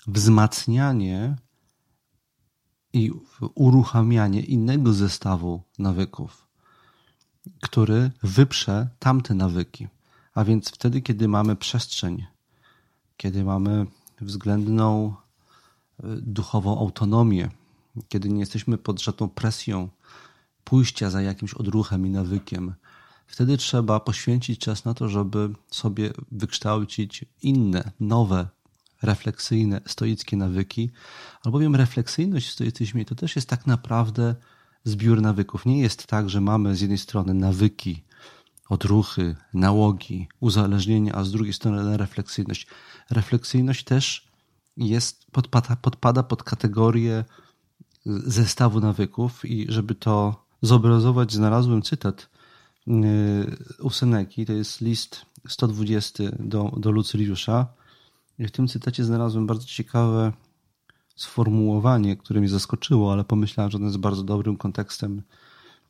wzmacnianie 0.07 1.35
i 2.93 3.11
uruchamianie 3.55 4.41
innego 4.41 4.93
zestawu 4.93 5.63
nawyków 5.79 6.44
który 7.61 8.11
wyprze 8.23 8.89
tamte 8.99 9.33
nawyki. 9.33 9.87
A 10.33 10.43
więc 10.43 10.69
wtedy, 10.69 11.01
kiedy 11.01 11.27
mamy 11.27 11.55
przestrzeń, 11.55 12.25
kiedy 13.17 13.43
mamy 13.43 13.85
względną 14.21 15.07
y, 15.09 16.03
duchową 16.21 16.79
autonomię, 16.79 17.49
kiedy 18.09 18.29
nie 18.29 18.39
jesteśmy 18.39 18.77
pod 18.77 19.01
żadną 19.01 19.29
presją 19.29 19.89
pójścia 20.63 21.09
za 21.09 21.21
jakimś 21.21 21.53
odruchem 21.53 22.05
i 22.05 22.09
nawykiem, 22.09 22.73
wtedy 23.27 23.57
trzeba 23.57 23.99
poświęcić 23.99 24.59
czas 24.59 24.85
na 24.85 24.93
to, 24.93 25.09
żeby 25.09 25.49
sobie 25.71 26.13
wykształcić 26.31 27.25
inne, 27.41 27.91
nowe, 27.99 28.47
refleksyjne, 29.01 29.81
stoickie 29.85 30.37
nawyki, 30.37 30.89
albowiem 31.43 31.75
refleksyjność 31.75 32.47
w 32.47 32.51
stoicyzmie 32.51 33.05
to 33.05 33.15
też 33.15 33.35
jest 33.35 33.49
tak 33.49 33.67
naprawdę 33.67 34.35
zbiór 34.85 35.21
nawyków. 35.21 35.65
Nie 35.65 35.79
jest 35.79 36.07
tak, 36.07 36.29
że 36.29 36.41
mamy 36.41 36.75
z 36.75 36.81
jednej 36.81 36.97
strony 36.97 37.33
nawyki, 37.33 38.03
odruchy, 38.69 39.35
nałogi, 39.53 40.27
uzależnienia, 40.39 41.13
a 41.13 41.23
z 41.23 41.31
drugiej 41.31 41.53
strony 41.53 41.97
refleksyjność. 41.97 42.67
Refleksyjność 43.09 43.83
też 43.83 44.27
jest, 44.77 45.25
podpada, 45.31 45.75
podpada 45.75 46.23
pod 46.23 46.43
kategorię 46.43 47.25
zestawu 48.05 48.79
nawyków 48.79 49.45
i 49.45 49.65
żeby 49.69 49.95
to 49.95 50.45
zobrazować, 50.61 51.33
znalazłem 51.33 51.81
cytat 51.81 52.29
yy, 52.87 53.57
u 53.79 53.89
Seneki, 53.89 54.45
to 54.45 54.53
jest 54.53 54.81
list 54.81 55.25
120 55.47 56.23
do, 56.39 56.71
do 56.77 56.91
Lucyliusza. 56.91 57.67
I 58.39 58.47
w 58.47 58.51
tym 58.51 58.67
cytacie 58.67 59.03
znalazłem 59.03 59.47
bardzo 59.47 59.65
ciekawe 59.65 60.31
sformułowanie, 61.15 62.17
które 62.17 62.39
mnie 62.39 62.49
zaskoczyło, 62.49 63.13
ale 63.13 63.23
pomyślałem, 63.23 63.71
że 63.71 63.77
ono 63.77 63.85
jest 63.85 63.97
bardzo 63.97 64.23
dobrym 64.23 64.57
kontekstem 64.57 65.21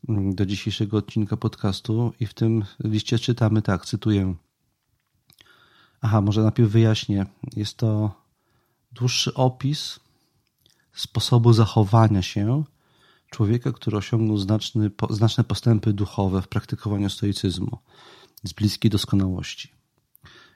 mm, 0.10 0.36
do 0.36 0.46
dzisiejszego 0.46 0.98
odcinka 0.98 1.38
podcastu 1.38 2.14
i 2.20 2.26
w 2.26 2.34
tym 2.34 2.64
liście 2.84 3.20
czytamy 3.20 3.62
tak, 3.62 3.86
cytuję. 3.86 4.36
Aha, 6.02 6.22
może 6.22 6.42
najpierw 6.42 6.72
wyjaśnię. 6.72 7.26
Jest 7.56 7.78
to 7.78 8.12
dłuższy 8.92 9.34
opis 9.34 10.00
sposobu 10.94 11.54
zachowania 11.54 12.22
się 12.22 12.64
człowieka, 13.30 13.72
który 13.72 13.98
osiągnął 13.98 14.38
znaczny, 14.38 14.92
znaczne 15.10 15.44
postępy 15.44 15.94
duchowe 15.94 16.42
w 16.42 16.48
praktykowaniu 16.48 17.10
stoicyzmu 17.10 17.78
z 18.44 18.54
bliskiej 18.54 18.92
doskonałości. 18.92 19.72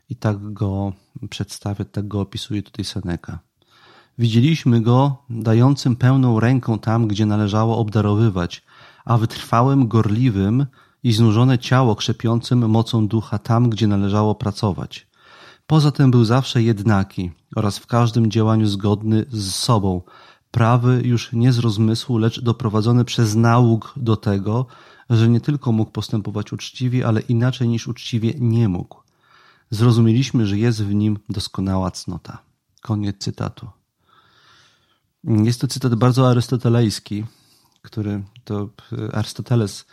I 0.09 0.15
tak 0.15 0.53
go 0.53 0.93
przedstawia, 1.29 1.85
tak 1.85 2.07
go 2.07 2.21
opisuje 2.21 2.63
tutaj 2.63 2.85
Seneca. 2.85 3.39
Widzieliśmy 4.19 4.81
go 4.81 5.17
dającym 5.29 5.95
pełną 5.95 6.39
ręką 6.39 6.79
tam, 6.79 7.07
gdzie 7.07 7.25
należało 7.25 7.77
obdarowywać, 7.77 8.63
a 9.05 9.17
wytrwałym, 9.17 9.87
gorliwym 9.87 10.65
i 11.03 11.13
znużone 11.13 11.59
ciało 11.59 11.95
krzepiącym 11.95 12.69
mocą 12.69 13.07
ducha 13.07 13.37
tam, 13.37 13.69
gdzie 13.69 13.87
należało 13.87 14.35
pracować. 14.35 15.07
Poza 15.67 15.91
tym 15.91 16.11
był 16.11 16.25
zawsze 16.25 16.63
jednaki 16.63 17.31
oraz 17.55 17.77
w 17.77 17.87
każdym 17.87 18.31
działaniu 18.31 18.67
zgodny 18.67 19.25
z 19.29 19.55
sobą, 19.55 20.01
prawy 20.51 21.01
już 21.05 21.33
nie 21.33 21.53
z 21.53 21.59
rozmysłu, 21.59 22.17
lecz 22.17 22.41
doprowadzony 22.41 23.05
przez 23.05 23.35
nauk 23.35 23.93
do 23.97 24.15
tego, 24.15 24.65
że 25.09 25.29
nie 25.29 25.41
tylko 25.41 25.71
mógł 25.71 25.91
postępować 25.91 26.53
uczciwie, 26.53 27.07
ale 27.07 27.21
inaczej 27.21 27.67
niż 27.67 27.87
uczciwie 27.87 28.33
nie 28.39 28.69
mógł. 28.69 29.01
Zrozumieliśmy, 29.69 30.45
że 30.45 30.57
jest 30.57 30.83
w 30.83 30.93
nim 30.93 31.19
doskonała 31.29 31.91
cnota. 31.91 32.37
Koniec 32.81 33.17
cytatu. 33.17 33.78
Jest 35.23 35.61
to 35.61 35.67
cytat 35.67 35.95
bardzo 35.95 36.29
arystotelejski, 36.29 37.25
który 37.81 38.23
to 38.43 38.69
Arystoteles 39.13 39.85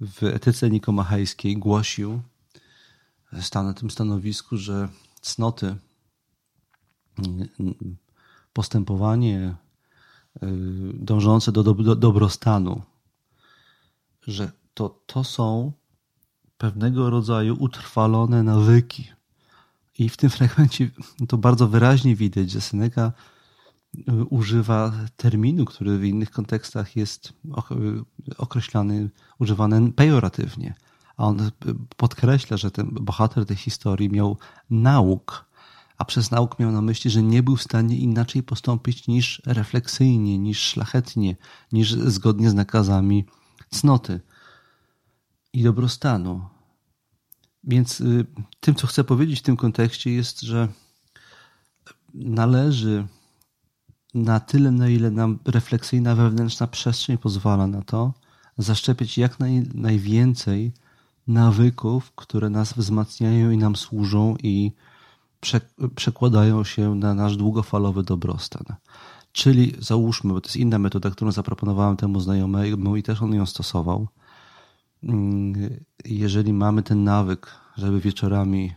w 0.00 0.22
etyce 0.22 0.70
nikomachejskiej 0.70 1.56
głosił, 1.56 2.22
stał 3.40 3.64
na 3.64 3.74
tym 3.74 3.90
stanowisku, 3.90 4.56
że 4.56 4.88
cnoty, 5.20 5.76
postępowanie 8.52 9.54
y, 10.42 10.46
dążące 10.94 11.52
do, 11.52 11.62
do 11.62 11.96
dobrostanu, 11.96 12.82
że 14.26 14.52
to, 14.74 15.02
to 15.06 15.24
są 15.24 15.72
pewnego 16.58 17.10
rodzaju 17.10 17.56
utrwalone 17.58 18.42
nawyki. 18.42 19.12
I 19.98 20.08
w 20.08 20.16
tym 20.16 20.30
fragmencie 20.30 20.90
to 21.28 21.38
bardzo 21.38 21.68
wyraźnie 21.68 22.16
widać, 22.16 22.50
że 22.50 22.60
Seneca 22.60 23.12
używa 24.30 24.92
terminu, 25.16 25.64
który 25.64 25.98
w 25.98 26.04
innych 26.04 26.30
kontekstach 26.30 26.96
jest 26.96 27.32
y, 28.28 28.36
określany, 28.38 29.10
używany 29.38 29.92
pejoratywnie. 29.92 30.74
A 31.16 31.26
on 31.26 31.50
podkreśla, 31.96 32.56
że 32.56 32.70
ten 32.70 32.90
bohater 32.90 33.46
tej 33.46 33.56
historii 33.56 34.10
miał 34.10 34.38
nauk, 34.70 35.44
a 35.98 36.04
przez 36.04 36.30
nauk 36.30 36.58
miał 36.58 36.72
na 36.72 36.82
myśli, 36.82 37.10
że 37.10 37.22
nie 37.22 37.42
był 37.42 37.56
w 37.56 37.62
stanie 37.62 37.98
inaczej 37.98 38.42
postąpić 38.42 39.06
niż 39.06 39.42
refleksyjnie, 39.46 40.38
niż 40.38 40.58
szlachetnie, 40.58 41.36
niż 41.72 41.92
zgodnie 41.92 42.50
z 42.50 42.54
nakazami 42.54 43.24
cnoty 43.70 44.20
i 45.52 45.62
dobrostanu. 45.62 46.48
Więc 47.64 48.00
y, 48.00 48.26
tym, 48.60 48.74
co 48.74 48.86
chcę 48.86 49.04
powiedzieć 49.04 49.38
w 49.38 49.42
tym 49.42 49.56
kontekście, 49.56 50.10
jest, 50.10 50.40
że 50.40 50.68
należy 52.14 53.06
na 54.14 54.40
tyle, 54.40 54.70
na 54.70 54.88
ile 54.88 55.10
nam 55.10 55.38
refleksyjna 55.44 56.14
wewnętrzna 56.14 56.66
przestrzeń 56.66 57.18
pozwala 57.18 57.66
na 57.66 57.82
to, 57.82 58.12
zaszczepić 58.58 59.18
jak 59.18 59.40
naj, 59.40 59.62
najwięcej 59.74 60.72
nawyków, 61.26 62.12
które 62.12 62.50
nas 62.50 62.72
wzmacniają 62.72 63.50
i 63.50 63.56
nam 63.56 63.76
służą 63.76 64.36
i 64.42 64.72
przekładają 65.94 66.64
się 66.64 66.94
na 66.94 67.14
nasz 67.14 67.36
długofalowy 67.36 68.02
dobrostan. 68.02 68.64
Czyli 69.32 69.74
załóżmy, 69.78 70.32
bo 70.32 70.40
to 70.40 70.48
jest 70.48 70.56
inna 70.56 70.78
metoda, 70.78 71.10
którą 71.10 71.32
zaproponowałem 71.32 71.96
temu 71.96 72.20
znajomemu 72.20 72.96
i 72.96 73.02
też 73.02 73.22
on 73.22 73.34
ją 73.34 73.46
stosował. 73.46 74.08
Mm, 75.02 75.54
jeżeli 76.04 76.52
mamy 76.52 76.82
ten 76.82 77.04
nawyk, 77.04 77.50
żeby 77.76 78.00
wieczorami 78.00 78.74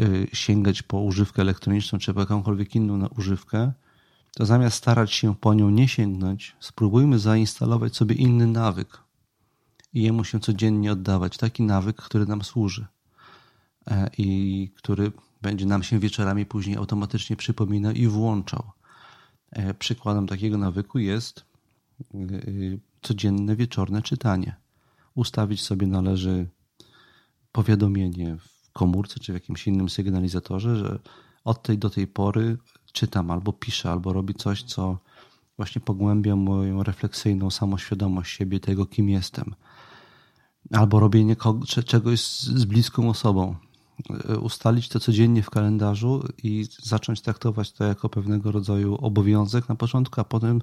y, 0.00 0.26
sięgać 0.32 0.82
po 0.82 1.00
używkę 1.00 1.42
elektroniczną 1.42 1.98
czy 1.98 2.14
po 2.14 2.20
jakąkolwiek 2.20 2.74
inną 2.74 3.06
używkę, 3.06 3.72
to 4.34 4.46
zamiast 4.46 4.76
starać 4.76 5.12
się 5.12 5.34
po 5.34 5.54
nią 5.54 5.70
nie 5.70 5.88
sięgnąć, 5.88 6.56
spróbujmy 6.60 7.18
zainstalować 7.18 7.96
sobie 7.96 8.14
inny 8.14 8.46
nawyk 8.46 8.98
i 9.94 10.02
jemu 10.02 10.24
się 10.24 10.40
codziennie 10.40 10.92
oddawać. 10.92 11.36
Taki 11.36 11.62
nawyk, 11.62 11.96
który 11.96 12.26
nam 12.26 12.42
służy 12.42 12.86
e, 13.86 14.10
i 14.18 14.70
który 14.76 15.12
będzie 15.42 15.66
nam 15.66 15.82
się 15.82 15.98
wieczorami 15.98 16.46
później 16.46 16.76
automatycznie 16.76 17.36
przypominał 17.36 17.92
i 17.92 18.06
włączał. 18.06 18.62
E, 19.50 19.74
przykładem 19.74 20.26
takiego 20.26 20.58
nawyku 20.58 20.98
jest 20.98 21.44
e, 22.00 22.16
codzienne 23.02 23.56
wieczorne 23.56 24.02
czytanie. 24.02 24.56
Ustawić 25.14 25.62
sobie 25.62 25.86
należy 25.86 26.48
powiadomienie 27.52 28.36
w 28.36 28.72
komórce 28.72 29.20
czy 29.20 29.32
w 29.32 29.34
jakimś 29.34 29.66
innym 29.66 29.88
sygnalizatorze, 29.88 30.76
że 30.76 30.98
od 31.44 31.62
tej 31.62 31.78
do 31.78 31.90
tej 31.90 32.06
pory 32.06 32.58
czytam 32.92 33.30
albo 33.30 33.52
piszę, 33.52 33.90
albo 33.90 34.12
robię 34.12 34.34
coś, 34.34 34.62
co 34.62 34.98
właśnie 35.56 35.80
pogłębia 35.80 36.36
moją 36.36 36.82
refleksyjną 36.82 37.50
samoświadomość 37.50 38.36
siebie, 38.36 38.60
tego 38.60 38.86
kim 38.86 39.08
jestem. 39.08 39.54
Albo 40.72 41.00
robienie 41.00 41.36
czegoś 41.86 42.20
z 42.40 42.64
bliską 42.64 43.08
osobą, 43.08 43.56
E, 44.28 44.38
ustalić 44.38 44.88
to 44.88 45.00
codziennie 45.00 45.42
w 45.42 45.50
kalendarzu 45.50 46.28
i 46.42 46.66
zacząć 46.82 47.20
traktować 47.20 47.72
to 47.72 47.84
jako 47.84 48.08
pewnego 48.08 48.52
rodzaju 48.52 48.94
obowiązek 48.94 49.68
na 49.68 49.74
początku, 49.74 50.20
a 50.20 50.24
potem 50.24 50.60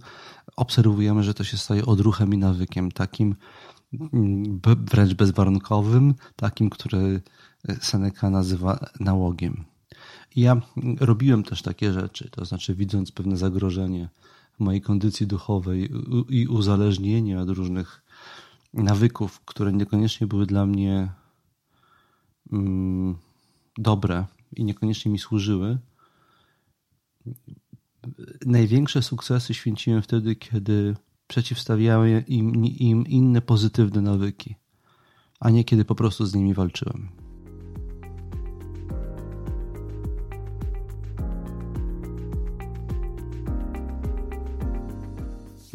obserwujemy, 0.55 1.23
że 1.23 1.33
to 1.33 1.43
się 1.43 1.57
staje 1.57 1.85
odruchem 1.85 2.33
i 2.33 2.37
nawykiem, 2.37 2.91
takim 2.91 3.35
mm, 4.13 4.59
wręcz 4.63 5.13
bezwarunkowym, 5.13 6.15
takim, 6.35 6.69
który 6.69 7.21
Seneca 7.81 8.29
nazywa 8.29 8.79
nałogiem. 8.99 9.65
Ja 10.35 10.61
robiłem 10.99 11.43
też 11.43 11.61
takie 11.61 11.93
rzeczy, 11.93 12.29
to 12.31 12.45
znaczy 12.45 12.75
widząc 12.75 13.11
pewne 13.11 13.37
zagrożenie 13.37 14.09
w 14.53 14.59
mojej 14.59 14.81
kondycji 14.81 15.27
duchowej 15.27 15.91
i 16.29 16.47
uzależnienie 16.47 17.39
od 17.39 17.49
różnych 17.49 18.03
nawyków, 18.73 19.41
które 19.45 19.73
niekoniecznie 19.73 20.27
były 20.27 20.45
dla 20.45 20.65
mnie 20.65 21.11
mm, 22.51 23.15
dobre 23.77 24.25
i 24.55 24.63
niekoniecznie 24.63 25.11
mi 25.11 25.19
służyły, 25.19 25.77
największe 28.45 29.01
sukcesy 29.01 29.53
święciłem 29.53 30.01
wtedy, 30.01 30.35
kiedy 30.35 30.95
przeciwstawiałem 31.27 32.27
im, 32.27 32.65
im 32.65 33.07
inne 33.07 33.41
pozytywne 33.41 34.01
nawyki, 34.01 34.55
a 35.39 35.49
nie 35.49 35.63
kiedy 35.63 35.85
po 35.85 35.95
prostu 35.95 36.25
z 36.25 36.35
nimi 36.35 36.53
walczyłem. 36.53 37.16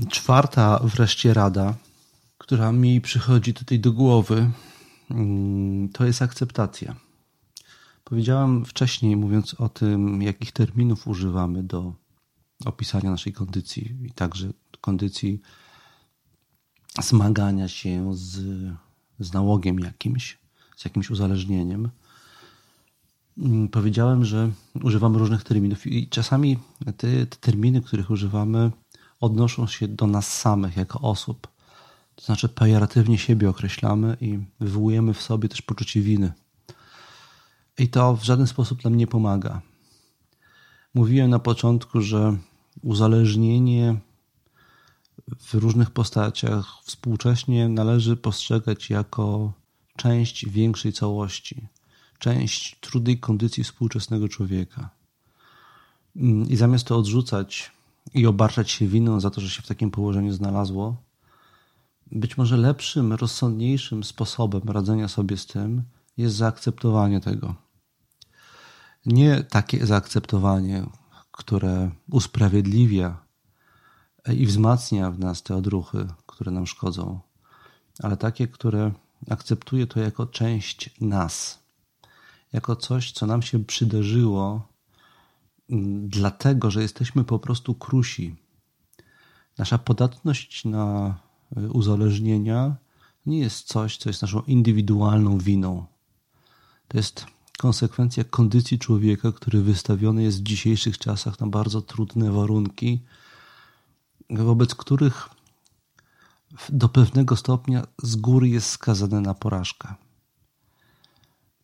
Czwarta 0.09 0.81
wreszcie 0.85 1.35
rada, 1.35 1.75
która 2.39 2.73
mi 2.73 3.01
przychodzi 3.01 3.55
tutaj 3.55 3.81
do 3.81 3.93
głowy, 3.93 4.51
mm, 5.11 5.89
to 5.89 6.05
jest 6.05 6.23
akceptacja. 6.23 6.97
Powiedziałem 8.05 8.65
wcześniej, 8.65 9.17
mówiąc 9.17 9.55
o 9.55 9.69
tym, 9.69 10.23
jakich 10.23 10.53
terminów 10.53 11.07
używamy 11.07 11.63
do 11.63 11.93
opisania 12.65 13.11
naszej 13.11 13.33
kondycji 13.33 13.97
i 14.03 14.11
także 14.11 14.53
kondycji 14.81 15.41
zmagania 17.01 17.69
się 17.69 18.15
z, 18.15 18.41
z 19.19 19.33
nałogiem 19.33 19.79
jakimś, 19.79 20.39
z 20.77 20.85
jakimś 20.85 21.11
uzależnieniem. 21.11 21.91
Mm, 23.39 23.69
powiedziałem, 23.69 24.25
że 24.25 24.51
używamy 24.83 25.19
różnych 25.19 25.45
terminów 25.45 25.87
i 25.87 26.09
czasami 26.09 26.59
te, 26.97 27.27
te 27.27 27.37
terminy, 27.37 27.83
których 27.83 28.11
używamy, 28.11 28.71
odnoszą 29.23 29.67
się 29.67 29.89
do 29.89 30.07
nas 30.07 30.39
samych 30.41 30.77
jako 30.77 31.01
osób. 31.01 31.49
To 32.15 32.25
znaczy 32.25 32.49
pejoratywnie 32.49 33.19
siebie 33.19 33.51
określamy 33.51 34.17
i 34.21 34.39
wywołujemy 34.61 35.15
w 35.15 35.23
sobie 35.23 35.49
też 35.49 35.63
poczucie 35.63 36.01
winy 36.01 36.33
i 37.79 37.89
to 37.89 38.17
w 38.17 38.25
żaden 38.25 38.47
sposób 38.47 38.85
nam 38.85 38.97
nie 38.97 39.07
pomaga. 39.07 39.63
Mówiłem 40.95 41.31
na 41.31 41.39
początku, 41.39 42.01
że 42.01 42.37
uzależnienie 42.83 43.97
w 45.41 45.55
różnych 45.55 45.91
postaciach 45.91 46.67
współcześnie 46.83 47.69
należy 47.69 48.17
postrzegać 48.17 48.91
jako 48.91 49.53
część 49.97 50.49
większej 50.49 50.93
całości, 50.93 51.69
część 52.19 52.77
trudnej 52.81 53.21
kondycji 53.21 53.65
współczesnego 53.65 54.29
człowieka. 54.29 54.91
I 56.49 56.57
zamiast 56.57 56.85
to 56.85 56.97
odrzucać 56.97 57.71
i 58.15 58.27
obarczać 58.27 58.71
się 58.71 58.87
winą 58.87 59.21
za 59.21 59.31
to, 59.31 59.41
że 59.41 59.51
się 59.51 59.63
w 59.63 59.67
takim 59.67 59.91
położeniu 59.91 60.33
znalazło, 60.33 60.97
być 62.13 62.37
może 62.37 62.57
lepszym, 62.57 63.13
rozsądniejszym 63.13 64.05
sposobem 64.05 64.63
radzenia 64.67 65.09
sobie 65.09 65.37
z 65.37 65.47
tym 65.47 65.83
jest 66.17 66.37
zaakceptowanie 66.37 67.21
tego. 67.21 67.55
Nie 69.07 69.45
takie 69.45 69.87
zaakceptowanie, 69.87 70.87
które 71.31 71.91
usprawiedliwia 72.11 73.25
i 74.35 74.47
wzmacnia 74.47 75.11
w 75.11 75.19
nas 75.19 75.43
te 75.43 75.57
odruchy, 75.57 76.09
które 76.27 76.51
nam 76.51 76.67
szkodzą, 76.67 77.21
ale 78.03 78.17
takie, 78.17 78.49
które 78.49 78.93
akceptuje 79.31 79.87
to 79.87 80.01
jako 80.01 80.27
część 80.27 81.01
nas, 81.01 81.59
jako 82.53 82.77
coś, 82.77 83.13
co 83.13 83.27
nam 83.27 83.43
się 83.43 83.65
przydarzyło, 83.65 84.72
dlatego 86.07 86.71
że 86.71 86.83
jesteśmy 86.83 87.25
po 87.25 87.39
prostu 87.39 87.75
krusi. 87.75 88.37
Nasza 89.59 89.79
podatność 89.79 90.65
na 90.65 91.15
y, 91.57 91.71
uzależnienia 91.71 92.77
nie 93.27 93.39
jest 93.39 93.67
coś, 93.67 93.97
co 93.97 94.11
jest 94.11 94.23
naszą 94.23 94.43
indywidualną 94.43 95.39
winą. 95.39 95.87
To 96.89 96.97
jest 96.99 97.27
konsekwencja 97.59 98.25
kondycji 98.25 98.79
człowieka, 98.79 99.33
który 99.33 99.63
wystawiony 99.63 100.23
jest 100.23 100.41
w 100.41 100.43
dzisiejszych 100.43 100.99
czasach 100.99 101.41
na 101.41 101.47
bardzo 101.47 101.83
trudne 101.83 102.33
warunki, 102.33 103.03
wobec 104.31 104.75
których 104.75 105.29
do 106.69 106.89
pewnego 106.89 107.37
stopnia 107.37 107.87
z 108.03 108.17
góry 108.17 108.49
jest 108.49 108.71
skazany 108.71 109.21
na 109.21 109.35
porażkę. 109.35 109.95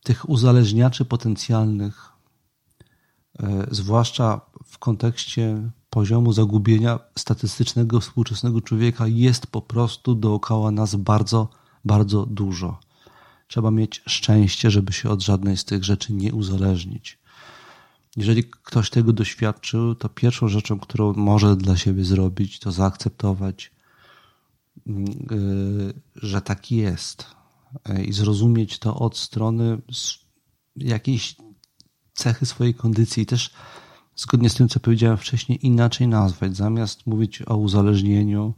Tych 0.03 0.29
uzależniaczy 0.29 1.05
potencjalnych, 1.05 2.18
zwłaszcza 3.71 4.41
w 4.65 4.77
kontekście 4.77 5.71
poziomu 5.89 6.33
zagubienia 6.33 6.99
statystycznego 7.17 7.99
współczesnego 7.99 8.61
człowieka 8.61 9.07
jest 9.07 9.47
po 9.47 9.61
prostu 9.61 10.15
dookoła 10.15 10.71
nas 10.71 10.95
bardzo, 10.95 11.49
bardzo 11.85 12.25
dużo. 12.25 12.79
Trzeba 13.47 13.71
mieć 13.71 14.01
szczęście, 14.07 14.71
żeby 14.71 14.93
się 14.93 15.09
od 15.09 15.21
żadnej 15.21 15.57
z 15.57 15.65
tych 15.65 15.83
rzeczy 15.83 16.13
nie 16.13 16.33
uzależnić. 16.33 17.19
Jeżeli 18.17 18.43
ktoś 18.43 18.89
tego 18.89 19.13
doświadczył, 19.13 19.95
to 19.95 20.09
pierwszą 20.09 20.47
rzeczą, 20.47 20.79
którą 20.79 21.13
może 21.13 21.55
dla 21.55 21.77
siebie 21.77 22.03
zrobić, 22.03 22.59
to 22.59 22.71
zaakceptować, 22.71 23.71
yy, 24.85 25.93
że 26.15 26.41
tak 26.41 26.71
jest 26.71 27.25
yy, 27.89 28.03
i 28.03 28.13
zrozumieć 28.13 28.79
to 28.79 28.95
od 28.95 29.17
strony 29.17 29.81
jakiejś 30.75 31.35
cechy 32.19 32.45
swojej 32.45 32.73
kondycji. 32.73 33.23
I 33.23 33.25
też 33.25 33.53
zgodnie 34.15 34.49
z 34.49 34.53
tym, 34.53 34.69
co 34.69 34.79
powiedziałem 34.79 35.17
wcześniej, 35.17 35.65
inaczej 35.67 36.07
nazwać. 36.07 36.55
Zamiast 36.55 37.07
mówić 37.07 37.41
o 37.41 37.57
uzależnieniu, 37.57 38.53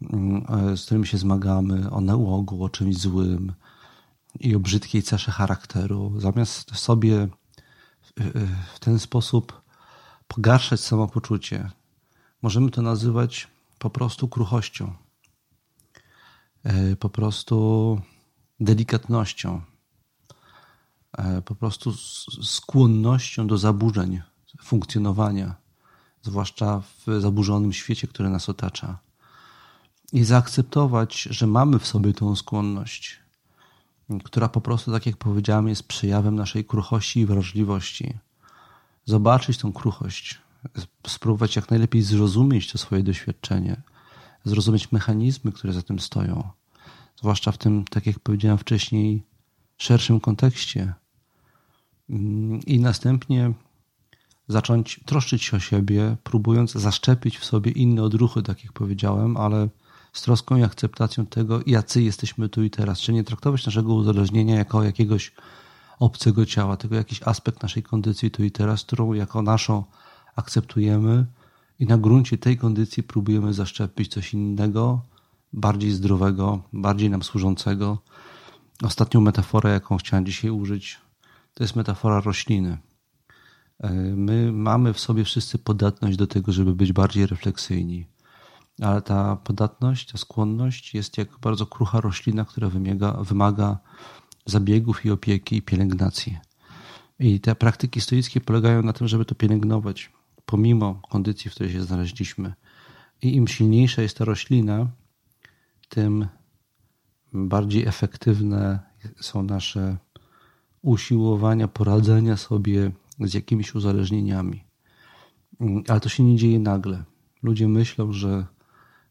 yy, 0.00 0.76
z 0.76 0.84
którym 0.84 1.04
się 1.04 1.18
zmagamy, 1.18 1.90
o 1.90 2.00
nałogu, 2.00 2.64
o 2.64 2.68
czymś 2.68 2.96
złym 2.96 3.52
i 4.40 4.54
o 4.56 4.60
brzydkiej 4.60 5.02
cesze 5.02 5.32
charakteru, 5.32 6.20
zamiast 6.20 6.76
sobie 6.76 7.28
w 8.74 8.78
ten 8.80 8.98
sposób 8.98 9.62
pogarszać 10.28 10.80
samopoczucie. 10.80 11.70
Możemy 12.42 12.70
to 12.70 12.82
nazywać 12.82 13.48
po 13.78 13.90
prostu 13.90 14.28
kruchością, 14.28 14.94
e, 16.64 16.96
po 16.96 17.08
prostu 17.08 18.00
delikatnością, 18.60 19.56
e, 19.56 19.60
po 21.44 21.54
prostu 21.54 21.92
skłonnością 22.42 23.46
do 23.46 23.58
zaburzeń 23.58 24.20
funkcjonowania, 24.62 25.54
zwłaszcza 26.22 26.80
w 26.80 27.20
zaburzonym 27.20 27.72
świecie, 27.72 28.06
który 28.06 28.28
nas 28.28 28.48
otacza. 28.48 28.98
I 30.12 30.24
zaakceptować, 30.24 31.22
że 31.22 31.46
mamy 31.46 31.78
w 31.78 31.86
sobie 31.86 32.12
tą 32.12 32.36
skłonność, 32.36 33.20
która 34.24 34.48
po 34.48 34.60
prostu, 34.60 34.92
tak 34.92 35.06
jak 35.06 35.16
powiedziałem, 35.16 35.68
jest 35.68 35.88
przejawem 35.88 36.34
naszej 36.34 36.64
kruchości 36.64 37.20
i 37.20 37.26
wrażliwości. 37.26 38.14
Zobaczyć 39.04 39.58
tą 39.58 39.72
kruchość, 39.72 40.38
spróbować 41.06 41.56
jak 41.56 41.70
najlepiej 41.70 42.02
zrozumieć 42.02 42.72
to 42.72 42.78
swoje 42.78 43.02
doświadczenie, 43.02 43.82
zrozumieć 44.44 44.92
mechanizmy, 44.92 45.52
które 45.52 45.72
za 45.72 45.82
tym 45.82 45.98
stoją, 45.98 46.50
zwłaszcza 47.16 47.52
w 47.52 47.58
tym, 47.58 47.84
tak 47.84 48.06
jak 48.06 48.20
powiedziałem 48.20 48.58
wcześniej, 48.58 49.22
szerszym 49.76 50.20
kontekście. 50.20 50.94
I 52.66 52.80
następnie 52.80 53.52
zacząć 54.48 55.00
troszczyć 55.06 55.42
się 55.42 55.56
o 55.56 55.60
siebie, 55.60 56.16
próbując 56.24 56.72
zaszczepić 56.72 57.38
w 57.38 57.44
sobie 57.44 57.70
inne 57.70 58.02
odruchy, 58.02 58.42
tak 58.42 58.64
jak 58.64 58.72
powiedziałem, 58.72 59.36
ale 59.36 59.68
z 60.12 60.22
troską 60.22 60.56
i 60.56 60.62
akceptacją 60.62 61.26
tego, 61.26 61.60
jacy 61.66 62.02
jesteśmy 62.02 62.48
tu 62.48 62.62
i 62.62 62.70
teraz. 62.70 63.00
Czy 63.00 63.12
nie 63.12 63.24
traktować 63.24 63.66
naszego 63.66 63.94
uzależnienia 63.94 64.56
jako 64.56 64.82
jakiegoś 64.82 65.32
obcego 65.98 66.46
ciała, 66.46 66.76
tego 66.76 66.96
jakiś 66.96 67.22
aspekt 67.22 67.62
naszej 67.62 67.82
kondycji 67.82 68.30
tu 68.30 68.44
i 68.44 68.50
teraz, 68.50 68.84
którą 68.84 69.12
jako 69.12 69.42
naszą 69.42 69.84
akceptujemy 70.36 71.26
i 71.78 71.86
na 71.86 71.98
gruncie 71.98 72.38
tej 72.38 72.56
kondycji 72.56 73.02
próbujemy 73.02 73.54
zaszczepić 73.54 74.12
coś 74.12 74.34
innego, 74.34 75.00
bardziej 75.52 75.90
zdrowego, 75.90 76.62
bardziej 76.72 77.10
nam 77.10 77.22
służącego. 77.22 77.98
Ostatnią 78.82 79.20
metaforę, 79.20 79.70
jaką 79.70 79.96
chciałem 79.96 80.26
dzisiaj 80.26 80.50
użyć, 80.50 80.98
to 81.58 81.64
jest 81.64 81.76
metafora 81.76 82.20
rośliny. 82.20 82.78
My 84.16 84.52
mamy 84.52 84.92
w 84.92 85.00
sobie 85.00 85.24
wszyscy 85.24 85.58
podatność 85.58 86.16
do 86.16 86.26
tego, 86.26 86.52
żeby 86.52 86.74
być 86.74 86.92
bardziej 86.92 87.26
refleksyjni 87.26 88.06
ale 88.80 89.02
ta 89.02 89.36
podatność, 89.36 90.12
ta 90.12 90.18
skłonność 90.18 90.94
jest 90.94 91.18
jak 91.18 91.38
bardzo 91.38 91.66
krucha 91.66 92.00
roślina, 92.00 92.44
która 92.44 92.68
wymaga, 92.68 93.12
wymaga 93.12 93.78
zabiegów 94.46 95.06
i 95.06 95.10
opieki 95.10 95.56
i 95.56 95.62
pielęgnacji. 95.62 96.38
I 97.18 97.40
te 97.40 97.54
praktyki 97.54 98.00
stoickie 98.00 98.40
polegają 98.40 98.82
na 98.82 98.92
tym, 98.92 99.08
żeby 99.08 99.24
to 99.24 99.34
pielęgnować, 99.34 100.12
pomimo 100.46 100.94
kondycji, 101.10 101.50
w 101.50 101.54
której 101.54 101.72
się 101.72 101.82
znaleźliśmy. 101.82 102.54
I 103.22 103.36
im 103.36 103.48
silniejsza 103.48 104.02
jest 104.02 104.18
ta 104.18 104.24
roślina, 104.24 104.86
tym 105.88 106.28
bardziej 107.32 107.86
efektywne 107.86 108.78
są 109.20 109.42
nasze 109.42 109.96
usiłowania 110.82 111.68
poradzenia 111.68 112.36
sobie 112.36 112.90
z 113.20 113.34
jakimiś 113.34 113.74
uzależnieniami. 113.74 114.64
Ale 115.88 116.00
to 116.00 116.08
się 116.08 116.22
nie 116.22 116.36
dzieje 116.36 116.58
nagle. 116.58 117.04
Ludzie 117.42 117.68
myślą, 117.68 118.12
że 118.12 118.46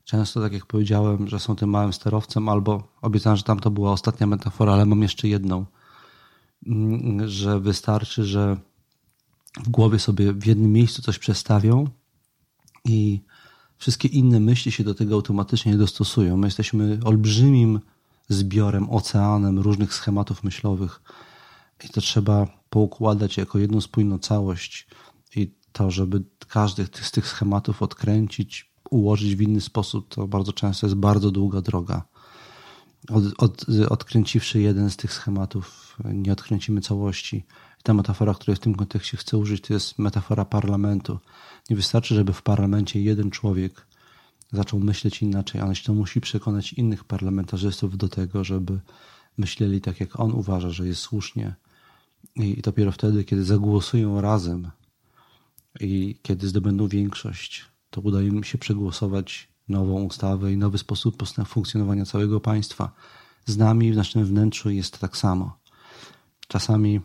Często, 0.08 0.42
tak 0.42 0.54
jak 0.54 0.66
powiedziałem, 0.66 1.28
że 1.28 1.40
są 1.40 1.56
tym 1.56 1.70
małym 1.70 1.94
sterowcem, 1.94 2.50
albo 2.50 2.88
obiecałem, 3.02 3.38
że 3.38 3.44
tam 3.44 3.60
to 3.60 3.72
była 3.72 3.92
ostatnia 3.92 4.28
metafora, 4.28 4.74
ale 4.74 4.86
mam 4.86 5.02
jeszcze 5.02 5.28
jedną, 5.28 5.66
mm, 6.68 7.30
że 7.30 7.60
wystarczy, 7.60 8.26
że 8.26 8.58
w 9.64 9.70
głowie 9.70 10.00
sobie 10.00 10.34
w 10.34 10.46
jednym 10.46 10.72
miejscu 10.72 11.02
coś 11.02 11.20
przestawią 11.20 11.88
i 12.86 13.22
wszystkie 13.78 14.08
inne 14.08 14.40
myśli 14.40 14.72
się 14.72 14.84
do 14.84 14.96
tego 14.96 15.16
automatycznie 15.16 15.78
dostosują. 15.78 16.38
My 16.38 16.48
jesteśmy 16.48 17.00
olbrzymim 17.04 17.80
zbiorem, 18.30 18.90
oceanem 18.90 19.60
różnych 19.60 19.94
schematów 19.94 20.44
myślowych 20.44 21.02
i 21.84 21.90
to 21.90 22.02
trzeba 22.02 22.48
poukładać 22.70 23.38
jako 23.38 23.60
jedną 23.60 23.82
spójną 23.82 24.20
całość 24.20 24.88
i 25.36 25.52
to, 25.72 25.92
żeby 25.92 26.24
każdy 26.48 26.86
z 27.02 27.12
tych 27.12 27.28
schematów 27.28 27.82
odkręcić, 27.82 28.72
ułożyć 28.90 29.36
w 29.36 29.42
inny 29.42 29.62
sposób, 29.62 30.08
to 30.08 30.28
bardzo 30.28 30.54
często 30.54 30.88
jest 30.88 30.98
bardzo 30.98 31.32
długa 31.32 31.62
droga. 31.62 32.06
Od, 33.10 33.24
od, 33.38 33.66
odkręciwszy 33.90 34.62
jeden 34.62 34.90
z 34.90 34.98
tych 34.98 35.14
schematów, 35.14 35.98
nie 36.14 36.32
odkręcimy 36.32 36.82
całości. 36.82 37.38
I 37.80 37.84
ta 37.84 37.94
metafora, 37.94 38.34
której 38.34 38.56
w 38.56 38.60
tym 38.60 38.76
kontekście 38.76 39.18
chcę 39.18 39.38
użyć, 39.38 39.62
to 39.62 39.74
jest 39.74 40.00
metafora 40.00 40.46
parlamentu. 40.46 41.20
Nie 41.70 41.76
wystarczy, 41.76 42.16
żeby 42.16 42.34
w 42.34 42.42
parlamencie 42.42 43.02
jeden 43.02 43.32
człowiek 43.32 43.88
zaczął 44.52 44.80
myśleć 44.80 45.22
inaczej, 45.22 45.62
ale 45.62 45.76
to 45.76 45.94
musi 45.94 46.22
przekonać 46.22 46.74
innych 46.74 47.04
parlamentarzystów 47.04 47.98
do 47.98 48.10
tego, 48.10 48.44
żeby 48.44 48.80
myśleli 49.38 49.82
tak, 49.82 50.00
jak 50.00 50.20
on 50.20 50.32
uważa, 50.32 50.70
że 50.70 50.88
jest 50.88 51.02
słusznie. 51.02 51.56
I 52.40 52.62
dopiero 52.62 52.92
wtedy, 52.92 53.24
kiedy 53.24 53.44
zagłosują 53.44 54.22
razem 54.22 54.72
i 55.80 56.20
kiedy 56.22 56.48
zdobędą 56.48 56.88
większość, 56.88 57.66
to 57.90 58.02
udaje 58.02 58.32
mi 58.32 58.46
się 58.46 58.58
przegłosować 58.58 59.50
nową 59.70 60.04
ustawę 60.04 60.54
i 60.54 60.58
nowy 60.58 60.78
sposób 60.78 61.24
funkcjonowania 61.46 62.06
całego 62.06 62.40
państwa. 62.40 62.92
Z 63.46 63.58
nami 63.58 63.94
w 63.94 63.96
naszym 63.96 64.26
wnętrzu 64.26 64.70
jest 64.70 65.00
tak 65.00 65.18
samo. 65.18 65.58
Czasami 66.48 67.02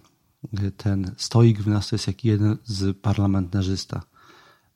y, 0.62 0.70
ten 0.70 1.14
stoik 1.16 1.62
w 1.62 1.66
nas 1.66 1.88
to 1.88 1.94
jest 1.96 2.06
jak 2.06 2.24
jeden 2.24 2.56
z 2.64 2.98
parlamentarzysta, 2.98 4.02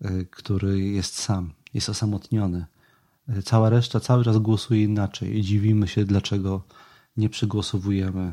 y, 0.05 0.27
który 0.31 0.81
jest 0.81 1.19
sam, 1.19 1.53
jest 1.75 1.89
osamotniony. 1.89 2.67
Y, 3.29 3.43
cała 3.43 3.71
reszta 3.71 4.01
cały 4.01 4.25
czas 4.25 4.39
głosuje 4.39 4.83
inaczej 4.83 5.39
i 5.39 5.43
dziwimy 5.43 5.89
się, 5.89 6.05
dlaczego 6.05 6.63
nie 7.17 7.29
przegłosowujemy 7.29 8.33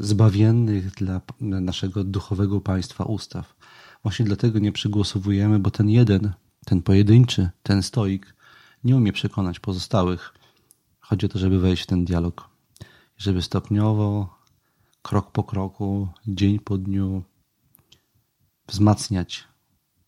zbawiennych 0.00 0.90
dla 0.90 1.20
naszego 1.40 2.04
duchowego 2.04 2.60
państwa 2.60 3.04
ustaw. 3.04 3.56
Właśnie 4.02 4.26
dlatego 4.26 4.58
nie 4.58 4.72
przegłosowujemy, 4.72 5.58
bo 5.58 5.70
ten 5.70 5.90
jeden, 5.90 6.32
ten 6.64 6.82
pojedynczy, 6.82 7.50
ten 7.62 7.82
stoik 7.82 8.34
nie 8.84 8.96
umie 8.96 9.12
przekonać 9.12 9.60
pozostałych. 9.60 10.34
Chodzi 11.00 11.26
o 11.26 11.28
to, 11.28 11.38
żeby 11.38 11.58
wejść 11.58 11.82
w 11.82 11.86
ten 11.86 12.04
dialog, 12.04 12.48
żeby 13.16 13.42
stopniowo, 13.42 14.38
krok 15.02 15.30
po 15.32 15.44
kroku, 15.44 16.08
dzień 16.26 16.58
po 16.58 16.78
dniu 16.78 17.22
wzmacniać, 18.68 19.44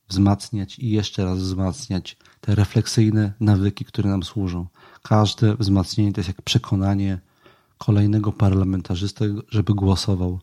wzmacniać 0.09 0.79
i 0.79 0.91
jeszcze 0.91 1.25
raz 1.25 1.39
wzmacniać 1.39 2.17
te 2.41 2.55
refleksyjne 2.55 3.33
nawyki, 3.41 3.85
które 3.85 4.11
nam 4.11 4.23
służą. 4.23 4.67
Każde 5.03 5.57
wzmacnienie 5.57 6.13
to 6.13 6.21
jest 6.21 6.29
jak 6.29 6.43
przekonanie 6.43 7.21
kolejnego 7.87 8.33
parlamentarzysty, 8.33 9.35
żeby 9.49 9.75
głosował 9.75 10.41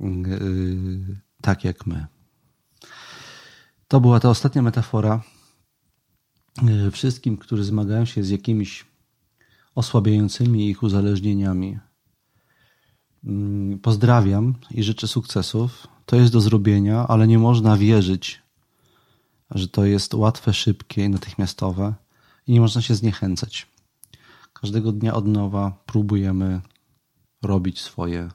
yy, 0.00 1.20
tak 1.40 1.64
jak 1.64 1.86
my. 1.86 2.06
To 3.88 4.00
była 4.00 4.20
ta 4.20 4.30
ostatnia 4.30 4.62
metafora. 4.62 5.22
E, 6.68 6.90
wszystkim, 6.90 7.36
którzy 7.36 7.64
zmagają 7.64 8.04
się 8.04 8.24
z 8.24 8.30
jakimiś 8.30 8.84
osłabiającymi 9.74 10.68
ich 10.68 10.82
uzależnieniami, 10.82 11.78
mm, 13.24 13.78
pozdrawiam 13.78 14.54
i 14.70 14.82
życzę 14.82 15.08
sukcesów. 15.08 15.86
To 16.06 16.16
jest 16.16 16.32
do 16.32 16.40
zrobienia, 16.40 17.06
ale 17.08 17.26
nie 17.26 17.38
można 17.38 17.76
wierzyć, 17.76 18.42
że 19.50 19.68
to 19.68 19.84
jest 19.84 20.14
łatwe, 20.14 20.52
szybkie 20.52 21.04
i 21.04 21.08
natychmiastowe 21.08 21.94
i 22.46 22.52
nie 22.52 22.60
można 22.60 22.82
się 22.82 22.94
zniechęcać. 22.94 23.66
Każdego 24.60 24.92
dnia 24.92 25.14
od 25.14 25.26
nowa 25.26 25.82
próbujemy 25.86 26.60
robić 27.42 27.80
swoje, 27.80 28.30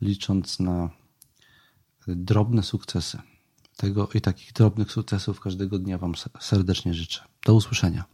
licząc 0.00 0.60
na 0.60 0.90
drobne 2.06 2.62
sukcesy. 2.62 3.18
Tego 3.76 4.08
i 4.14 4.20
takich 4.20 4.52
drobnych 4.52 4.92
sukcesów 4.92 5.40
każdego 5.40 5.78
dnia 5.78 5.98
Wam 5.98 6.14
serdecznie 6.40 6.94
życzę. 6.94 7.24
Do 7.46 7.54
usłyszenia. 7.54 8.04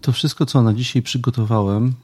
To 0.00 0.12
wszystko, 0.12 0.46
co 0.46 0.62
na 0.62 0.74
dzisiaj 0.74 1.02
przygotowałem. 1.02 1.94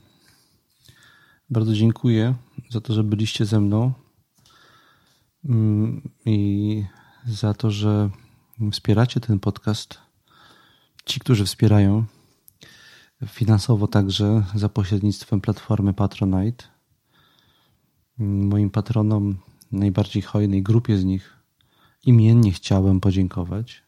Bardzo 1.51 1.75
dziękuję 1.75 2.35
za 2.71 2.81
to, 2.81 2.95
że 2.95 3.05
byliście 3.05 3.47
ze 3.47 3.61
mną 3.61 3.93
i 6.25 6.85
za 7.27 7.55
to, 7.55 7.71
że 7.71 8.11
wspieracie 8.73 9.21
ten 9.21 9.41
podcast. 9.41 9.99
Ci, 11.05 11.21
którzy 11.21 11.45
wspierają 11.45 12.05
finansowo 13.27 13.87
także 13.87 14.45
za 14.55 14.69
pośrednictwem 14.69 15.41
platformy 15.41 15.95
Patronite. 15.95 16.65
Moim 18.19 18.71
patronom, 18.71 19.37
najbardziej 19.73 20.23
hojnej 20.23 20.63
grupie 20.63 20.99
z 20.99 21.05
nich, 21.05 21.37
imiennie 22.07 22.53
chciałem 22.53 23.01
podziękować. 23.01 23.83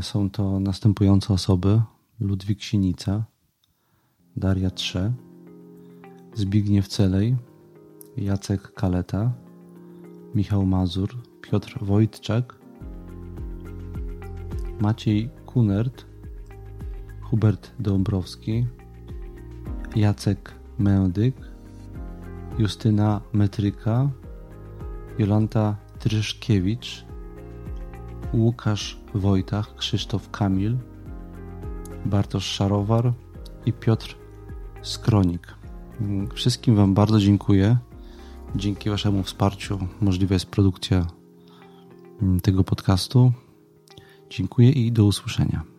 Są 0.00 0.30
to 0.30 0.60
następujące 0.60 1.34
osoby: 1.34 1.82
Ludwik 2.20 2.62
Sinica, 2.62 3.24
Daria 4.36 4.70
Trze, 4.70 5.12
Zbigniew 6.34 6.88
Celej, 6.88 7.36
Jacek 8.16 8.74
Kaleta, 8.74 9.32
Michał 10.34 10.66
Mazur, 10.66 11.08
Piotr 11.40 11.78
Wojtczak, 11.84 12.58
Maciej 14.80 15.30
Kunert, 15.46 16.06
Hubert 17.22 17.72
Dąbrowski, 17.78 18.66
Jacek 19.96 20.54
Mędyk, 20.78 21.36
Justyna 22.58 23.20
Metryka, 23.32 24.10
Jolanta 25.18 25.76
Tryszkiewicz, 25.98 27.04
Łukasz 28.34 28.98
Wojtach, 29.14 29.74
Krzysztof 29.76 30.30
Kamil, 30.30 30.78
Bartosz 32.06 32.44
Szarowar 32.44 33.12
i 33.66 33.72
Piotr 33.72 34.16
Skronik. 34.82 35.54
Wszystkim 36.34 36.76
Wam 36.76 36.94
bardzo 36.94 37.18
dziękuję. 37.18 37.76
Dzięki 38.56 38.90
Waszemu 38.90 39.22
wsparciu 39.22 39.78
możliwa 40.00 40.34
jest 40.34 40.46
produkcja 40.46 41.06
tego 42.42 42.64
podcastu. 42.64 43.32
Dziękuję 44.30 44.70
i 44.70 44.92
do 44.92 45.04
usłyszenia. 45.04 45.71